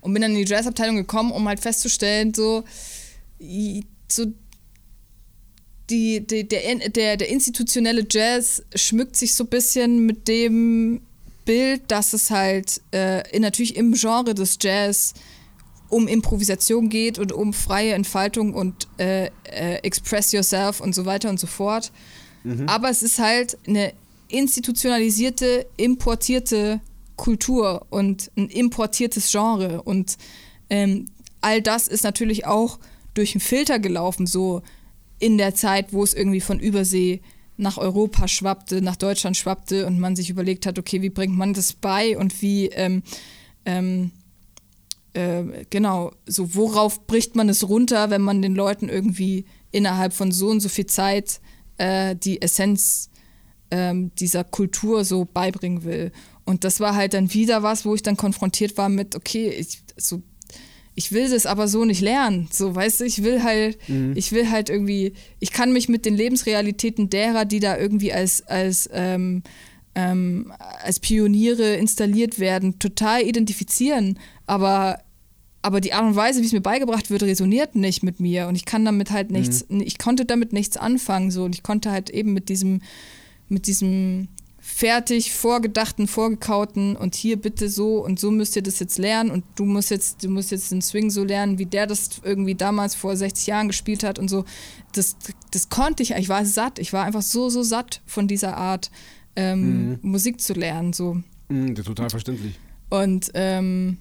[0.00, 2.62] Und bin dann in die Jazzabteilung gekommen, um halt festzustellen, so,
[4.08, 4.26] so
[5.90, 11.00] die, die, der, der, der institutionelle Jazz schmückt sich so ein bisschen mit dem
[11.44, 15.14] Bild, dass es halt äh, in, natürlich im Genre des Jazz
[15.88, 21.30] um Improvisation geht und um freie Entfaltung und äh, äh, Express Yourself und so weiter
[21.30, 21.90] und so fort.
[22.44, 22.68] Mhm.
[22.68, 23.94] Aber es ist halt eine
[24.28, 26.80] institutionalisierte, importierte
[27.16, 29.80] Kultur und ein importiertes Genre.
[29.82, 30.18] Und
[30.68, 31.06] ähm,
[31.40, 32.78] all das ist natürlich auch
[33.14, 34.62] durch einen Filter gelaufen, so
[35.18, 37.20] in der Zeit, wo es irgendwie von Übersee
[37.56, 41.54] nach Europa schwappte, nach Deutschland schwappte und man sich überlegt hat, okay, wie bringt man
[41.54, 43.02] das bei und wie ähm,
[43.64, 44.12] ähm,
[45.12, 50.30] äh, genau, so worauf bricht man es runter, wenn man den Leuten irgendwie innerhalb von
[50.30, 51.40] so und so viel Zeit
[51.78, 53.10] äh, die Essenz
[53.70, 56.12] ähm, dieser Kultur so beibringen will.
[56.44, 59.82] Und das war halt dann wieder was, wo ich dann konfrontiert war mit, okay, ich,
[59.96, 60.22] so,
[60.98, 62.48] ich will das aber so nicht lernen.
[62.50, 64.14] So, weißt du, ich will halt, mhm.
[64.16, 68.44] ich will halt irgendwie, ich kann mich mit den Lebensrealitäten derer, die da irgendwie als,
[68.48, 69.44] als ähm,
[69.94, 70.52] ähm,
[70.82, 74.18] als Pioniere installiert werden, total identifizieren.
[74.46, 74.98] Aber
[75.62, 78.56] aber die Art und Weise, wie es mir beigebracht wird, resoniert nicht mit mir und
[78.56, 79.80] ich kann damit halt nichts, mhm.
[79.80, 82.80] ich konnte damit nichts anfangen so und ich konnte halt eben mit diesem,
[83.48, 84.28] mit diesem
[84.78, 89.42] fertig vorgedachten, vorgekauten und hier bitte so und so müsst ihr das jetzt lernen und
[89.56, 92.94] du musst jetzt, du musst jetzt den Swing so lernen, wie der das irgendwie damals
[92.94, 94.44] vor 60 Jahren gespielt hat und so.
[94.92, 95.16] Das,
[95.50, 98.92] das konnte ich, ich war satt, ich war einfach so, so satt von dieser Art
[99.34, 99.98] ähm, mhm.
[100.02, 100.92] Musik zu lernen.
[100.92, 101.20] So.
[101.48, 102.54] Mhm, total verständlich.
[102.88, 103.98] Und ähm,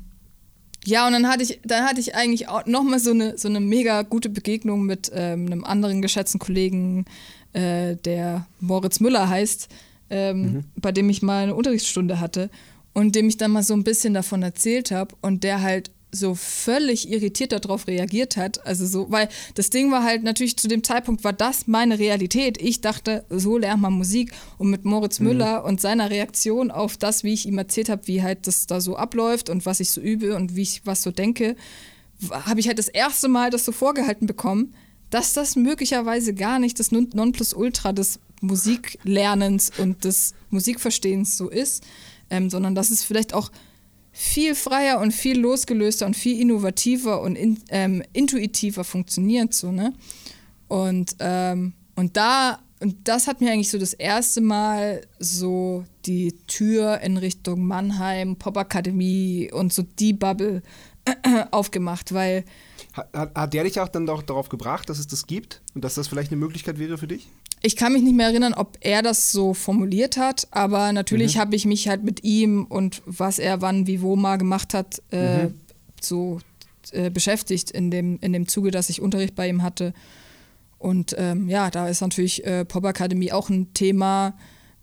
[0.85, 3.61] ja, und dann hatte ich, dann hatte ich eigentlich auch nochmal so eine, so eine
[3.61, 7.05] mega gute Begegnung mit ähm, einem anderen geschätzten Kollegen,
[7.53, 9.69] äh, der Moritz Müller heißt,
[10.09, 10.63] ähm, mhm.
[10.75, 12.49] bei dem ich mal eine Unterrichtsstunde hatte
[12.93, 16.35] und dem ich dann mal so ein bisschen davon erzählt habe und der halt so
[16.35, 18.65] völlig irritiert darauf reagiert hat.
[18.65, 22.61] Also so, weil das Ding war halt natürlich zu dem Zeitpunkt war das meine Realität.
[22.61, 24.31] Ich dachte, so lernt man Musik.
[24.57, 25.27] Und mit Moritz mhm.
[25.27, 28.81] Müller und seiner Reaktion auf das, wie ich ihm erzählt habe, wie halt das da
[28.81, 31.55] so abläuft und was ich so übe und wie ich was so denke,
[32.31, 34.73] habe ich halt das erste Mal das so vorgehalten bekommen,
[35.09, 41.83] dass das möglicherweise gar nicht das Nonplusultra des Musiklernens und des Musikverstehens so ist,
[42.29, 43.51] ähm, sondern dass es vielleicht auch
[44.11, 49.93] viel freier und viel losgelöster und viel innovativer und in, ähm, intuitiver funktioniert so, ne?
[50.67, 56.33] Und, ähm, und da, und das hat mir eigentlich so das erste Mal so die
[56.47, 60.61] Tür in Richtung Mannheim, Popakademie und so die Bubble
[61.51, 62.43] aufgemacht, weil.
[62.93, 65.95] Hat, hat der dich auch dann doch darauf gebracht, dass es das gibt und dass
[65.95, 67.27] das vielleicht eine Möglichkeit wäre für dich?
[67.61, 71.39] Ich kann mich nicht mehr erinnern, ob er das so formuliert hat, aber natürlich mhm.
[71.39, 75.01] habe ich mich halt mit ihm und was er wann, wie, wo mal gemacht hat,
[75.11, 75.53] äh, mhm.
[75.99, 76.39] so
[76.91, 79.93] äh, beschäftigt in dem, in dem Zuge, dass ich Unterricht bei ihm hatte.
[80.77, 84.37] Und ähm, ja, da ist natürlich äh, Popakademie auch ein Thema.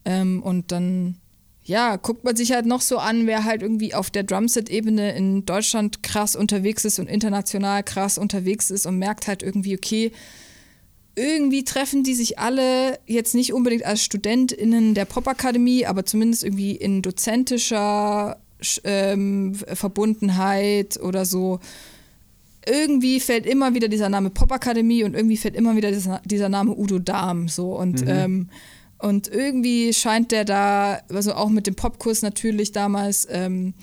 [0.04, 1.16] Ähm, und dann,
[1.62, 5.46] ja, guckt man sich halt noch so an, wer halt irgendwie auf der Drumset-Ebene in
[5.46, 10.12] Deutschland krass unterwegs ist und international krass unterwegs ist und merkt halt irgendwie, okay,
[11.16, 16.72] irgendwie treffen die sich alle jetzt nicht unbedingt als StudentInnen der Popakademie, aber zumindest irgendwie
[16.72, 18.38] in dozentischer
[18.82, 21.60] ähm, Verbundenheit oder so.
[22.66, 26.72] Irgendwie fällt immer wieder dieser Name Popakademie und irgendwie fällt immer wieder dieser, dieser Name
[26.76, 28.08] Udo Dahm so und mhm.
[28.08, 28.48] ähm,
[28.98, 33.74] und irgendwie scheint der da, also auch mit dem Popkurs natürlich damals, ähm,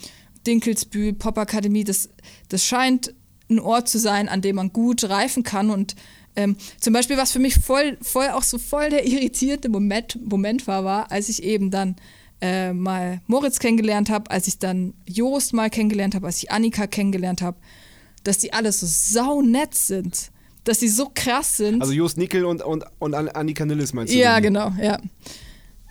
[0.47, 2.09] Dinkelsbühl, Popakademie, das,
[2.49, 3.13] das scheint
[3.47, 5.95] ein Ort zu sein, an dem man gut reifen kann und
[6.35, 10.67] ähm, zum Beispiel, was für mich voll, voll auch so voll der irritierte Moment, Moment
[10.67, 11.95] war, war, als ich eben dann
[12.41, 16.87] äh, mal Moritz kennengelernt habe, als ich dann Jost mal kennengelernt habe, als ich Annika
[16.87, 17.57] kennengelernt habe,
[18.23, 20.31] dass die alle so sau nett sind,
[20.63, 21.81] dass sie so krass sind.
[21.81, 24.17] Also Jost Nickel und, und, und Annika Nilles meinst du?
[24.17, 24.99] Ja, genau, ja.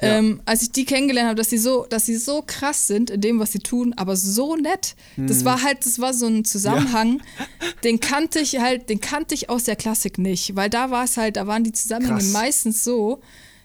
[0.01, 0.19] Ja.
[0.19, 3.21] Ähm, als ich die kennengelernt habe, dass sie so, dass sie so krass sind in
[3.21, 4.97] dem, was sie tun, aber so nett.
[5.17, 5.27] Hm.
[5.27, 7.47] Das war halt, das war so ein Zusammenhang, ja.
[7.85, 11.17] den kannte ich halt, den kannte ich aus der Klassik nicht, weil da war es
[11.17, 12.33] halt, da waren die Zusammenhänge krass.
[12.33, 13.21] meistens so,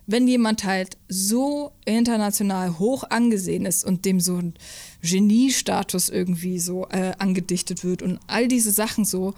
[0.08, 4.54] wenn jemand halt so international hoch angesehen ist und dem so ein
[5.02, 9.34] Geniestatus irgendwie so äh, angedichtet wird und all diese Sachen so,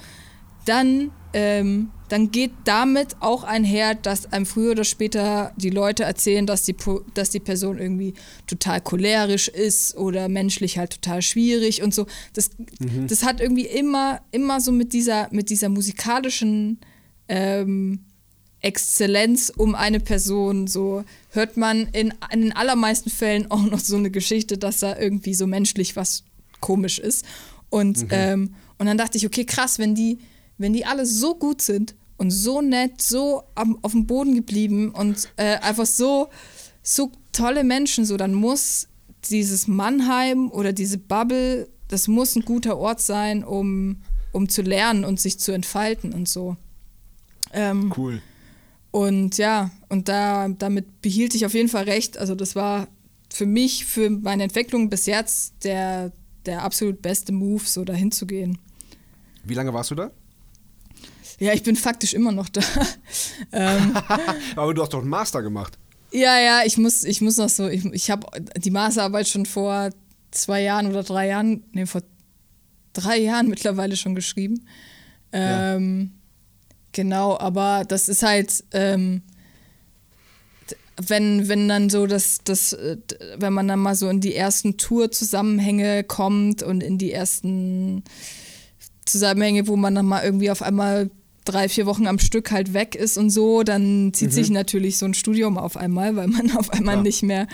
[0.68, 6.45] dann, ähm, dann geht damit auch einher, dass einem früher oder später die Leute erzählen,
[6.45, 6.76] dass die,
[7.14, 8.14] dass die Person irgendwie
[8.48, 12.06] total cholerisch ist oder menschlich halt total schwierig und so.
[12.34, 13.07] Das, mhm.
[13.07, 16.80] das hat irgendwie immer, immer so mit dieser, mit dieser musikalischen
[17.27, 18.06] ähm,
[18.61, 23.95] Exzellenz um eine Person so hört man in, in den allermeisten Fällen auch noch so
[23.95, 26.23] eine Geschichte, dass da irgendwie so menschlich was
[26.60, 27.23] komisch ist.
[27.69, 28.07] Und, mhm.
[28.11, 30.18] ähm, und dann dachte ich, okay, krass, wenn die,
[30.58, 34.92] wenn die alle so gut sind und so nett, so am, auf dem Boden geblieben
[34.92, 36.30] und äh, einfach so,
[36.82, 38.88] so tolle Menschen, so dann muss
[39.30, 44.02] dieses Mannheim oder diese Bubble, das muss ein guter Ort sein, um,
[44.32, 46.58] um zu lernen und sich zu entfalten und so.
[47.54, 48.22] Ähm, cool.
[48.92, 52.18] Und ja, und da, damit behielt ich auf jeden Fall recht.
[52.18, 52.88] Also das war
[53.32, 56.12] für mich, für meine Entwicklung bis jetzt der,
[56.46, 58.58] der absolut beste Move, so dahin zu gehen.
[59.44, 60.12] Wie lange warst du da?
[61.40, 62.62] Ja, ich bin faktisch immer noch da.
[63.52, 63.96] ähm,
[64.56, 65.78] Aber du hast doch einen Master gemacht.
[66.12, 68.28] Ja, ja, ich muss, ich muss noch so, ich, ich habe
[68.58, 69.90] die Masterarbeit schon vor
[70.32, 72.02] zwei Jahren oder drei Jahren, nee, vor
[72.94, 74.66] drei Jahren mittlerweile schon geschrieben.
[75.32, 76.18] Ähm, ja.
[76.94, 79.22] Genau, aber das ist halt, ähm,
[81.00, 82.98] wenn, wenn dann so das, das, äh,
[83.38, 88.04] wenn man dann mal so in die ersten Tour-Zusammenhänge kommt und in die ersten
[89.06, 91.12] Zusammenhänge, wo man dann mal irgendwie auf einmal
[91.48, 94.34] drei, vier Wochen am Stück halt weg ist und so, dann zieht mhm.
[94.34, 97.02] sich natürlich so ein Studium auf einmal, weil man auf einmal ja.
[97.02, 97.48] nicht mehr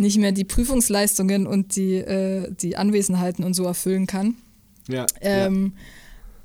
[0.00, 4.34] nicht mehr die Prüfungsleistungen und die, äh, die Anwesenheiten und so erfüllen kann.
[4.88, 5.82] Ja, ähm, ja.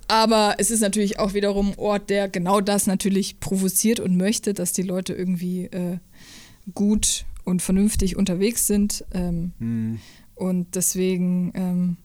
[0.07, 4.53] Aber es ist natürlich auch wiederum ein Ort, der genau das natürlich provoziert und möchte,
[4.53, 5.97] dass die Leute irgendwie äh,
[6.75, 9.03] gut und vernünftig unterwegs sind.
[9.13, 9.99] Ähm, mhm.
[10.35, 11.97] Und deswegen ähm,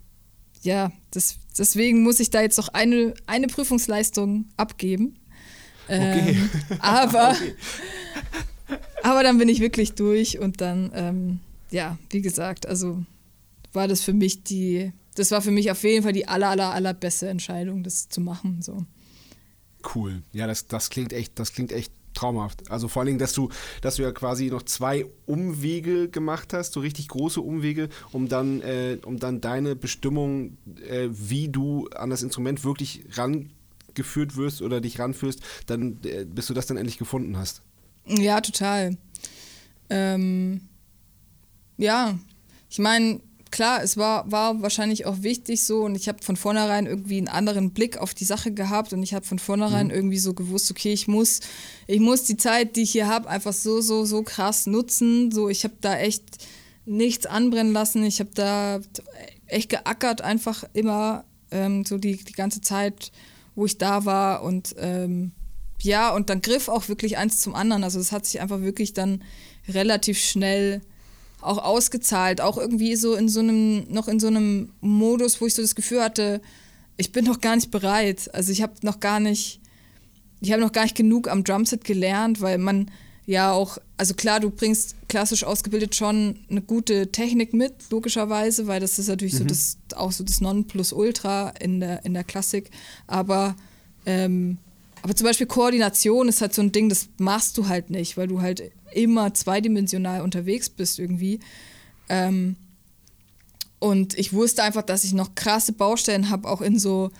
[0.63, 5.19] ja, das, deswegen muss ich da jetzt noch eine, eine Prüfungsleistung abgeben.
[5.87, 6.37] Okay.
[6.37, 6.51] Ähm,
[6.81, 7.55] aber, okay.
[9.03, 13.05] aber dann bin ich wirklich durch und dann, ähm, ja, wie gesagt, also
[13.73, 16.73] war das für mich die, das war für mich auf jeden Fall die aller, aller,
[16.73, 18.63] allerbeste Entscheidung, das zu machen.
[18.63, 18.85] So.
[19.95, 20.23] Cool.
[20.33, 22.71] Ja, das, das klingt echt, das klingt echt traumhaft.
[22.71, 23.49] Also vor allen Dingen, dass du,
[23.81, 28.61] dass du ja quasi noch zwei Umwege gemacht hast, so richtig große Umwege, um dann,
[28.61, 30.57] äh, um dann deine Bestimmung,
[30.89, 36.47] äh, wie du an das Instrument wirklich rangeführt wirst oder dich ranführst, dann, äh, bis
[36.47, 37.63] du das dann endlich gefunden hast.
[38.07, 38.97] Ja, total.
[39.89, 40.63] Ähm,
[41.77, 42.19] ja,
[42.69, 43.21] ich meine,
[43.51, 47.29] klar, es war, war wahrscheinlich auch wichtig so und ich habe von vornherein irgendwie einen
[47.29, 49.95] anderen Blick auf die Sache gehabt und ich habe von vornherein mhm.
[49.95, 51.41] irgendwie so gewusst, okay, ich muss,
[51.87, 55.33] ich muss die Zeit, die ich hier habe, einfach so, so, so krass nutzen.
[55.33, 56.25] So, ich habe da echt
[56.87, 58.05] nichts anbrennen lassen.
[58.05, 58.81] Ich habe da
[59.47, 63.11] echt geackert, einfach immer ähm, so die, die ganze Zeit,
[63.55, 65.33] wo ich da war und ähm,
[65.83, 67.85] ja, und dann griff auch wirklich eins zum anderen.
[67.85, 69.23] Also es hat sich einfach wirklich dann
[69.67, 70.83] relativ schnell
[71.43, 75.55] auch ausgezahlt, auch irgendwie so in so einem, noch in so einem Modus, wo ich
[75.55, 76.41] so das Gefühl hatte,
[76.97, 78.31] ich bin noch gar nicht bereit.
[78.35, 79.61] Also ich habe noch gar nicht,
[80.41, 82.91] ich habe noch gar nicht genug am Drumset gelernt, weil man
[83.27, 88.81] ja auch, also klar, du bringst klassisch ausgebildet schon eine gute Technik mit, logischerweise, weil
[88.81, 89.39] das ist natürlich mhm.
[89.39, 92.71] so das, auch so das Nonplusultra in der, in der Klassik.
[93.07, 93.57] Aber,
[94.05, 94.59] ähm,
[95.03, 98.29] aber zum Beispiel Koordination ist halt so ein Ding, das machst du halt nicht, weil
[98.29, 101.41] du halt immer zweidimensional unterwegs bist irgendwie.
[102.09, 102.57] Ähm,
[103.79, 107.11] und ich wusste einfach, dass ich noch krasse Baustellen habe, auch in so,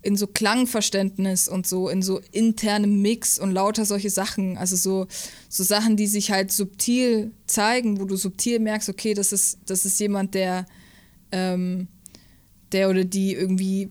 [0.00, 4.56] in so Klangverständnis und so, in so internem Mix und lauter solche Sachen.
[4.56, 5.08] Also so,
[5.48, 9.84] so Sachen, die sich halt subtil zeigen, wo du subtil merkst, okay, das ist, das
[9.84, 10.66] ist jemand, der,
[11.32, 11.88] ähm,
[12.70, 13.90] der oder die irgendwie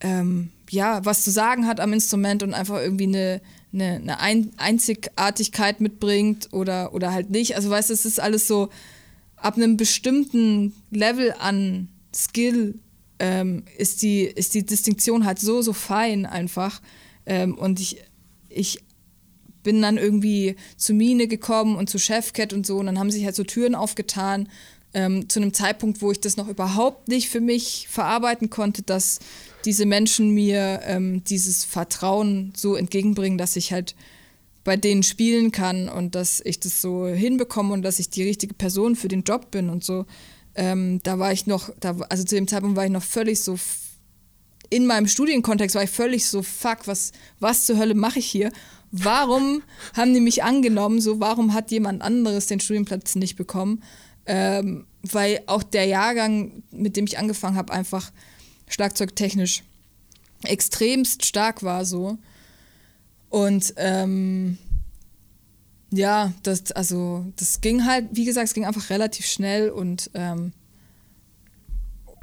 [0.00, 3.40] ähm, ja, was zu sagen hat am Instrument und einfach irgendwie eine,
[3.72, 7.56] eine, eine Einzigartigkeit mitbringt oder, oder halt nicht.
[7.56, 8.70] Also weißt du, es ist alles so,
[9.36, 12.78] ab einem bestimmten Level an Skill
[13.18, 16.80] ähm, ist, die, ist die Distinktion halt so, so fein einfach.
[17.26, 18.02] Ähm, und ich,
[18.48, 18.78] ich
[19.62, 23.24] bin dann irgendwie zu Mine gekommen und zu Chefcat und so und dann haben sich
[23.26, 24.48] halt so Türen aufgetan
[24.94, 29.20] ähm, zu einem Zeitpunkt, wo ich das noch überhaupt nicht für mich verarbeiten konnte, dass
[29.64, 33.94] diese Menschen mir ähm, dieses Vertrauen so entgegenbringen, dass ich halt
[34.64, 38.54] bei denen spielen kann und dass ich das so hinbekomme und dass ich die richtige
[38.54, 40.06] Person für den Job bin und so.
[40.54, 43.58] Ähm, da war ich noch, da, also zu dem Zeitpunkt war ich noch völlig so,
[44.70, 48.52] in meinem Studienkontext war ich völlig so, fuck, was, was zur Hölle mache ich hier?
[48.90, 49.62] Warum
[49.94, 51.00] haben die mich angenommen?
[51.00, 53.82] So, warum hat jemand anderes den Studienplatz nicht bekommen?
[54.24, 58.12] Ähm, weil auch der Jahrgang, mit dem ich angefangen habe, einfach
[58.72, 59.62] schlagzeugtechnisch
[60.44, 62.18] extremst stark war so.
[63.28, 64.58] Und ähm,
[65.90, 70.52] ja, das, also das ging halt, wie gesagt, es ging einfach relativ schnell und, ähm,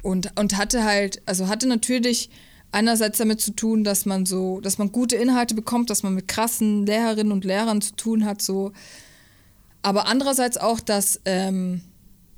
[0.02, 2.30] und, und hatte halt, also hatte natürlich
[2.72, 6.28] einerseits damit zu tun, dass man so, dass man gute Inhalte bekommt, dass man mit
[6.28, 8.72] krassen Lehrerinnen und Lehrern zu tun hat, so.
[9.82, 11.80] Aber andererseits auch, dass ähm,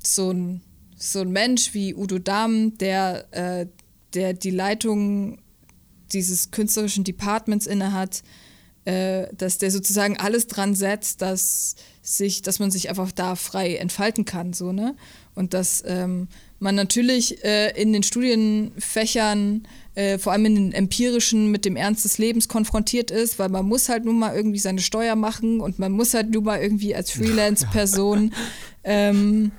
[0.01, 0.61] so, ein,
[0.95, 3.67] so ein Mensch wie Udo Dahm, der, äh,
[4.13, 5.39] der die Leitung
[6.11, 8.23] dieses künstlerischen Departments innehat,
[8.85, 13.75] äh, dass der sozusagen alles dran setzt, dass sich, dass man sich einfach da frei
[13.75, 14.95] entfalten kann, so, ne?
[15.35, 16.27] Und dass ähm,
[16.59, 22.03] man natürlich äh, in den Studienfächern, äh, vor allem in den empirischen, mit dem Ernst
[22.03, 25.79] des Lebens konfrontiert ist, weil man muss halt nun mal irgendwie seine Steuer machen und
[25.79, 28.33] man muss halt nun mal irgendwie als Freelance-Person
[28.83, 29.51] ähm,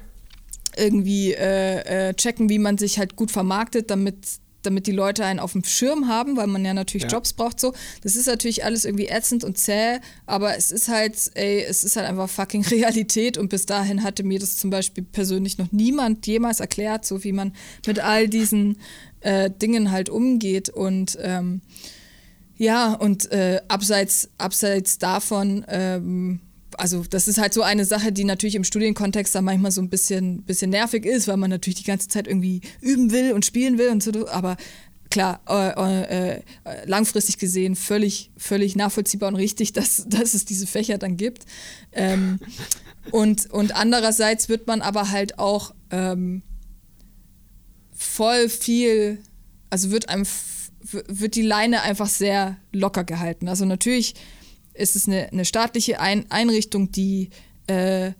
[0.77, 4.17] irgendwie äh, äh, checken, wie man sich halt gut vermarktet, damit
[4.67, 7.09] damit die Leute einen auf dem Schirm haben, weil man ja natürlich ja.
[7.09, 7.73] Jobs braucht so.
[8.03, 11.97] Das ist natürlich alles irgendwie ätzend und zäh, aber es ist halt, ey, es ist
[11.97, 16.27] halt einfach fucking Realität und bis dahin hatte mir das zum Beispiel persönlich noch niemand
[16.27, 17.53] jemals erklärt, so wie man
[17.87, 18.79] mit all diesen
[19.21, 21.61] äh, Dingen halt umgeht und ähm,
[22.57, 26.41] ja, und äh, abseits, abseits davon ähm,
[26.79, 29.91] also das ist halt so eine Sache, die natürlich im Studienkontext dann manchmal so ein
[29.91, 33.79] bisschen, bisschen nervig ist, weil man natürlich die ganze Zeit irgendwie üben will und spielen
[33.79, 34.57] will und so, aber
[35.11, 36.43] klar, äh, äh,
[36.87, 41.45] langfristig gesehen völlig, völlig nachvollziehbar und richtig, dass, dass es diese Fächer dann gibt.
[41.93, 42.41] Ähm,
[43.11, 46.43] und, und andererseits wird man aber halt auch ähm,
[47.93, 49.19] voll viel,
[49.71, 50.27] also wird einem
[50.91, 53.49] wird die Leine einfach sehr locker gehalten.
[53.49, 54.15] Also natürlich
[54.75, 57.31] ist es eine, eine staatliche Ein Einrichtung, die,
[57.67, 58.13] äh,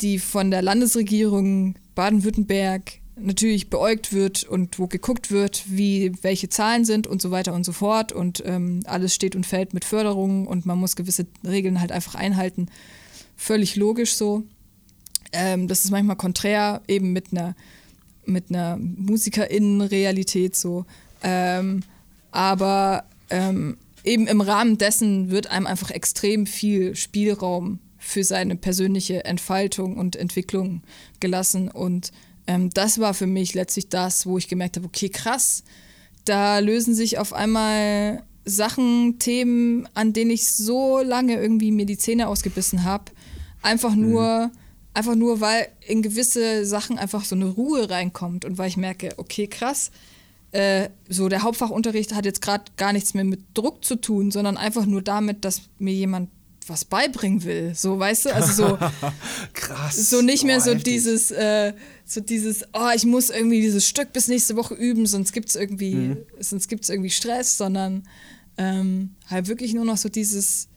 [0.00, 6.84] die von der Landesregierung Baden-Württemberg natürlich beäugt wird und wo geguckt wird, wie welche Zahlen
[6.84, 8.12] sind und so weiter und so fort.
[8.12, 12.14] Und ähm, alles steht und fällt mit Förderungen und man muss gewisse Regeln halt einfach
[12.14, 12.68] einhalten.
[13.36, 14.44] Völlig logisch so.
[15.32, 17.54] Ähm, das ist manchmal konträr, eben mit einer,
[18.24, 20.86] mit einer MusikerInnen-Realität so.
[21.22, 21.82] Ähm,
[22.30, 29.24] aber ähm, eben im Rahmen dessen wird einem einfach extrem viel Spielraum für seine persönliche
[29.24, 30.82] Entfaltung und Entwicklung
[31.20, 31.70] gelassen.
[31.70, 32.12] Und
[32.46, 35.62] ähm, das war für mich letztlich das, wo ich gemerkt habe, okay, krass,
[36.24, 41.98] da lösen sich auf einmal Sachen, Themen, an denen ich so lange irgendwie mir die
[41.98, 43.12] Zähne ausgebissen habe,
[43.62, 44.10] einfach mhm.
[44.10, 44.50] nur, mhm.
[44.94, 49.10] einfach nur, weil in gewisse Sachen einfach so eine Ruhe reinkommt und weil ich merke,
[49.18, 49.90] okay, krass,
[50.52, 54.56] äh, so der Hauptfachunterricht hat jetzt gerade gar nichts mehr mit Druck zu tun, sondern
[54.56, 56.30] einfach nur damit, dass mir jemand
[56.66, 57.74] was beibringen will.
[57.74, 58.34] So, weißt du?
[58.34, 58.78] Also so.
[59.52, 60.10] Krass.
[60.10, 60.84] So nicht mehr oh, so heftig.
[60.84, 61.74] dieses, äh,
[62.04, 65.56] so dieses, oh, ich muss irgendwie dieses Stück bis nächste Woche üben, sonst gibt es
[65.56, 66.16] irgendwie, mhm.
[66.38, 68.04] sonst gibt's irgendwie Stress, sondern
[68.56, 70.68] ähm, halt wirklich nur noch so dieses,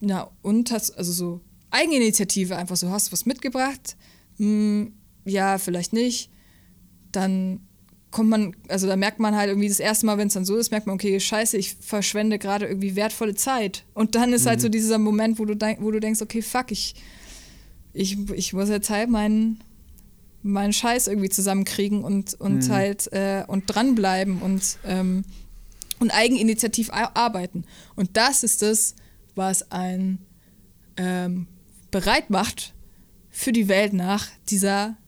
[0.00, 1.40] na, und hast, also so
[1.70, 3.96] Eigeninitiative einfach so, hast du was mitgebracht?
[4.36, 4.92] Hm,
[5.24, 6.30] ja, vielleicht nicht.
[7.10, 7.60] Dann
[8.14, 10.54] kommt man, also da merkt man halt irgendwie das erste Mal, wenn es dann so
[10.54, 13.84] ist, merkt man, okay, scheiße, ich verschwende gerade irgendwie wertvolle Zeit.
[13.92, 14.50] Und dann ist mhm.
[14.50, 14.72] halt so mhm.
[14.72, 16.94] dieser Moment, wo du, denk, wo du denkst, okay, fuck, ich,
[17.92, 19.60] ich, ich muss jetzt halt meinen
[20.42, 22.72] meinen Scheiß irgendwie zusammenkriegen und, und mhm.
[22.72, 25.24] halt äh, und dranbleiben und, ähm,
[25.98, 27.64] und eigeninitiativ arbeiten.
[27.96, 28.94] Und das ist das,
[29.34, 30.18] was einen
[30.98, 31.48] ähm,
[31.90, 32.74] bereit macht
[33.30, 34.98] für die Welt nach dieser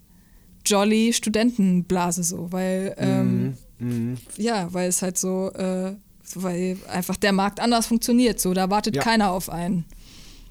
[0.66, 3.88] jolly Studentenblase so, weil ähm, mhm.
[3.88, 4.18] Mhm.
[4.36, 5.94] ja, weil es halt so, äh,
[6.34, 9.02] weil einfach der Markt anders funktioniert, so da wartet ja.
[9.02, 9.84] keiner auf einen.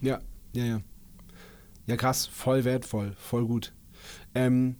[0.02, 0.20] Ja,
[0.54, 0.82] ja, ja.
[1.88, 3.72] Ja, krass, voll wertvoll, voll gut.
[4.34, 4.76] Ähm,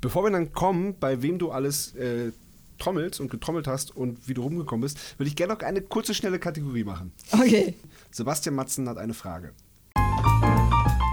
[0.00, 2.32] bevor wir dann kommen, bei wem du alles äh,
[2.78, 6.14] trommelst und getrommelt hast und wie du rumgekommen bist, würde ich gerne noch eine kurze,
[6.14, 7.12] schnelle Kategorie machen.
[7.32, 7.74] Okay.
[8.10, 9.52] Sebastian Matzen hat eine Frage.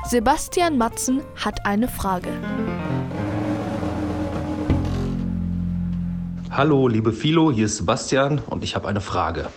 [0.09, 2.29] Sebastian Matzen hat eine Frage.
[6.49, 9.49] Hallo, liebe Philo, hier ist Sebastian und ich habe eine Frage.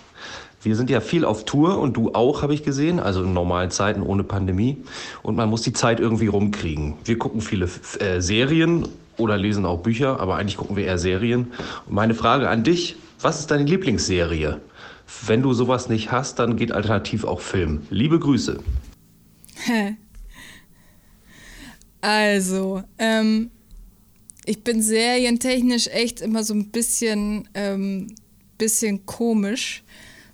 [0.61, 3.71] Wir sind ja viel auf Tour und du auch, habe ich gesehen, also in normalen
[3.71, 4.77] Zeiten ohne Pandemie.
[5.23, 6.95] Und man muss die Zeit irgendwie rumkriegen.
[7.05, 11.53] Wir gucken viele äh, Serien oder lesen auch Bücher, aber eigentlich gucken wir eher Serien.
[11.87, 14.61] Und meine Frage an dich, was ist deine Lieblingsserie?
[15.27, 17.83] Wenn du sowas nicht hast, dann geht alternativ auch Film.
[17.91, 18.59] Liebe Grüße.
[22.03, 23.51] Also, ähm,
[24.51, 28.17] ich bin serientechnisch echt immer so ein bisschen, ähm,
[28.59, 29.85] bisschen komisch,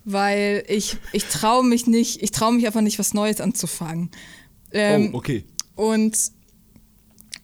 [0.07, 4.11] weil ich, ich traue mich nicht, ich traue mich einfach nicht, was Neues anzufangen.
[4.73, 5.45] Ähm, oh, okay.
[5.75, 6.17] Und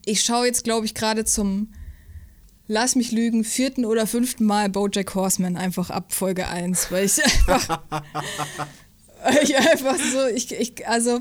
[0.06, 1.74] ich schaue jetzt, glaube ich, gerade zum,
[2.68, 7.22] lass mich lügen, vierten oder fünften Mal Bojack Horseman einfach ab Folge 1, weil ich
[7.22, 7.82] einfach,
[9.42, 11.20] ich einfach so, ich, ich also,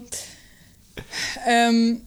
[1.45, 2.03] ähm,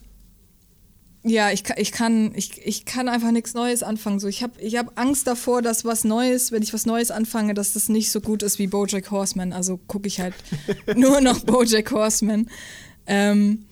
[1.27, 4.21] ja, ich, ich, kann, ich, ich kann einfach nichts Neues anfangen.
[4.21, 7.55] So, ich habe ich hab Angst davor, dass was Neues, wenn ich was Neues anfange,
[7.55, 9.55] dass das nicht so gut ist wie Bojack Horseman.
[9.55, 10.35] Also gucke ich halt
[10.97, 12.51] nur noch Bojack Horseman.
[13.07, 13.65] Ähm,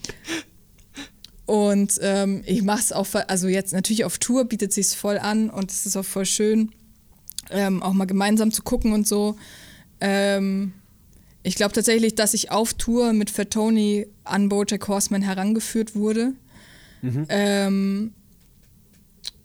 [1.45, 5.51] und ähm, ich mache es auch, also jetzt natürlich auf Tour bietet sich voll an
[5.51, 6.73] und es ist auch voll schön,
[7.51, 9.37] ähm, auch mal gemeinsam zu gucken und so.
[10.01, 10.73] Ähm,
[11.43, 16.33] ich glaube tatsächlich, dass ich auf Tour mit Fat Tony an Bojack Horseman herangeführt wurde.
[17.03, 17.27] Mhm.
[17.29, 18.15] Ähm,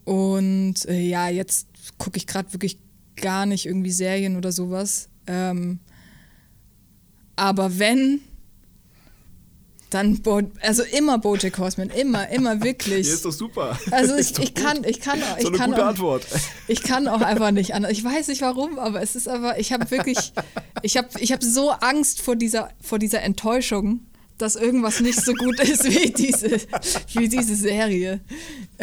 [0.05, 1.67] und äh, ja, jetzt
[1.97, 2.77] gucke ich gerade wirklich
[3.15, 5.09] gar nicht irgendwie Serien oder sowas.
[5.25, 5.79] Ähm,
[7.35, 8.21] aber wenn,
[9.89, 13.07] dann, Bo also immer Bojack Horseman, immer, immer wirklich.
[13.07, 13.77] Ja, ist doch super.
[13.91, 16.25] Also ich, ich kann, ich kann, ich so eine kann gute auch, Antwort.
[16.67, 17.91] Ich kann auch einfach nicht anders.
[17.91, 20.34] Ich weiß nicht warum, aber es ist aber, ich habe wirklich,
[20.81, 24.01] ich habe, ich habe so Angst vor dieser, vor dieser Enttäuschung,
[24.38, 26.59] dass irgendwas nicht so gut ist wie diese,
[27.14, 28.22] wie diese Serie.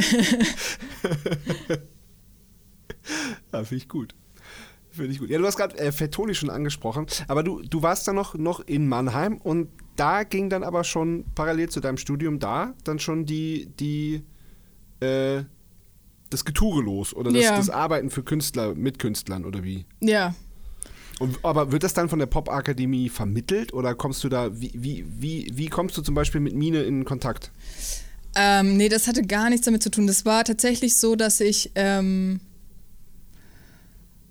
[3.53, 4.15] ja, finde ich gut.
[4.91, 5.31] Finde ich gut.
[5.31, 8.61] Ja, du hast gerade äh, Fettoni schon angesprochen, aber du, du warst dann noch, noch
[8.61, 13.27] in Mannheim und da ging dann aber schon parallel zu deinem Studium da dann schon
[13.27, 14.23] die, die,
[15.01, 15.43] äh,
[16.31, 17.57] das Getue los oder das, ja.
[17.57, 19.85] das Arbeiten für Künstler mit Künstlern oder wie?
[20.01, 20.35] Ja,
[21.21, 25.05] und, aber wird das dann von der Popakademie vermittelt oder kommst du da, wie, wie,
[25.09, 27.51] wie, wie kommst du zum Beispiel mit Mine in Kontakt?
[28.37, 30.07] Ähm, nee, das hatte gar nichts damit zu tun.
[30.07, 31.71] Das war tatsächlich so, dass ich.
[31.75, 32.41] Ähm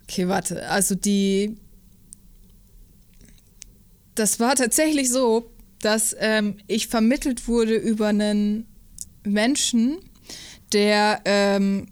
[0.04, 0.68] okay, warte.
[0.68, 1.56] Also die.
[4.16, 5.50] Das war tatsächlich so,
[5.80, 8.68] dass ähm, ich vermittelt wurde über einen
[9.24, 9.98] Menschen,
[10.72, 11.88] der ähm,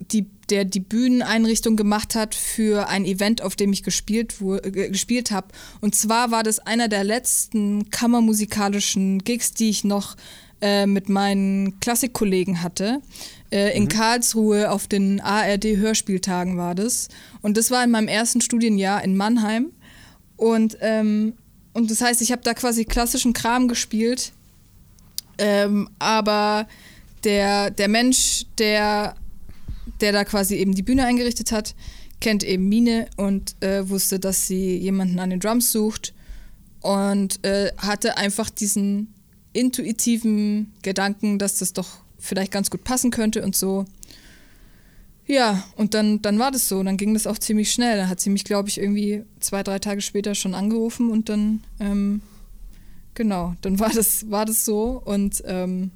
[0.00, 5.48] die der die Bühneneinrichtung gemacht hat für ein Event, auf dem ich gespielt, gespielt habe.
[5.80, 10.14] Und zwar war das einer der letzten kammermusikalischen Gigs, die ich noch
[10.60, 13.00] äh, mit meinen Klassikkollegen hatte.
[13.50, 13.88] Äh, in mhm.
[13.88, 17.08] Karlsruhe auf den ARD-Hörspieltagen war das.
[17.40, 19.72] Und das war in meinem ersten Studienjahr in Mannheim.
[20.36, 21.32] Und, ähm,
[21.72, 24.32] und das heißt, ich habe da quasi klassischen Kram gespielt.
[25.38, 26.68] Ähm, aber
[27.24, 29.14] der, der Mensch, der
[30.00, 31.74] der da quasi eben die Bühne eingerichtet hat,
[32.20, 36.14] kennt eben Mine und äh, wusste, dass sie jemanden an den Drums sucht
[36.80, 39.12] und äh, hatte einfach diesen
[39.52, 43.84] intuitiven Gedanken, dass das doch vielleicht ganz gut passen könnte und so.
[45.26, 46.82] Ja, und dann, dann war das so.
[46.82, 47.96] Dann ging das auch ziemlich schnell.
[47.96, 51.62] Dann hat sie mich, glaube ich, irgendwie zwei, drei Tage später schon angerufen und dann,
[51.80, 52.22] ähm,
[53.14, 55.90] genau, dann war das, war das so und ähm,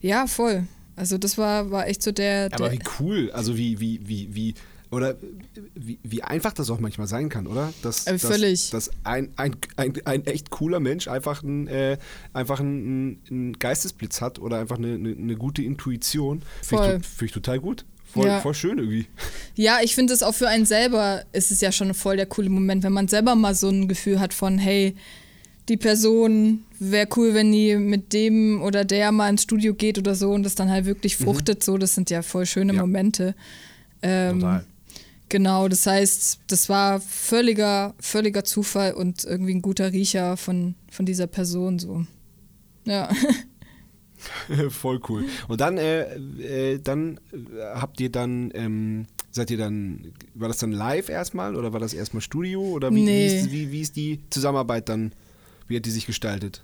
[0.00, 0.66] ja, voll.
[0.96, 4.34] Also das war, war echt so der, der Aber wie cool, also wie, wie, wie,
[4.34, 4.54] wie,
[4.90, 5.16] oder
[5.74, 7.72] wie, wie einfach das auch manchmal sein kann, oder?
[7.80, 8.70] Dass, äh, völlig.
[8.70, 11.96] Dass, dass ein, ein, ein, ein echt cooler Mensch einfach, ein, äh,
[12.34, 16.42] einfach einen, einen Geistesblitz hat oder einfach eine, eine, eine gute Intuition.
[16.62, 17.86] Finde ich, find ich total gut.
[18.12, 18.40] Voll, ja.
[18.40, 19.06] voll schön irgendwie.
[19.54, 22.50] Ja, ich finde es auch für einen selber ist es ja schon voll der coole
[22.50, 24.94] Moment, wenn man selber mal so ein Gefühl hat von, hey,
[25.68, 30.14] die Person wäre cool, wenn die mit dem oder der mal ins Studio geht oder
[30.14, 31.24] so und das dann halt wirklich mhm.
[31.24, 31.60] fruchtet.
[31.60, 31.64] Mhm.
[31.64, 32.80] So, das sind ja voll schöne ja.
[32.80, 33.34] Momente.
[34.02, 34.64] Ähm, Total.
[35.28, 41.06] Genau, das heißt, das war völliger, völliger Zufall und irgendwie ein guter Riecher von, von
[41.06, 41.78] dieser Person.
[41.78, 42.04] So.
[42.84, 43.08] Ja.
[44.68, 45.24] Voll cool.
[45.48, 46.02] Und dann, äh,
[46.74, 51.56] äh, dann äh, habt ihr dann, ähm, seid ihr dann, war das dann live erstmal
[51.56, 53.30] oder war das erstmal Studio oder wie, nee.
[53.30, 55.12] wie, ist, wie, wie ist die Zusammenarbeit dann?
[55.72, 56.60] Wie hat die sich gestaltet?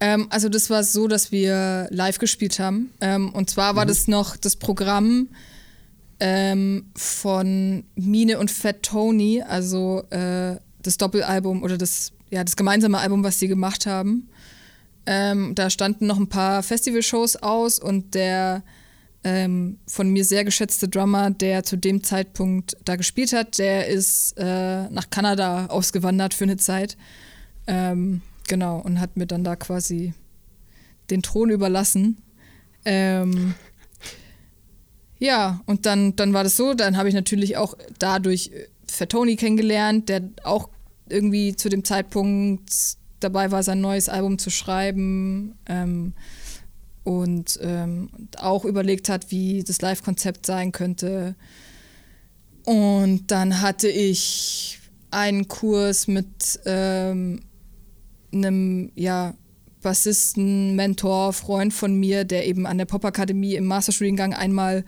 [0.00, 2.90] Ähm, also das war so, dass wir live gespielt haben.
[3.02, 3.88] Ähm, und zwar war mhm.
[3.88, 5.28] das noch das Programm
[6.20, 12.96] ähm, von Mine und Fat Tony, also äh, das Doppelalbum oder das, ja, das gemeinsame
[12.96, 14.30] Album, was sie gemacht haben.
[15.04, 18.62] Ähm, da standen noch ein paar Festivalshows aus und der
[19.22, 24.32] ähm, von mir sehr geschätzte Drummer, der zu dem Zeitpunkt da gespielt hat, der ist
[24.38, 26.96] äh, nach Kanada ausgewandert für eine Zeit.
[27.66, 30.14] Ähm, genau, und hat mir dann da quasi
[31.10, 32.18] den Thron überlassen.
[32.84, 33.54] Ähm,
[35.18, 38.50] ja, und dann, dann war das so, dann habe ich natürlich auch dadurch
[38.86, 40.68] Fatoni kennengelernt, der auch
[41.08, 42.70] irgendwie zu dem Zeitpunkt
[43.20, 46.12] dabei war, sein neues Album zu schreiben ähm,
[47.04, 51.34] und ähm, auch überlegt hat, wie das Live-Konzept sein könnte.
[52.64, 57.40] Und dann hatte ich einen Kurs mit ähm,
[58.32, 59.34] einem ja,
[59.82, 64.84] Bassisten, Mentor, Freund von mir, der eben an der Popakademie im Masterstudiengang einmal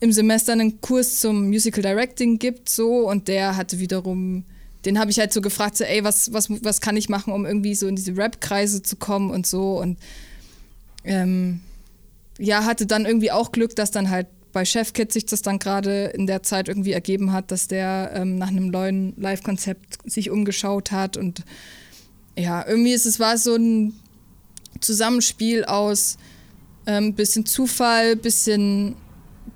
[0.00, 3.08] im Semester einen Kurs zum Musical Directing gibt, so.
[3.08, 4.44] Und der hatte wiederum,
[4.84, 7.44] den habe ich halt so gefragt, so, ey, was, was, was kann ich machen, um
[7.44, 9.78] irgendwie so in diese Rap-Kreise zu kommen und so.
[9.78, 9.98] Und
[11.04, 11.60] ähm,
[12.38, 16.06] ja, hatte dann irgendwie auch Glück, dass dann halt bei Chefkit sich das dann gerade
[16.06, 20.92] in der Zeit irgendwie ergeben hat, dass der ähm, nach einem neuen Live-Konzept sich umgeschaut
[20.92, 21.44] hat und
[22.38, 23.94] ja, irgendwie ist es war so ein
[24.80, 26.16] Zusammenspiel aus
[26.86, 28.96] ähm, bisschen Zufall, bisschen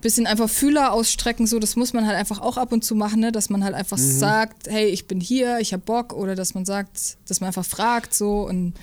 [0.00, 3.20] bisschen einfach Fühler ausstrecken, so das muss man halt einfach auch ab und zu machen,
[3.20, 3.32] ne?
[3.32, 4.18] dass man halt einfach mhm.
[4.18, 7.64] sagt, hey, ich bin hier, ich hab Bock oder dass man sagt, dass man einfach
[7.64, 8.74] fragt so und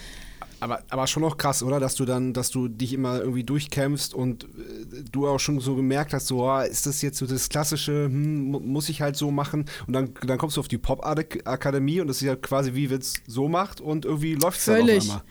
[0.61, 1.79] aber, aber schon noch krass, oder?
[1.79, 5.75] Dass du dann, dass du dich immer irgendwie durchkämpfst und äh, du auch schon so
[5.75, 9.31] gemerkt hast, so, oh, ist das jetzt so das klassische, hm, muss ich halt so
[9.31, 9.65] machen?
[9.87, 12.99] Und dann, dann kommst du auf die Pop-Akademie und das ist ja quasi wie, wenn
[12.99, 15.23] es so macht und irgendwie läuft es dann auf einmal.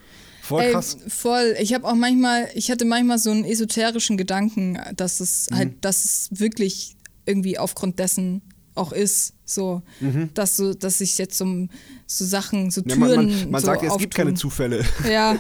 [0.43, 0.97] Voll Ey, krass.
[1.07, 1.55] Voll.
[1.61, 5.57] Ich habe auch manchmal, ich hatte manchmal so einen esoterischen Gedanken, dass es mhm.
[5.57, 8.43] halt, dass es wirklich irgendwie aufgrund dessen
[8.75, 10.31] auch ist, so, mhm.
[10.35, 11.71] dass so, dass sich jetzt um
[12.07, 13.01] so Sachen, so Türen.
[13.01, 14.85] Ja, man, man, man so sagt, es gibt keine Zufälle.
[15.09, 15.39] Ja.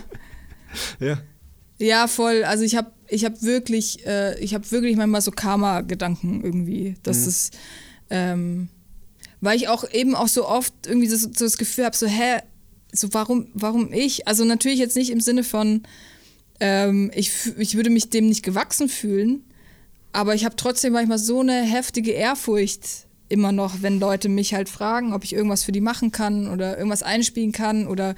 [1.00, 1.18] ja.
[1.78, 2.44] Ja, voll.
[2.44, 6.96] Also ich habe ich hab wirklich, äh, ich habe wirklich manchmal so Karma-Gedanken irgendwie.
[7.02, 7.28] Das mhm.
[7.28, 7.58] ist,
[8.10, 8.68] ähm,
[9.40, 12.40] weil ich auch eben auch so oft irgendwie so, so das Gefühl habe, so, hä,
[12.92, 14.28] so warum, warum ich?
[14.28, 15.82] Also natürlich jetzt nicht im Sinne von,
[16.60, 19.44] ähm, ich, ich würde mich dem nicht gewachsen fühlen,
[20.12, 24.68] aber ich habe trotzdem manchmal so eine heftige Ehrfurcht immer noch, wenn Leute mich halt
[24.68, 28.14] fragen, ob ich irgendwas für die machen kann oder irgendwas einspielen kann oder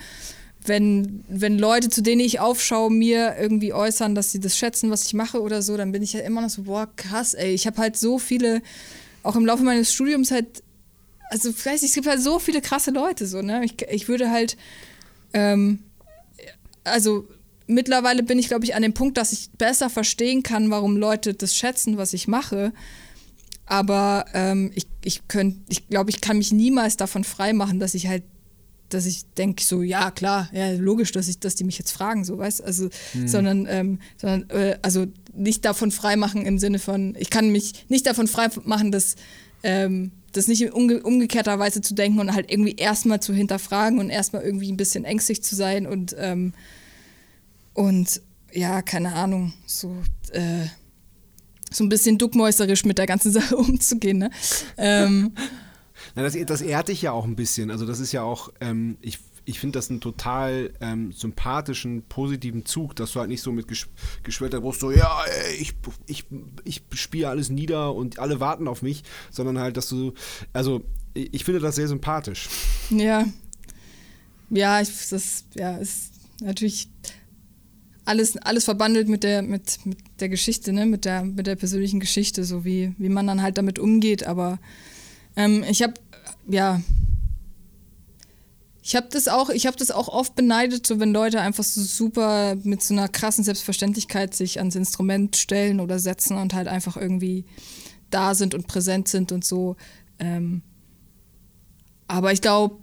[0.64, 5.04] wenn, wenn Leute, zu denen ich aufschaue, mir irgendwie äußern, dass sie das schätzen, was
[5.04, 7.52] ich mache oder so, dann bin ich ja immer noch so, boah, krass, ey.
[7.52, 8.62] Ich habe halt so viele,
[9.22, 10.62] auch im Laufe meines Studiums halt
[11.32, 13.64] also weiß ich, es gibt halt so viele krasse Leute so, ne?
[13.64, 14.58] Ich, ich würde halt,
[15.32, 15.78] ähm,
[16.84, 17.26] also
[17.66, 21.32] mittlerweile bin ich, glaube ich, an dem Punkt, dass ich besser verstehen kann, warum Leute
[21.32, 22.74] das schätzen, was ich mache.
[23.72, 28.06] Aber ähm, ich, ich könnte, ich glaube, ich kann mich niemals davon freimachen, dass ich
[28.06, 28.22] halt,
[28.90, 32.22] dass ich denke, so, ja, klar, ja, logisch, dass ich, dass die mich jetzt fragen,
[32.22, 33.28] so, weißt Also, hm.
[33.28, 38.06] sondern, ähm, sondern äh, also nicht davon freimachen im Sinne von, ich kann mich nicht
[38.06, 39.16] davon freimachen, dass
[39.62, 43.98] ähm, das nicht in umge umgekehrter Weise zu denken und halt irgendwie erstmal zu hinterfragen
[44.00, 46.52] und erstmal irgendwie ein bisschen ängstlich zu sein und, ähm,
[47.72, 48.20] und
[48.52, 49.96] ja, keine Ahnung, so,
[50.32, 50.66] äh,
[51.72, 54.18] so ein bisschen duckmäuserisch mit der ganzen Sache umzugehen.
[54.18, 54.30] Ne?
[54.76, 55.32] ähm,
[56.14, 57.70] Na, das, das ehrt dich ja auch ein bisschen.
[57.70, 62.64] Also das ist ja auch, ähm, ich ich finde das einen total ähm, sympathischen, positiven
[62.64, 63.88] Zug, dass du halt nicht so mit gesch
[64.22, 65.20] geschwellter Brust so, ja,
[65.58, 65.74] ich,
[66.06, 66.26] ich,
[66.64, 70.12] ich spiele alles nieder und alle warten auf mich, sondern halt, dass du,
[70.52, 70.82] also
[71.14, 72.48] ich finde das sehr sympathisch.
[72.90, 73.26] Ja.
[74.50, 76.88] Ja, ich, das ja, ist natürlich
[78.04, 80.86] alles, alles verbandelt mit der, mit, mit der Geschichte, ne?
[80.86, 84.24] mit, der, mit der persönlichen Geschichte, so wie, wie man dann halt damit umgeht.
[84.24, 84.58] Aber
[85.36, 85.94] ähm, ich habe,
[86.48, 86.80] ja,
[88.82, 92.82] ich habe das auch, das auch oft beneidet, so wenn Leute einfach so super mit
[92.82, 97.44] so einer krassen Selbstverständlichkeit sich ans Instrument stellen oder setzen und halt einfach irgendwie
[98.10, 99.76] da sind und präsent sind und so.
[100.18, 100.62] Ähm,
[102.08, 102.78] aber ich glaube,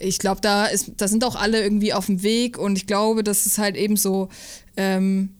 [0.00, 3.46] ich glaube, da da sind auch alle irgendwie auf dem Weg und ich glaube, dass
[3.46, 4.28] es halt eben so,
[4.76, 5.30] ähm,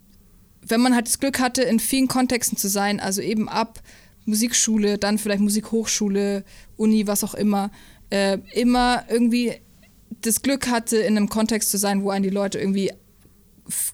[0.63, 3.81] wenn man halt das Glück hatte, in vielen Kontexten zu sein, also eben ab
[4.25, 6.45] Musikschule, dann vielleicht Musikhochschule,
[6.77, 7.71] Uni, was auch immer,
[8.11, 9.53] äh, immer irgendwie
[10.23, 12.91] das Glück hatte, in einem Kontext zu sein, wo einen die Leute irgendwie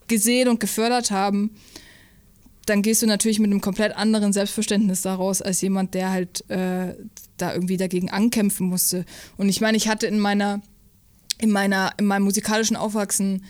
[0.09, 1.55] gesehen und gefördert haben,
[2.67, 6.95] dann gehst du natürlich mit einem komplett anderen Selbstverständnis daraus, als jemand, der halt äh,
[7.37, 9.05] da irgendwie dagegen ankämpfen musste.
[9.37, 10.61] Und ich meine, ich hatte in meiner,
[11.39, 13.45] in meiner, in meinem musikalischen Aufwachsen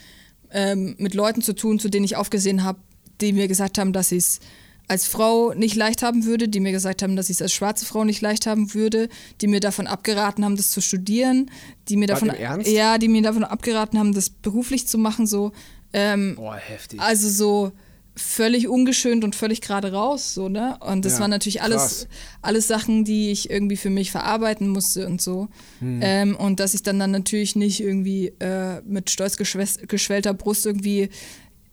[0.53, 2.79] ähm, mit Leuten zu tun, zu denen ich aufgesehen habe,
[3.21, 4.41] die mir gesagt haben, dass sie es
[4.89, 7.87] als Frau nicht leicht haben würde, die mir gesagt haben, dass ich es als schwarze
[7.87, 9.09] Frau nicht leicht haben würde,
[9.41, 11.49] die mir davon abgeraten haben, das zu studieren,
[11.89, 12.33] die mir davon,
[12.65, 15.53] ja, die mir davon abgeraten haben, das beruflich zu machen, so.
[15.93, 17.01] Ähm, Boah, heftig.
[17.01, 17.73] Also so
[18.17, 20.79] völlig ungeschönt und völlig gerade raus, so, ne?
[20.81, 22.09] Und das ja, waren natürlich alles,
[22.43, 25.49] alles Sachen, die ich irgendwie für mich verarbeiten musste und so.
[25.79, 26.01] Hm.
[26.03, 31.09] Ähm, und dass ich dann dann natürlich nicht irgendwie äh, mit stolz geschwellter Brust irgendwie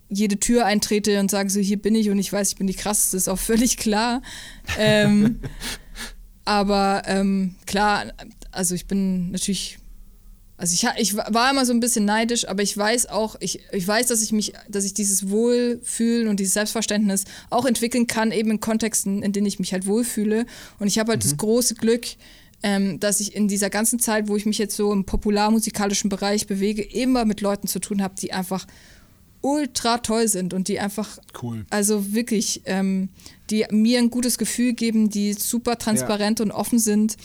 [0.09, 2.73] jede Tür eintrete und sage so, hier bin ich und ich weiß, ich bin die
[2.73, 4.22] krasseste, ist auch völlig klar.
[4.77, 5.39] Ähm,
[6.45, 8.05] aber ähm, klar,
[8.51, 9.80] also ich bin natürlich,
[10.57, 13.88] also ich, ich war immer so ein bisschen neidisch, aber ich weiß auch, ich, ich
[13.88, 18.49] weiß, dass ich mich, dass ich dieses Wohlfühlen und dieses Selbstverständnis auch entwickeln kann, eben
[18.49, 20.47] in Kontexten, in denen ich mich halt wohlfühle.
[20.79, 21.29] Und ich habe halt mhm.
[21.29, 22.07] das große Glück,
[22.63, 26.47] ähm, dass ich in dieser ganzen Zeit, wo ich mich jetzt so im popularmusikalischen Bereich
[26.47, 28.65] bewege, immer mit Leuten zu tun habe, die einfach
[29.41, 31.65] ultra toll sind und die einfach, cool.
[31.69, 33.09] also wirklich, ähm,
[33.51, 36.45] die mir ein gutes Gefühl geben, die super transparent ja.
[36.45, 37.15] und offen sind.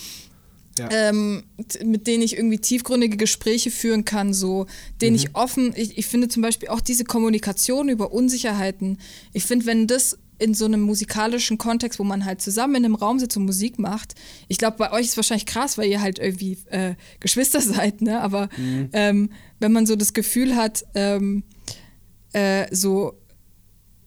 [0.78, 0.88] Ja.
[0.90, 1.44] Ähm,
[1.84, 4.66] mit denen ich irgendwie tiefgründige Gespräche führen kann, so,
[5.02, 5.22] denen mhm.
[5.22, 8.98] ich offen, ich, ich finde zum Beispiel auch diese Kommunikation über Unsicherheiten,
[9.34, 12.94] ich finde, wenn das in so einem musikalischen Kontext, wo man halt zusammen in einem
[12.96, 14.14] Raum sitzt und Musik macht.
[14.48, 18.02] Ich glaube, bei euch ist es wahrscheinlich krass, weil ihr halt irgendwie äh, Geschwister seid,
[18.02, 18.20] ne?
[18.20, 18.88] Aber mhm.
[18.92, 19.30] ähm,
[19.60, 21.44] wenn man so das Gefühl hat, ähm,
[22.32, 23.20] äh, so,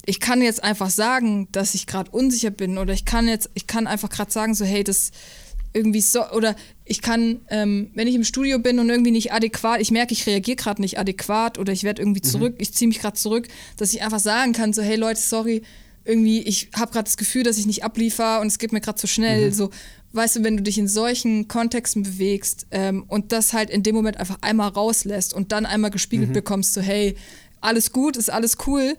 [0.06, 3.66] ich kann jetzt einfach sagen, dass ich gerade unsicher bin oder ich kann jetzt, ich
[3.66, 5.12] kann einfach gerade sagen, so, hey, das
[5.76, 9.82] irgendwie so, oder ich kann, ähm, wenn ich im Studio bin und irgendwie nicht adäquat,
[9.82, 12.30] ich merke, ich reagiere gerade nicht adäquat oder ich werde irgendwie mhm.
[12.30, 12.62] zurück, mhm.
[12.62, 13.48] ich ziehe mich gerade zurück,
[13.78, 15.64] dass ich einfach sagen kann, so, hey Leute, sorry,
[16.06, 18.98] irgendwie, ich habe gerade das Gefühl, dass ich nicht abliefer und es geht mir gerade
[18.98, 19.50] zu schnell.
[19.50, 19.54] Mhm.
[19.54, 19.70] So,
[20.14, 23.96] weißt du, wenn du dich in solchen Kontexten bewegst ähm, und das halt in dem
[23.96, 26.34] Moment einfach einmal rauslässt und dann einmal gespiegelt mhm.
[26.34, 27.16] bekommst, so, hey,
[27.60, 28.96] alles gut, ist alles cool,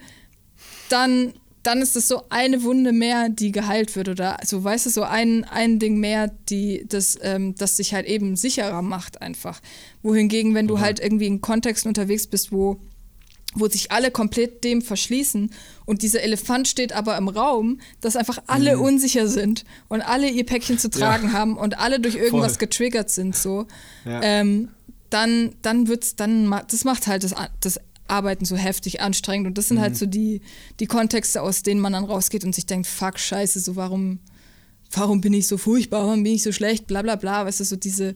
[0.88, 1.32] dann,
[1.66, 4.08] dann ist es so eine Wunde mehr, die geheilt wird.
[4.08, 8.06] Oder so, weißt du, so ein, ein Ding mehr, die das, ähm, das sich halt
[8.06, 9.60] eben sicherer macht einfach.
[10.02, 12.80] Wohingegen, wenn du halt irgendwie in Kontexten unterwegs bist, wo
[13.58, 15.50] wo sich alle komplett dem verschließen
[15.86, 18.82] und dieser Elefant steht aber im Raum, dass einfach alle mhm.
[18.82, 21.32] unsicher sind und alle ihr Päckchen zu tragen ja.
[21.32, 22.66] haben und alle durch irgendwas Voll.
[22.66, 23.66] getriggert sind so,
[24.04, 24.20] ja.
[24.22, 24.68] ähm,
[25.08, 29.46] dann dann wird's dann das macht halt das, das Arbeiten so heftig anstrengend.
[29.46, 29.94] Und das sind halt mhm.
[29.94, 30.40] halt so die,
[30.80, 34.18] die Kontexte, aus denen man dann rausgeht und sich denkt, fuck, scheiße, so warum,
[34.92, 37.46] warum bin ich so furchtbar, warum bin ich so schlecht, bla bla bla.
[37.46, 38.14] Weißt du, so diese,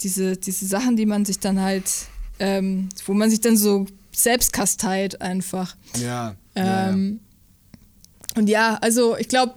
[0.00, 1.90] diese, diese Sachen, die man sich dann halt,
[2.38, 5.76] ähm, wo man sich dann so selbst kasteit einfach.
[6.02, 6.36] Ja.
[6.54, 8.40] Ähm, ja.
[8.40, 9.54] Und ja, also ich glaube,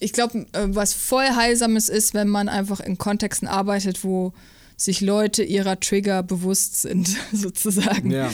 [0.00, 4.32] ich glaube, äh, was voll Heilsames ist, wenn man einfach in Kontexten arbeitet, wo
[4.76, 8.10] sich Leute ihrer Trigger bewusst sind, sozusagen.
[8.10, 8.30] Ja.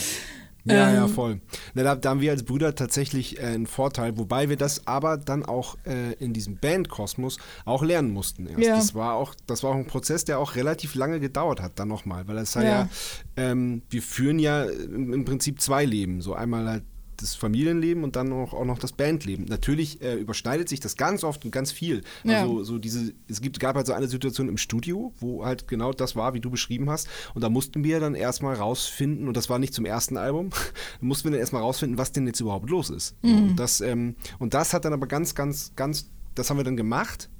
[0.64, 1.40] Ja, ähm, ja, voll.
[1.74, 5.18] Na, da, da, haben wir als Brüder tatsächlich äh, einen Vorteil, wobei wir das aber
[5.18, 8.46] dann auch äh, in diesem Bandkosmos auch lernen mussten.
[8.46, 8.60] Erst.
[8.60, 8.76] Ja.
[8.76, 11.88] Das war auch, das war auch ein Prozess, der auch relativ lange gedauert hat, dann
[11.88, 12.88] nochmal, weil das ja, ja
[13.36, 16.22] ähm, wir führen ja im Prinzip zwei Leben.
[16.22, 16.84] So einmal halt
[17.16, 19.44] das Familienleben und dann auch, auch noch das Bandleben.
[19.46, 22.02] Natürlich äh, überschneidet sich das ganz oft und ganz viel.
[22.24, 22.42] Ja.
[22.42, 25.92] Also so diese, es gibt, gab halt so eine Situation im Studio, wo halt genau
[25.92, 27.08] das war, wie du beschrieben hast.
[27.34, 30.50] Und da mussten wir dann erstmal rausfinden, und das war nicht zum ersten Album,
[31.00, 33.16] mussten wir dann erstmal rausfinden, was denn jetzt überhaupt los ist.
[33.22, 33.50] Mhm.
[33.50, 36.76] Und, das, ähm, und das hat dann aber ganz, ganz, ganz, das haben wir dann
[36.76, 37.30] gemacht.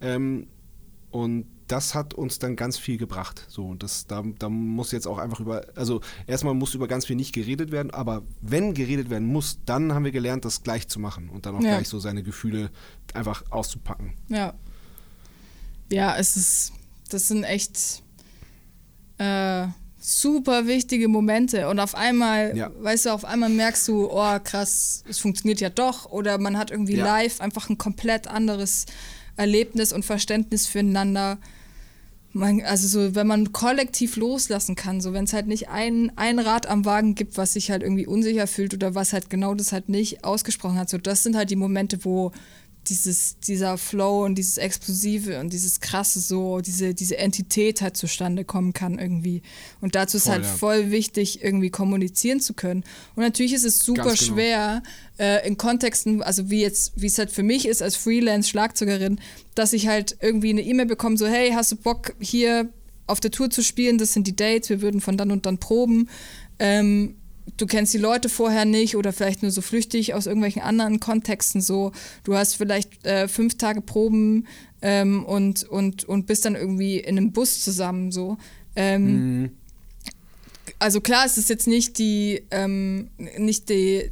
[0.00, 0.46] Ähm,
[1.10, 3.44] und das hat uns dann ganz viel gebracht.
[3.48, 7.16] So, das, da, da muss jetzt auch einfach über, also erstmal muss über ganz viel
[7.16, 10.98] nicht geredet werden, aber wenn geredet werden muss, dann haben wir gelernt, das gleich zu
[10.98, 11.76] machen und dann auch ja.
[11.76, 12.70] gleich so seine Gefühle
[13.14, 14.14] einfach auszupacken.
[14.28, 14.54] Ja.
[15.90, 16.72] Ja, es ist,
[17.10, 18.02] das sind echt
[19.18, 19.66] äh,
[19.98, 22.70] super wichtige Momente und auf einmal, ja.
[22.78, 26.70] weißt du, auf einmal merkst du, oh krass, es funktioniert ja doch oder man hat
[26.70, 27.04] irgendwie ja.
[27.04, 28.86] live einfach ein komplett anderes
[29.36, 31.38] Erlebnis und Verständnis füreinander
[32.38, 36.38] man, also so, wenn man kollektiv loslassen kann, so wenn es halt nicht ein, ein
[36.38, 39.72] Rad am Wagen gibt, was sich halt irgendwie unsicher fühlt oder was halt genau das
[39.72, 42.32] halt nicht ausgesprochen hat, so das sind halt die Momente, wo
[42.88, 48.44] dieses, dieser Flow und dieses Explosive und dieses krasse so, diese, diese Entität halt zustande
[48.44, 49.42] kommen kann irgendwie.
[49.80, 50.50] Und dazu ist halt ja.
[50.50, 52.84] voll wichtig, irgendwie kommunizieren zu können.
[53.14, 54.16] Und natürlich ist es super genau.
[54.16, 54.82] schwer,
[55.18, 59.20] äh, in Kontexten, also wie jetzt, wie es halt für mich ist als Freelance-Schlagzeugerin,
[59.54, 62.68] dass ich halt irgendwie eine E-Mail bekomme, so, hey, hast du Bock, hier
[63.06, 63.98] auf der Tour zu spielen?
[63.98, 66.08] Das sind die Dates, wir würden von dann und dann proben.
[66.58, 67.16] Ähm,
[67.56, 71.60] du kennst die Leute vorher nicht oder vielleicht nur so flüchtig aus irgendwelchen anderen Kontexten
[71.60, 71.92] so.
[72.24, 74.46] Du hast vielleicht äh, fünf Tage Proben
[74.82, 78.38] ähm, und, und, und bist dann irgendwie in einem Bus zusammen so.
[78.76, 79.50] Ähm, mhm.
[80.78, 84.10] Also klar, es ist jetzt nicht die, ähm, nicht die,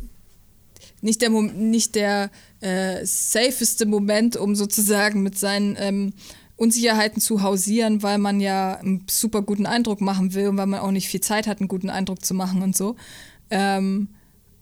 [1.01, 2.31] nicht der, nicht der
[2.61, 6.13] äh, safeste Moment, um sozusagen mit seinen ähm,
[6.57, 10.81] Unsicherheiten zu hausieren, weil man ja einen super guten Eindruck machen will und weil man
[10.81, 12.97] auch nicht viel Zeit hat, einen guten Eindruck zu machen und so.
[13.51, 14.09] Ähm,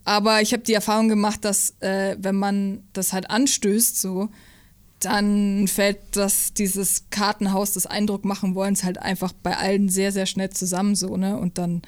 [0.05, 4.29] aber ich habe die Erfahrung gemacht, dass äh, wenn man das halt anstößt, so,
[4.99, 10.27] dann fällt das, dieses Kartenhaus des Eindruck machen wollens halt einfach bei allen sehr, sehr
[10.27, 11.39] schnell zusammen so, ne?
[11.39, 11.83] Und dann,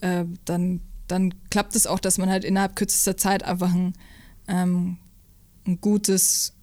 [0.00, 3.92] äh, dann, dann klappt es auch, dass man halt innerhalb kürzester Zeit einfach ein,
[4.48, 4.98] ähm,
[5.66, 6.54] ein gutes,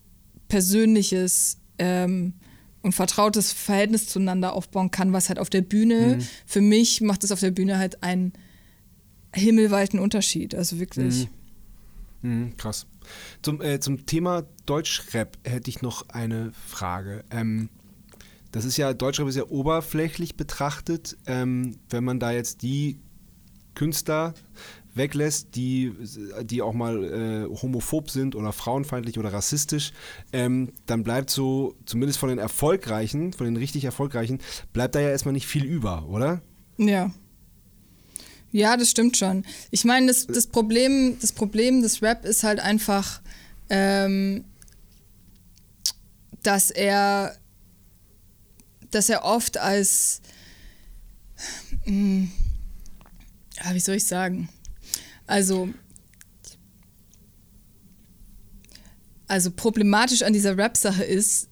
[0.47, 2.33] persönliches ähm,
[2.81, 6.27] und vertrautes Verhältnis zueinander aufbauen kann, was halt auf der Bühne, mhm.
[6.45, 8.33] für mich macht es auf der Bühne halt einen
[9.33, 11.27] himmelweiten Unterschied, also wirklich.
[12.21, 12.29] Mhm.
[12.29, 12.87] Mhm, krass.
[13.41, 17.23] Zum, äh, zum Thema Deutschrap hätte ich noch eine Frage.
[17.31, 17.69] Ähm,
[18.51, 21.17] das ist ja, Deutschrap ist ja oberflächlich betrachtet.
[21.25, 22.99] Ähm, wenn man da jetzt die
[23.75, 24.33] Künstler
[24.97, 25.93] weglässt, die,
[26.43, 29.93] die auch mal äh, homophob sind oder frauenfeindlich oder rassistisch,
[30.33, 34.39] ähm, dann bleibt so, zumindest von den Erfolgreichen, von den richtig Erfolgreichen,
[34.73, 36.41] bleibt da ja erstmal nicht viel über, oder?
[36.77, 37.11] Ja.
[38.51, 39.45] Ja, das stimmt schon.
[39.71, 43.21] Ich meine, das, das, Problem, das Problem des Rap ist halt einfach,
[43.69, 44.45] ähm,
[46.43, 47.35] dass er,
[48.89, 50.21] dass er oft als,
[51.85, 52.31] mh, hm,
[53.63, 54.49] ja, wie soll ich sagen?
[55.27, 55.69] Also,
[59.27, 61.49] also problematisch an dieser Rap-Sache ist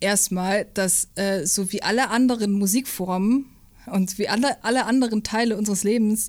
[0.00, 3.46] erstmal, dass äh, so wie alle anderen Musikformen
[3.86, 6.28] und wie alle, alle anderen Teile unseres Lebens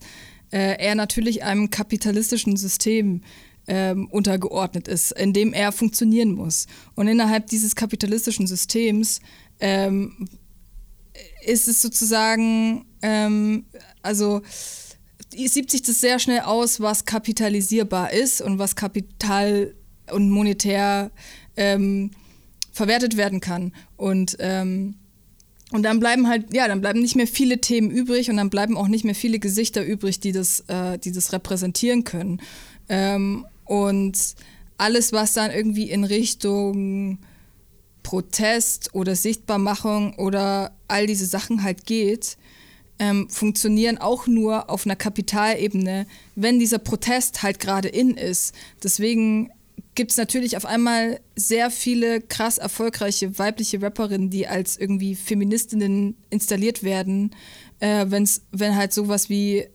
[0.52, 3.22] äh, er natürlich einem kapitalistischen System
[3.68, 6.68] ähm, untergeordnet ist, in dem er funktionieren muss.
[6.96, 9.22] Und innerhalb dieses kapitalistischen Systems
[9.60, 10.28] ähm,
[11.46, 13.66] ist es sozusagen, ähm,
[14.02, 14.42] also
[15.34, 19.74] sieht sich das sehr schnell aus, was kapitalisierbar ist und was kapital
[20.12, 21.12] und monetär
[21.56, 22.12] ähm,
[22.72, 23.74] verwertet werden kann.
[23.98, 24.96] Und ähm,
[25.72, 28.76] und dann bleiben halt, ja, dann bleiben nicht mehr viele Themen übrig und dann bleiben
[28.76, 32.42] auch nicht mehr viele Gesichter übrig, die das, äh, die das repräsentieren können.
[32.90, 34.18] Ähm, und
[34.78, 37.20] alles, was dann irgendwie in Richtung
[38.04, 42.38] Protest oder Sichtbarmachung oder all diese Sachen halt geht,
[43.02, 46.06] ähm, funktionieren auch nur auf einer Kapitalebene,
[46.36, 48.54] wenn dieser Protest halt gerade in ist.
[48.84, 49.50] Deswegen
[49.96, 56.16] gibt es natürlich auf einmal sehr viele krass erfolgreiche weibliche Rapperinnen, die als irgendwie Feministinnen
[56.30, 57.32] installiert werden,
[57.80, 59.66] äh, wenn's, wenn halt sowas wie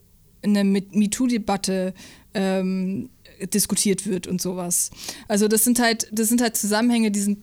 [0.42, 1.94] eine MeToo-Debatte
[2.32, 3.10] ähm,
[3.52, 4.90] diskutiert wird und sowas.
[5.26, 7.38] Also das sind halt, das sind halt Zusammenhänge, die sind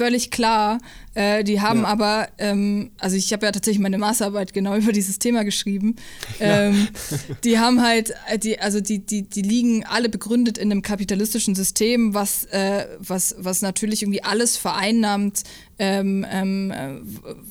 [0.00, 0.78] völlig klar.
[1.12, 1.88] Äh, die haben ja.
[1.88, 5.96] aber, ähm, also ich habe ja tatsächlich meine Masterarbeit genau über dieses Thema geschrieben.
[6.40, 7.16] Ähm, ja.
[7.44, 11.54] die haben halt, äh, die, also die, die, die liegen alle begründet in einem kapitalistischen
[11.54, 15.42] System, was, äh, was, was natürlich irgendwie alles vereinnahmt,
[15.78, 16.94] ähm, ähm äh,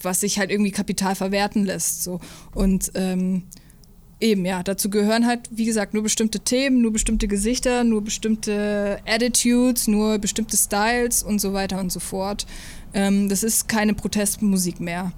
[0.01, 2.03] was sich halt irgendwie Kapital verwerten lässt.
[2.03, 2.19] So.
[2.55, 3.43] Und ähm,
[4.21, 4.63] Eben, ja.
[4.63, 10.19] Dazu gehören halt, wie gesagt, nur bestimmte Themen, nur bestimmte Gesichter, nur bestimmte Attitudes, nur
[10.19, 12.45] bestimmte Styles und so weiter und so fort.
[12.93, 15.13] Ähm, das ist keine Protestmusik mehr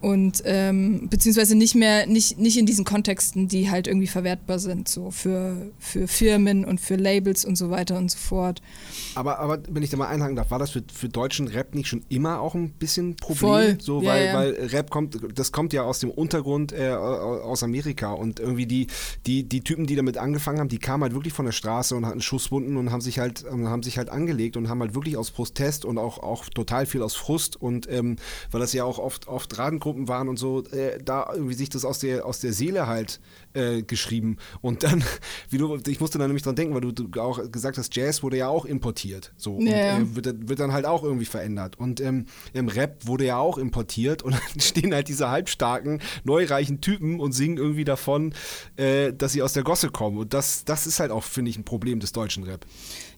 [0.00, 4.88] und ähm, beziehungsweise nicht mehr, nicht, nicht in diesen Kontexten, die halt irgendwie verwertbar sind,
[4.88, 8.60] so für, für Firmen und für Labels und so weiter und so fort.
[9.14, 11.88] Aber, aber wenn ich da mal einhaken darf, war das für, für deutschen Rap nicht
[11.88, 13.36] schon immer auch ein bisschen Problem?
[13.38, 13.78] Voll.
[13.80, 14.34] So, ja, weil, ja.
[14.34, 18.86] weil Rap kommt, das kommt ja aus dem Untergrund äh, aus Amerika und irgendwie die,
[19.26, 22.04] die, die Typen, die damit angefangen haben, die kamen halt wirklich von der Straße und
[22.06, 25.30] hatten Schusswunden und haben sich halt, haben sich halt angelegt und haben halt wirklich aus
[25.30, 28.16] Protest und auch, auch total viel aus Frust und ähm,
[28.50, 31.68] weil das ja auch oft, oft Radengruppen Gruppen waren und so, äh, da irgendwie sich
[31.68, 33.20] das aus der, aus der Seele halt
[33.54, 34.38] äh, geschrieben.
[34.60, 35.04] Und dann,
[35.48, 38.24] wie du, ich musste da nämlich dran denken, weil du, du auch gesagt hast, Jazz
[38.24, 39.32] wurde ja auch importiert.
[39.36, 39.54] So.
[39.54, 39.98] Und ja.
[39.98, 41.78] äh, wird, wird dann halt auch irgendwie verändert.
[41.78, 46.80] Und ähm, im Rap wurde ja auch importiert und dann stehen halt diese halbstarken, neureichen
[46.80, 48.34] Typen und singen irgendwie davon,
[48.74, 50.18] äh, dass sie aus der Gosse kommen.
[50.18, 52.66] Und das, das ist halt auch, finde ich, ein Problem des deutschen Rap.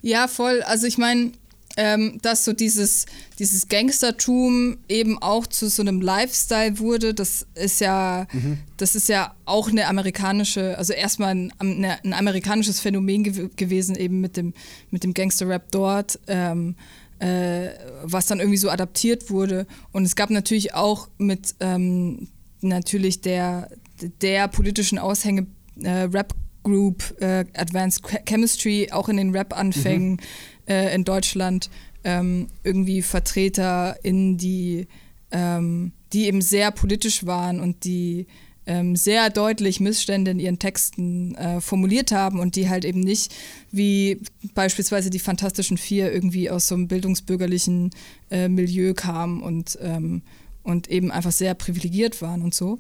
[0.03, 0.61] Ja, voll.
[0.67, 1.33] Also ich meine,
[1.79, 3.07] ähm, dass so dieses,
[3.39, 7.15] dieses Gangstertum eben auch zu so einem Lifestyle wurde.
[7.15, 8.59] Das ist ja, mhm.
[8.77, 13.95] das ist ja auch eine amerikanische, also erstmal ein, eine, ein amerikanisches Phänomen gew gewesen,
[13.95, 14.55] eben mit dem,
[14.91, 16.19] mit dem Gangster-Rap dort.
[16.27, 16.75] Ähm,
[17.21, 17.71] äh,
[18.05, 19.67] was dann irgendwie so adaptiert wurde.
[19.91, 22.29] Und es gab natürlich auch mit ähm,
[22.61, 23.71] natürlich der,
[24.21, 25.49] der politischen Aushänge
[25.83, 26.33] äh, Rap
[26.63, 30.19] Group äh, Advanced Chemistry auch in den Rap-Anfängen mhm
[30.69, 31.71] äh, in Deutschland
[32.05, 34.87] ähm, irgendwie Vertreter in die,
[35.31, 38.27] ähm, die eben sehr politisch waren und die
[38.67, 43.35] ähm, sehr deutlich Missstände in ihren Texten äh, formuliert haben und die halt eben nicht
[43.73, 44.21] wie
[44.55, 47.91] beispielsweise die Fantastischen Vier irgendwie aus so einem bildungsbürgerlichen
[48.31, 50.23] äh, Milieu kamen und, ähm,
[50.63, 52.79] und eben einfach sehr privilegiert waren und so.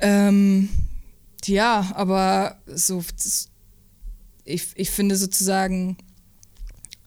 [0.00, 0.70] Ähm,
[1.44, 3.04] ja, aber so,
[4.44, 5.98] ich, ich finde sozusagen,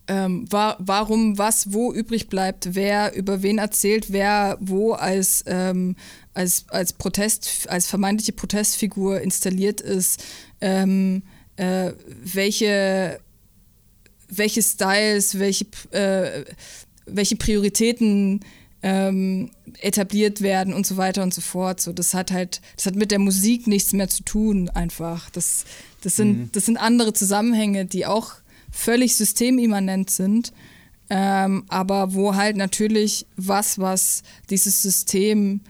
[0.10, 5.96] ähm, war, warum was wo übrig bleibt, wer über wen erzählt, wer wo als, ähm,
[6.34, 10.24] als, als Protest, als vermeintliche Protestfigur installiert ist,
[10.62, 11.22] ähm,
[11.58, 11.92] äh,
[12.24, 13.20] welche,
[14.28, 16.44] welche Styles, welche, äh,
[17.06, 18.40] welche Prioritäten
[18.82, 21.82] ähm, etabliert werden und so weiter und so fort.
[21.82, 25.30] So, das hat halt, das hat mit der Musik nichts mehr zu tun, einfach.
[25.30, 25.66] Das,
[26.02, 26.50] das, sind, mhm.
[26.54, 28.34] das sind andere Zusammenhänge, die auch
[28.72, 30.54] völlig systemimmanent sind,
[31.10, 35.62] ähm, aber wo halt natürlich was, was dieses System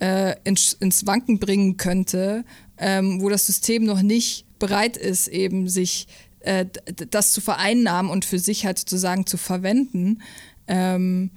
[0.00, 2.44] äh, ins, ins Wanken bringen könnte,
[2.78, 6.08] ähm, wo das System noch nicht bereit ist, eben sich
[6.40, 6.66] äh,
[7.10, 10.22] das zu vereinnahmen und für sich halt sozusagen zu verwenden.
[10.66, 11.30] Ähm,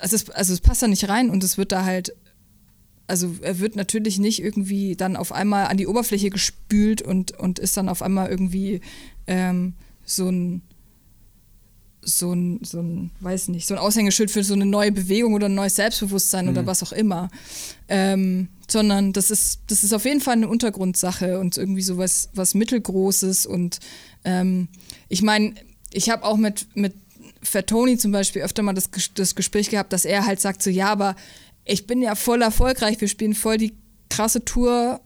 [0.00, 2.14] also, es, also es passt da nicht rein und es wird da halt
[3.08, 7.58] also er wird natürlich nicht irgendwie dann auf einmal an die Oberfläche gespült und, und
[7.58, 8.82] ist dann auf einmal irgendwie
[9.26, 9.72] ähm,
[10.08, 10.62] so ein
[12.02, 15.46] so ein, so ein, weiß nicht, so ein Aushängeschild für so eine neue Bewegung oder
[15.46, 16.52] ein neues Selbstbewusstsein mhm.
[16.52, 17.28] oder was auch immer.
[17.88, 22.30] Ähm, sondern das ist, das ist auf jeden Fall eine Untergrundsache und irgendwie so was,
[22.34, 23.46] was Mittelgroßes.
[23.46, 23.80] Und
[24.24, 24.68] ähm,
[25.08, 25.54] ich meine,
[25.92, 26.94] ich habe auch mit, mit
[27.42, 30.88] Fatoni zum Beispiel öfter mal das, das Gespräch gehabt, dass er halt sagt so, ja,
[30.88, 31.14] aber
[31.64, 33.74] ich bin ja voll erfolgreich, wir spielen voll die
[34.08, 35.00] krasse Tour,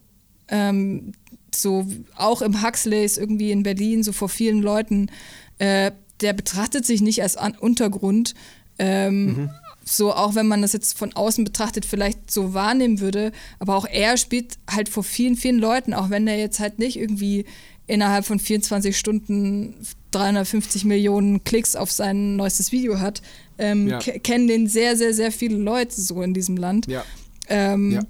[0.48, 1.12] ähm,
[1.54, 5.10] so auch im Huxleys irgendwie in Berlin, so vor vielen Leuten,
[5.58, 8.34] äh, der betrachtet sich nicht als An Untergrund.
[8.78, 9.50] Ähm, mhm.
[9.84, 13.84] So, auch wenn man das jetzt von außen betrachtet, vielleicht so wahrnehmen würde, aber auch
[13.84, 17.44] er spielt halt vor vielen, vielen Leuten, auch wenn er jetzt halt nicht irgendwie
[17.88, 19.74] innerhalb von 24 Stunden
[20.12, 23.22] 350 Millionen Klicks auf sein neuestes Video hat,
[23.58, 23.98] ähm, ja.
[23.98, 26.86] kennen den sehr, sehr, sehr viele Leute so in diesem Land.
[26.86, 27.04] Ja.
[27.48, 28.02] Ähm, ja.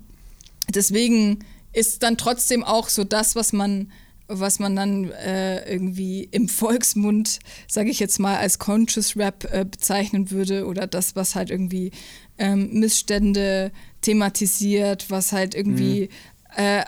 [0.75, 1.39] Deswegen
[1.73, 3.91] ist dann trotzdem auch so das, was man,
[4.29, 7.39] was man dann äh, irgendwie im Volksmund,
[7.69, 11.93] sage ich jetzt mal, als Conscious Rap äh, bezeichnen würde oder das, was halt irgendwie
[12.39, 16.09] ähm, Missstände thematisiert, was halt irgendwie
[16.57, 16.63] mhm.
[16.63, 16.85] äh,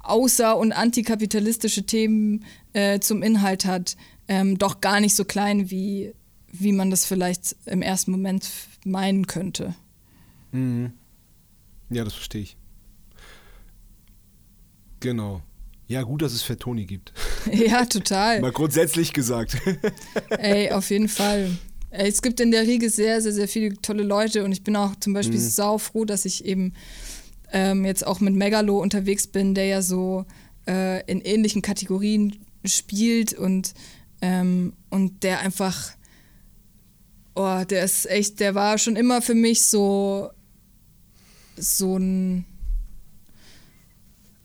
[0.00, 3.96] außer- und antikapitalistische Themen äh, zum Inhalt hat,
[4.28, 6.14] ähm, doch gar nicht so klein, wie,
[6.52, 8.48] wie man das vielleicht im ersten Moment
[8.84, 9.74] meinen könnte.
[10.52, 10.92] Mhm.
[11.90, 12.56] Ja, das verstehe ich.
[15.00, 15.42] Genau.
[15.88, 17.12] Ja, gut, dass es Fettoni gibt.
[17.52, 18.40] Ja, total.
[18.40, 19.56] Mal grundsätzlich gesagt.
[20.28, 21.56] Ey, auf jeden Fall.
[21.88, 24.76] Ey, es gibt in der Riege sehr, sehr, sehr viele tolle Leute und ich bin
[24.76, 25.48] auch zum Beispiel mhm.
[25.48, 26.74] sau froh, dass ich eben
[27.50, 30.26] ähm, jetzt auch mit Megalo unterwegs bin, der ja so
[30.68, 33.74] äh, in ähnlichen Kategorien spielt und,
[34.20, 35.92] ähm, und der einfach,
[37.34, 40.30] oh, der ist echt, der war schon immer für mich so,
[41.56, 42.44] so ein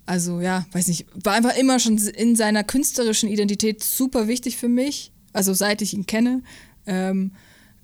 [0.06, 4.68] also ja, weiß nicht, war einfach immer schon in seiner künstlerischen Identität super wichtig für
[4.68, 5.12] mich.
[5.34, 6.44] Also seit ich ihn kenne,
[6.86, 7.32] ähm,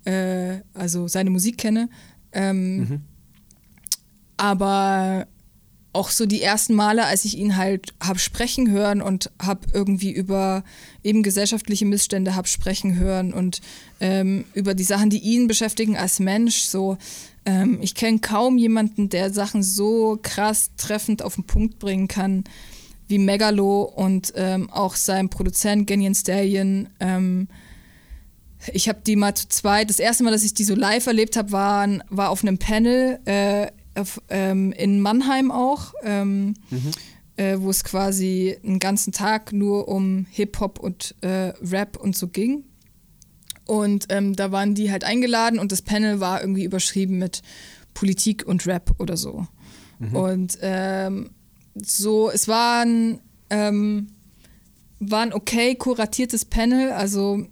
[0.06, 1.90] äh, also seine Musik kenne.
[2.32, 3.02] Ähm, mhm.
[4.38, 5.28] Aber
[5.94, 10.12] auch so die ersten Male, als ich ihn halt habe sprechen hören und habe irgendwie
[10.12, 10.64] über
[11.04, 13.62] eben gesellschaftliche Missstände habe sprechen hören und
[14.00, 16.98] ähm, über die Sachen, die ihn beschäftigen als Mensch, so
[17.46, 22.44] ähm, ich kenne kaum jemanden, der Sachen so krass treffend auf den Punkt bringen kann
[23.08, 26.90] wie Megalo und ähm, auch sein Produzent Genyan Stallion.
[27.00, 27.48] Ähm,
[28.74, 29.90] ich habe die mal zu zweit.
[29.90, 33.20] Das erste Mal, dass ich die so live erlebt habe, war, war auf einem Panel
[33.26, 33.68] äh,
[34.00, 36.92] auf, ähm, in Mannheim auch, ähm, mhm.
[37.36, 42.28] äh, wo es quasi einen ganzen Tag nur um Hip-Hop und äh, Rap und so
[42.28, 42.64] ging.
[43.72, 47.42] Und ähm, da waren die halt eingeladen und das Panel war irgendwie überschrieben mit
[47.94, 49.48] Politik und Rap oder so.
[50.00, 50.14] Mhm.
[50.14, 51.30] Und ähm,
[51.76, 54.08] so, es war ein, ähm,
[55.00, 57.46] war ein okay kuratiertes Panel, also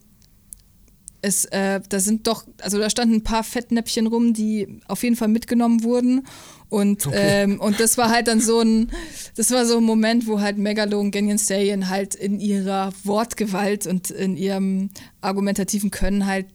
[1.22, 5.16] es, äh, da sind doch, also da standen ein paar Fettnäpfchen rum, die auf jeden
[5.16, 6.28] Fall mitgenommen wurden.
[6.70, 7.44] Und, okay.
[7.44, 8.92] ähm, und das war halt dann so ein,
[9.36, 13.88] das war so ein Moment, wo halt Megalo und Ganyan Stallion halt in ihrer Wortgewalt
[13.88, 16.46] und in ihrem argumentativen Können halt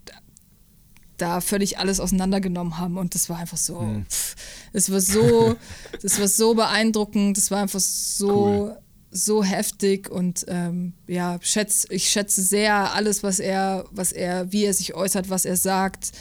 [1.16, 4.06] da völlig alles auseinandergenommen haben und das war einfach so, hm.
[4.06, 4.36] pff,
[4.72, 5.56] das war so,
[6.02, 8.78] das war so beeindruckend, das war einfach so, cool.
[9.10, 14.64] so heftig und ähm, ja, schätz, ich schätze sehr alles, was er, was er, wie
[14.64, 16.12] er sich äußert, was er sagt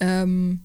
[0.00, 0.60] ähm,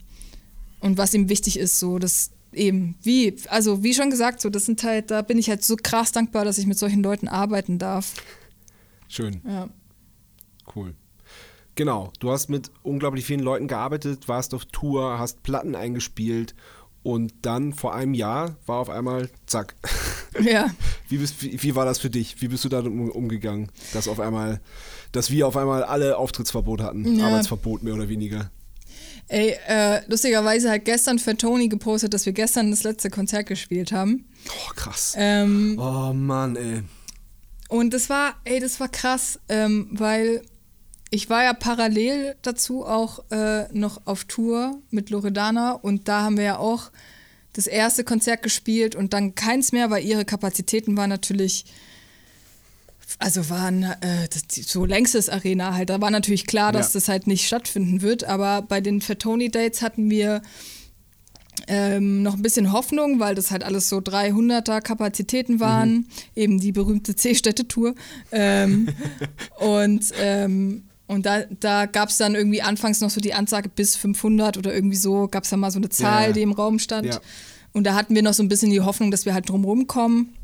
[0.82, 4.66] und was ihm wichtig ist, so, das, eben, wie, also wie schon gesagt, so, das
[4.66, 7.80] sind halt, da bin ich halt so krass dankbar, dass ich mit solchen Leuten arbeiten
[7.80, 8.14] darf.
[9.08, 9.42] Schön.
[9.46, 9.70] Ja.
[10.76, 10.94] Cool.
[11.76, 16.54] Genau, du hast mit unglaublich vielen Leuten gearbeitet, warst auf Tour, hast Platten eingespielt
[17.04, 19.76] und dann vor einem Jahr war auf einmal, zack.
[20.40, 20.70] Ja.
[21.08, 22.40] Wie, bist, wie, wie war das für dich?
[22.40, 24.62] Wie bist du da um, umgegangen, dass auf einmal,
[25.12, 27.26] dass wir auf einmal alle Auftrittsverbot hatten, Ja.
[27.26, 28.52] Arbeitsverbot mehr oder weniger?
[29.30, 33.92] Ey, äh, lustigerweise hat gestern für Toni gepostet, dass wir gestern das letzte Konzert gespielt
[33.92, 34.26] haben.
[34.48, 35.14] Oh, krass.
[35.16, 36.82] Ähm, Oh Mann, ey.
[37.70, 40.42] Und das war, ey, das war krass, ähm, weil
[41.12, 46.38] ich war ja parallel dazu auch äh, noch auf Tour mit Loredana und da haben
[46.38, 46.92] wir ja auch
[47.54, 51.66] das erste Konzert gespielt und dann keins mehr, weil ihre Kapazitäten waren natürlich,
[53.18, 55.90] also waren äh, das, so längstes Arena halt.
[55.90, 57.00] Da war natürlich klar, dass Ja.
[57.00, 60.42] das halt nicht stattfinden wird, aber bei den Fatoni Dates hatten wir
[61.68, 66.72] ähm, noch ein bisschen Hoffnung, weil das halt alles so 300er Kapazitäten waren, eben die
[66.72, 67.96] berühmte C-Städte-Tour.
[68.32, 68.90] Ähm,
[69.60, 73.96] und ähm, und da, da gab es dann irgendwie anfangs noch so die Ansage bis
[73.96, 76.32] 500 oder irgendwie so, gab es dann mal so eine Zahl, ja.
[76.34, 77.08] die im Raum stand.
[77.08, 77.20] Ja.
[77.74, 80.36] Und da hatten wir noch so ein bisschen die Hoffnung, dass wir halt drumherum kommen.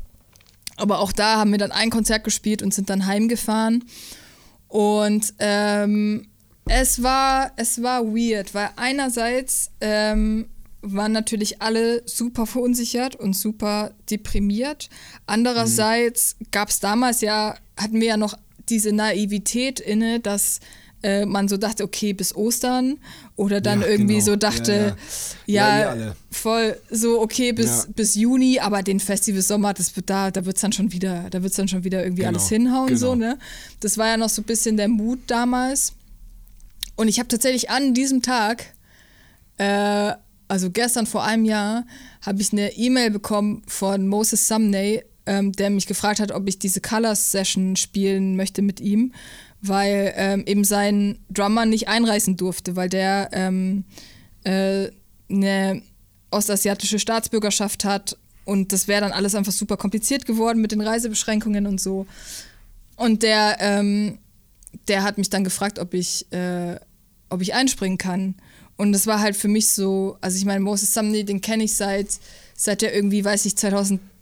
[0.76, 3.84] Aber auch da haben wir dann ein Konzert gespielt und sind dann heimgefahren.
[4.68, 6.28] Und ähm,
[6.66, 10.46] es, war, es war weird, weil einerseits ähm,
[10.82, 14.90] waren natürlich alle super verunsichert und super deprimiert.
[15.26, 18.36] Andererseits gab es damals ja, hatten wir ja noch
[18.68, 20.60] diese Naivität inne, dass
[21.02, 22.98] äh, man so dachte, okay, bis Ostern
[23.36, 24.24] oder dann Ja, irgendwie genau.
[24.26, 24.96] so dachte,
[25.46, 25.88] Ja, ja, ja.
[25.90, 26.16] Alle.
[26.30, 30.60] voll so okay bis, bis Juni, aber den Festival Sommer, das wird da, da wird's
[30.62, 32.98] dann schon wieder, da wird's dann schon wieder irgendwie Genau, alles hinhauen genau.
[32.98, 33.38] so, ne?
[33.80, 35.92] Das war ja noch so ein bisschen der Mut damals.
[36.96, 38.72] Und ich habe tatsächlich an diesem Tag,
[39.58, 40.12] äh,
[40.48, 41.84] also gestern vor einem Jahr,
[42.22, 46.58] habe ich eine E-Mail bekommen von Moses Sumney, ähm, der mich gefragt hat, ob ich
[46.58, 49.12] diese Colors Session spielen möchte mit ihm,
[49.62, 53.84] weil ähm, eben sein Drummer nicht einreisen durfte, weil der ähm,
[54.44, 54.88] äh,
[55.28, 55.82] eine
[56.30, 58.16] ostasiatische Staatsbürgerschaft hat
[58.46, 62.06] und das wäre dann alles einfach super kompliziert geworden mit den Reisebeschränkungen und so.
[62.94, 64.18] Und der, ähm,
[64.86, 66.76] der hat mich dann gefragt, ob ich, äh,
[67.28, 68.36] ob ich einspringen kann.
[68.76, 71.74] Und das war halt für mich so, also ich meine, Moses Sumney, den kenne ich
[71.74, 72.08] seit,
[72.54, 73.56] seit er irgendwie, weiß ich,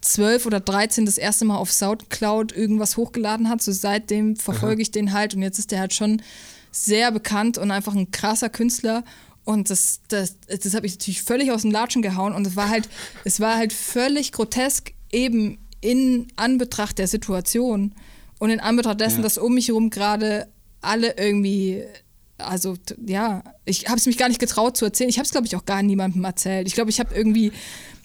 [0.05, 3.62] 2012 oder 13 das erste Mal auf Soundcloud irgendwas hochgeladen hat.
[3.62, 6.22] So seitdem verfolge ich den halt und jetzt ist der halt schon
[6.70, 9.05] sehr bekannt und einfach ein krasser Künstler.
[9.44, 12.32] Und das, das, das habe ich natürlich völlig aus dem Latschen gehauen.
[12.32, 12.89] Und es war halt,
[13.24, 17.94] es war halt völlig grotesk, eben in Anbetracht der Situation
[18.39, 19.22] und in Anbetracht dessen, Ja.
[19.22, 20.48] dass um mich herum gerade
[20.81, 21.82] alle irgendwie,
[22.39, 22.76] also
[23.06, 25.10] ja, ich habe es mich gar nicht getraut zu erzählen.
[25.10, 26.66] Ich habe es, glaube ich, auch gar niemandem erzählt.
[26.66, 27.52] Ich glaube, ich habe irgendwie,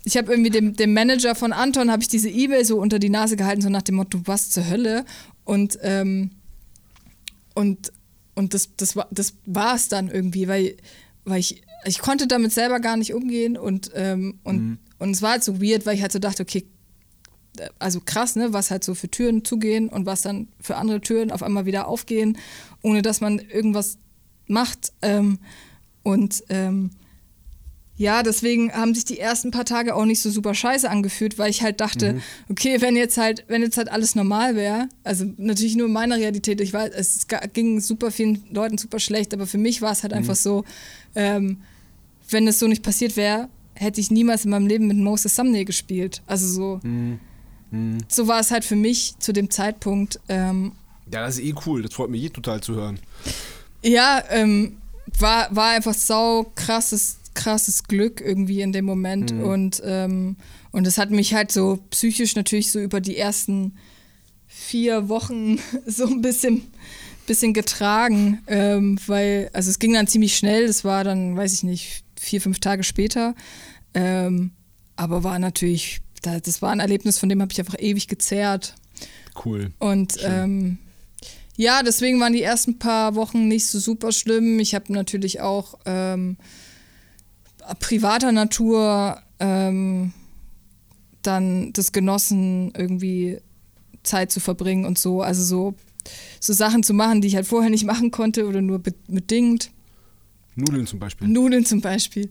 [0.09, 3.09] ich habe irgendwie dem, dem Manager von Anton, habe ich diese E-Mail so unter die
[3.09, 5.05] Nase gehalten, so nach dem Motto, was zur Hölle?
[5.43, 6.31] Und, ähm,
[7.53, 7.91] und,
[8.33, 10.77] und das, das, war, das war es dann irgendwie, weil,
[11.25, 15.33] weil ich, ich konnte damit selber gar nicht umgehen und, ähm, und, und es war
[15.33, 16.65] halt so weird, weil ich halt so dachte, okay,
[17.77, 21.31] also krass, ne, was halt so für Türen zugehen und was dann für andere Türen
[21.31, 22.35] auf einmal wieder aufgehen,
[22.81, 23.99] ohne dass man irgendwas
[24.47, 24.91] macht.
[25.03, 25.37] Ähm,
[26.01, 26.89] und ähm,
[27.99, 31.49] ja, deswegen haben sich die ersten paar Tage auch nicht so super scheiße angefühlt, weil
[31.49, 32.13] ich halt dachte,
[32.49, 36.15] okay, wenn jetzt halt, wenn jetzt halt alles normal wäre, also natürlich nur in meiner
[36.15, 40.03] Realität, ich weiß, es ging super vielen Leuten super schlecht, aber für mich war es
[40.03, 40.63] halt einfach so,
[41.13, 41.57] ähm,
[42.29, 45.65] wenn es so nicht passiert wäre, hätte ich niemals in meinem Leben mit Moses Sumney
[45.65, 46.21] gespielt.
[46.25, 46.79] Also so,
[48.07, 50.21] so war es halt für mich zu dem Zeitpunkt.
[50.29, 50.71] Ähm,
[51.11, 51.81] Ja, das ist eh cool.
[51.81, 52.97] Das freut mich eh total zu hören.
[53.83, 54.77] ja, ähm,
[55.17, 59.31] war, war einfach sau krasses, krasses Glück irgendwie in dem Moment.
[59.43, 60.35] Und, ähm,
[60.71, 63.75] und das hat mich halt so psychisch natürlich so über die ersten
[64.47, 66.63] vier Wochen so ein bisschen,
[67.27, 71.63] bisschen getragen, ähm, weil, also es ging dann ziemlich schnell, das war dann, weiß ich
[71.63, 73.35] nicht, vier, fünf Tage später.
[73.93, 74.51] Ähm,
[74.95, 78.75] aber war natürlich, da- das war ein Erlebnis, von dem habe ich einfach ewig gezerrt.
[79.45, 79.71] Cool.
[79.79, 80.77] Und ähm,
[81.55, 84.59] ja, deswegen waren die ersten paar Wochen nicht so super schlimm.
[84.59, 86.37] Ich habe natürlich auch ähm,
[87.75, 90.13] privater Natur ähm,
[91.21, 93.39] dann das genossen, irgendwie
[94.03, 95.21] Zeit zu verbringen und so.
[95.21, 95.75] Also so,
[96.39, 99.71] so Sachen zu machen, die ich halt vorher nicht machen konnte oder nur be bedingt.
[100.55, 101.27] Nudeln zum Beispiel.
[101.27, 102.29] Nudeln zum Beispiel.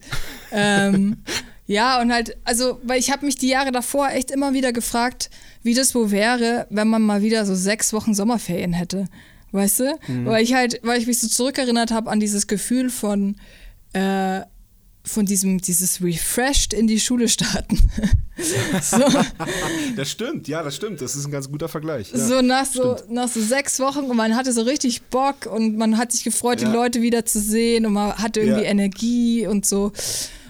[0.52, 1.18] ähm,
[1.66, 5.30] ja, und halt, also, weil ich habe mich die Jahre davor echt immer wieder gefragt,
[5.62, 9.06] wie das wohl wäre, wenn man mal wieder so sechs Wochen Sommerferien hätte.
[9.50, 9.98] Weißt du?
[10.24, 13.36] Weil ich halt, weil ich mich so zurückerinnert habe an dieses Gefühl von,
[13.94, 14.42] äh,
[15.08, 17.78] von diesem, dieses Refreshed in die Schule starten.
[18.82, 19.02] so.
[19.96, 21.00] Das stimmt, ja, das stimmt.
[21.00, 22.12] Das ist ein ganz guter Vergleich.
[22.12, 25.76] Ja, so, nach so nach so sechs Wochen und man hatte so richtig Bock und
[25.76, 26.68] man hat sich gefreut, ja.
[26.68, 28.70] die Leute wieder zu sehen und man hatte irgendwie ja.
[28.70, 29.92] Energie und so.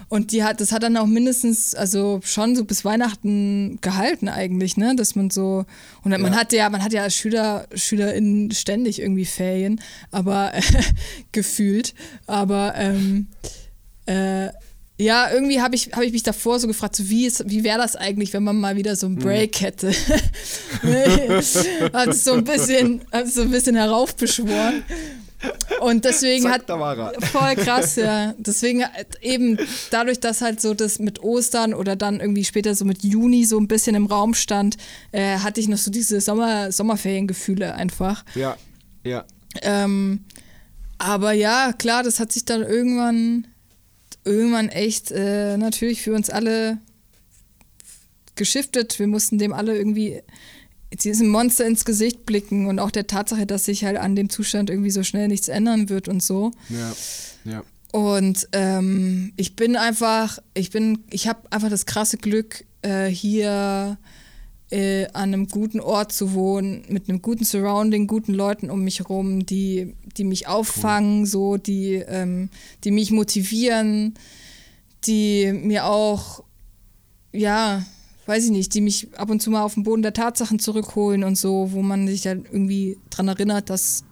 [0.09, 4.75] Und die hat, das hat dann auch mindestens, also schon so bis Weihnachten gehalten eigentlich,
[4.75, 4.95] ne?
[4.95, 5.65] Dass man so,
[6.03, 6.39] und man ja.
[6.39, 9.79] hat ja, man hat ja als Schüler, SchülerInnen ständig irgendwie Ferien,
[10.09, 10.61] aber äh,
[11.31, 11.93] gefühlt.
[12.25, 13.27] Aber ähm,
[14.09, 14.51] äh,
[14.97, 17.95] ja, irgendwie habe ich, hab ich mich davor so gefragt, so wie, wie wäre das
[17.95, 19.23] eigentlich, wenn man mal wieder so einen hm.
[19.23, 19.91] Break hätte?
[21.93, 24.83] hat es so ein bisschen, hat so ein bisschen heraufbeschworen.
[25.79, 28.33] Und deswegen Zack, hat voll krass, ja.
[28.37, 28.83] Deswegen
[29.21, 29.57] eben
[29.89, 33.57] dadurch, dass halt so das mit Ostern oder dann irgendwie später so mit Juni so
[33.57, 34.75] ein bisschen im Raum stand,
[35.13, 38.25] äh, hatte ich noch so diese Sommer Sommerferiengefühle einfach.
[38.35, 38.57] Ja,
[39.05, 39.23] ja.
[39.61, 40.25] Ähm,
[40.97, 43.47] aber ja, klar, das hat sich dann irgendwann
[44.23, 46.77] irgendwann echt äh, natürlich für uns alle
[48.35, 48.99] geschiftet.
[48.99, 50.21] Wir mussten dem alle irgendwie
[50.91, 54.69] diesem Monster ins Gesicht blicken und auch der Tatsache, dass sich halt an dem Zustand
[54.69, 56.51] irgendwie so schnell nichts ändern wird und so.
[56.69, 56.95] Ja,
[57.51, 57.63] ja.
[57.91, 63.97] Und ähm, ich bin einfach, ich bin, ich habe einfach das krasse Glück, äh, hier
[64.71, 68.99] äh, an einem guten Ort zu wohnen, mit einem guten Surrounding, guten Leuten um mich
[68.99, 71.25] herum, die, die mich auffangen, cool.
[71.25, 72.49] so, die, ähm,
[72.83, 74.13] die mich motivieren,
[75.05, 76.43] die mir auch,
[77.31, 77.83] ja,
[78.25, 81.23] weiß ich nicht, die mich ab und zu mal auf den Boden der Tatsachen zurückholen
[81.23, 84.03] und so, wo man sich dann irgendwie dran erinnert, dass,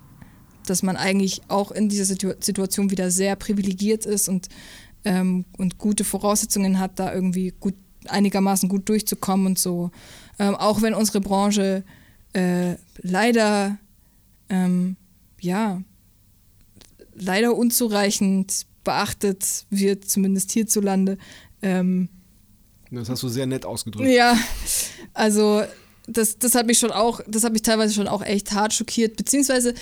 [0.65, 4.49] dass man eigentlich auch in dieser Situ Situation wieder sehr privilegiert ist und,
[5.05, 7.75] ähm, und gute Voraussetzungen hat, da irgendwie gut
[8.09, 9.91] einigermaßen gut durchzukommen und so.
[10.39, 11.84] Ähm, auch wenn unsere Branche
[12.34, 13.77] äh, leider,
[14.49, 14.95] ähm,
[15.41, 15.81] ja,
[17.15, 21.18] leider unzureichend beachtet wird, zumindest hierzulande.
[21.61, 22.09] Ähm,
[22.91, 24.09] das hast du sehr nett ausgedrückt.
[24.09, 24.38] Ja,
[25.14, 25.64] also
[26.07, 29.18] das, das hat mich schon auch, das hat mich teilweise schon auch echt hart schockiert,
[29.18, 29.73] beziehungsweise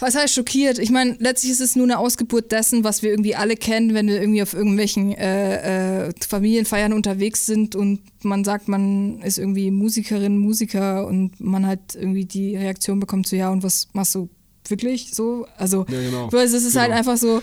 [0.00, 0.78] was heißt schockiert?
[0.78, 4.08] Ich meine, letztlich ist es nur eine Ausgeburt dessen, was wir irgendwie alle kennen, wenn
[4.08, 9.70] wir irgendwie auf irgendwelchen äh, äh, Familienfeiern unterwegs sind und man sagt, man ist irgendwie
[9.70, 14.28] Musikerin, Musiker und man halt irgendwie die Reaktion bekommt so, ja, und was machst du
[14.68, 15.46] wirklich so?
[15.56, 16.28] Also, ja, genau.
[16.32, 16.80] es ist halt genau.
[16.80, 17.42] halt einfach so,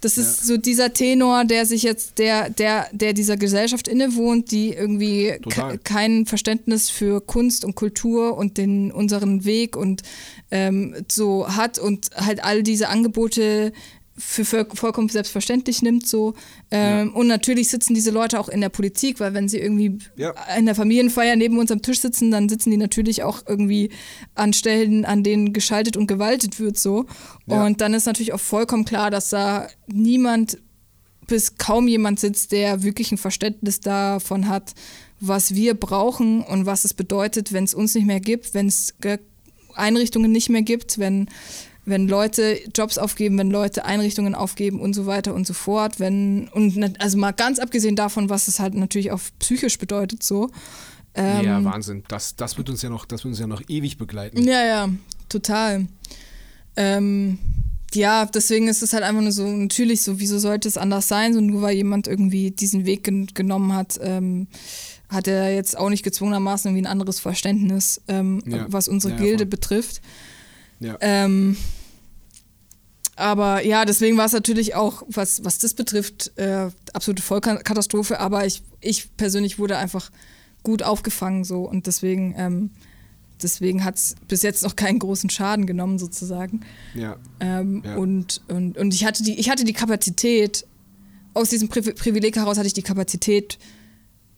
[0.00, 0.46] das ist ja.
[0.46, 5.34] so dieser Tenor, der sich jetzt, der, der, der dieser Gesellschaft innewohnt, die irgendwie
[5.84, 10.02] kein Verständnis für Kunst und Kultur und den unseren Weg und
[10.50, 13.72] ähm, so hat und halt all diese Angebote
[14.20, 16.34] für, vollkommen selbstverständlich nimmt so.
[16.70, 17.14] Ähm, ja.
[17.14, 20.34] Und natürlich sitzen diese Leute auch in der Politik, weil wenn sie irgendwie ja.
[20.56, 23.90] in der Familienfeier neben uns am Tisch sitzen, dann sitzen die natürlich auch irgendwie
[24.34, 27.06] an Stellen, an denen geschaltet und gewaltet wird so.
[27.46, 27.64] Ja.
[27.64, 30.58] Und dann ist natürlich auch vollkommen klar, dass da niemand
[31.26, 34.74] bis kaum jemand sitzt, der wirklich ein Verständnis davon hat,
[35.20, 38.94] was wir brauchen und was es bedeutet, wenn es uns nicht mehr gibt, wenn es
[39.74, 41.28] Einrichtungen nicht mehr gibt, wenn
[41.84, 46.48] wenn Leute Jobs aufgeben, wenn Leute Einrichtungen aufgeben und so weiter und so fort, wenn
[46.48, 50.50] und also mal ganz abgesehen davon, was es halt natürlich auch psychisch bedeutet so.
[51.14, 52.04] Ähm, ja, Wahnsinn.
[52.08, 54.44] Das, das wird uns ja noch, das wird uns ja noch ewig begleiten.
[54.44, 54.88] Ja, ja,
[55.28, 55.86] total.
[56.76, 57.38] Ähm,
[57.92, 61.34] ja, deswegen ist es halt einfach nur so, natürlich so, wieso sollte es anders sein?
[61.34, 64.46] So nur weil jemand irgendwie diesen Weg gen genommen hat, ähm,
[65.08, 68.66] hat er jetzt auch nicht gezwungenermaßen irgendwie ein anderes Verständnis, ähm, ja.
[68.68, 69.46] was unsere ja, Gilde voll.
[69.50, 70.00] betrifft.
[70.80, 70.96] Ja.
[71.00, 71.56] Ähm,
[73.16, 78.18] aber ja, deswegen war es natürlich auch, was, was das betrifft, äh, absolute Vollkatastrophe.
[78.18, 80.10] Aber ich, ich persönlich wurde einfach
[80.62, 82.70] gut aufgefangen so und deswegen, ähm,
[83.42, 86.60] deswegen hat es bis jetzt noch keinen großen Schaden genommen sozusagen.
[86.94, 87.16] Ja.
[87.40, 87.96] Ähm, ja.
[87.96, 90.66] Und, und, und ich hatte die, ich hatte die Kapazität,
[91.34, 93.58] aus diesem Pri Privileg heraus hatte ich die Kapazität,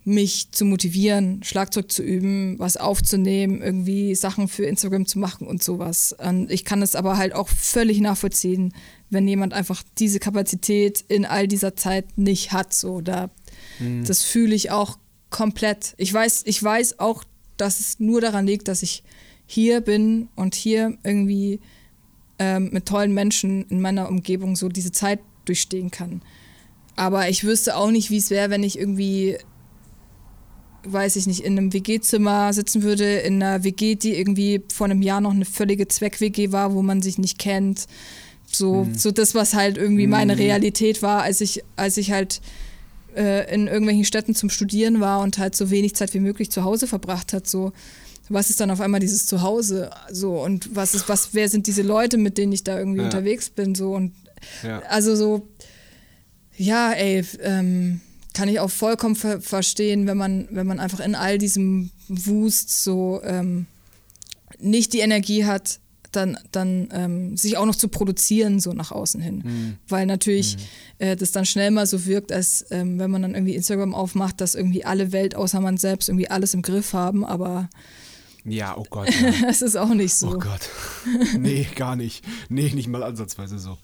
[0.04, 5.62] mich zu motivieren, Schlagzeug zu üben, was aufzunehmen, irgendwie Sachen für Instagram zu machen und
[5.62, 6.14] sowas.
[6.18, 8.74] Und ich kann es aber halt auch völlig nachvollziehen,
[9.10, 12.74] wenn jemand einfach diese Kapazität in all dieser Zeit nicht hat.
[12.74, 13.30] So, da,
[13.78, 14.04] mhm.
[14.04, 14.98] das fühle ich auch
[15.30, 15.94] komplett.
[15.98, 17.22] Ich weiß, ich weiß auch,
[17.56, 19.04] dass es nur daran liegt, dass ich
[19.46, 21.60] hier bin und hier irgendwie
[22.40, 26.22] ähm, mit tollen Menschen in meiner Umgebung so diese Zeit durchstehen kann.
[26.96, 29.38] Aber ich wüsste auch nicht, wie es wäre, wenn ich irgendwie
[30.84, 35.02] weiß ich nicht, in einem WG-Zimmer sitzen würde, in einer WG, die irgendwie vor einem
[35.02, 37.86] Jahr noch eine völlige Zweck-WG war, wo man sich nicht kennt.
[38.46, 38.94] So, mhm.
[38.96, 40.40] so das, was halt irgendwie meine mhm.
[40.40, 42.40] Realität war, als ich, als ich halt
[43.16, 46.64] äh, in irgendwelchen Städten zum Studieren war und halt so wenig Zeit wie möglich zu
[46.64, 47.48] Hause verbracht hat.
[47.48, 47.72] So,
[48.28, 49.90] was ist dann auf einmal dieses Zuhause?
[50.10, 53.04] So, und was ist, was, wer sind diese Leute, mit denen ich da irgendwie ja.
[53.06, 53.74] unterwegs bin?
[53.74, 54.12] So, und
[54.62, 54.80] ja.
[54.88, 55.48] also so
[56.56, 58.00] Ja, ey, ähm,
[58.34, 62.82] kann ich auch vollkommen ver verstehen, wenn man, wenn man einfach in all diesem Wust
[62.82, 63.66] so ähm,
[64.58, 65.80] nicht die Energie hat,
[66.12, 69.42] dann, dann ähm, sich auch noch zu produzieren, so nach außen hin.
[69.44, 69.76] Mhm.
[69.88, 71.06] Weil natürlich mhm.
[71.06, 74.40] äh, das dann schnell mal so wirkt, als ähm, wenn man dann irgendwie Instagram aufmacht,
[74.40, 77.70] dass irgendwie alle Welt außer man selbst irgendwie alles im Griff haben, aber
[78.44, 79.08] ja, oh Gott.
[79.20, 79.32] Ja.
[79.42, 80.34] das ist auch nicht so.
[80.34, 80.68] Oh Gott.
[81.38, 82.24] Nee, gar nicht.
[82.48, 83.78] Nee, nicht mal ansatzweise so.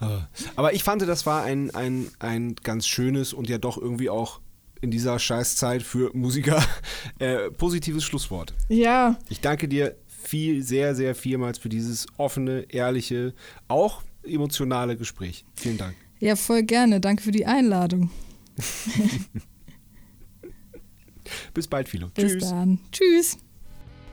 [0.00, 0.18] Äh,
[0.56, 4.40] aber ich fand, das war ein, ein, ein ganz schönes und ja doch irgendwie auch
[4.80, 6.62] in dieser Scheißzeit für Musiker
[7.18, 8.54] äh, positives Schlusswort.
[8.68, 9.18] Ja.
[9.28, 13.34] Ich danke dir viel, sehr, sehr vielmals für dieses offene, ehrliche,
[13.68, 15.44] auch emotionale Gespräch.
[15.54, 15.94] Vielen Dank.
[16.20, 17.00] Ja, voll gerne.
[17.00, 18.10] Danke für die Einladung.
[21.54, 22.08] Bis bald, Philo.
[22.14, 22.50] Bis Tschüss.
[22.50, 22.78] dann.
[22.92, 23.38] Tschüss.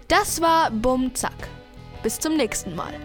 [0.10, 1.48] Das war Bum Zack.
[2.02, 2.96] Bis zum nächsten Mal.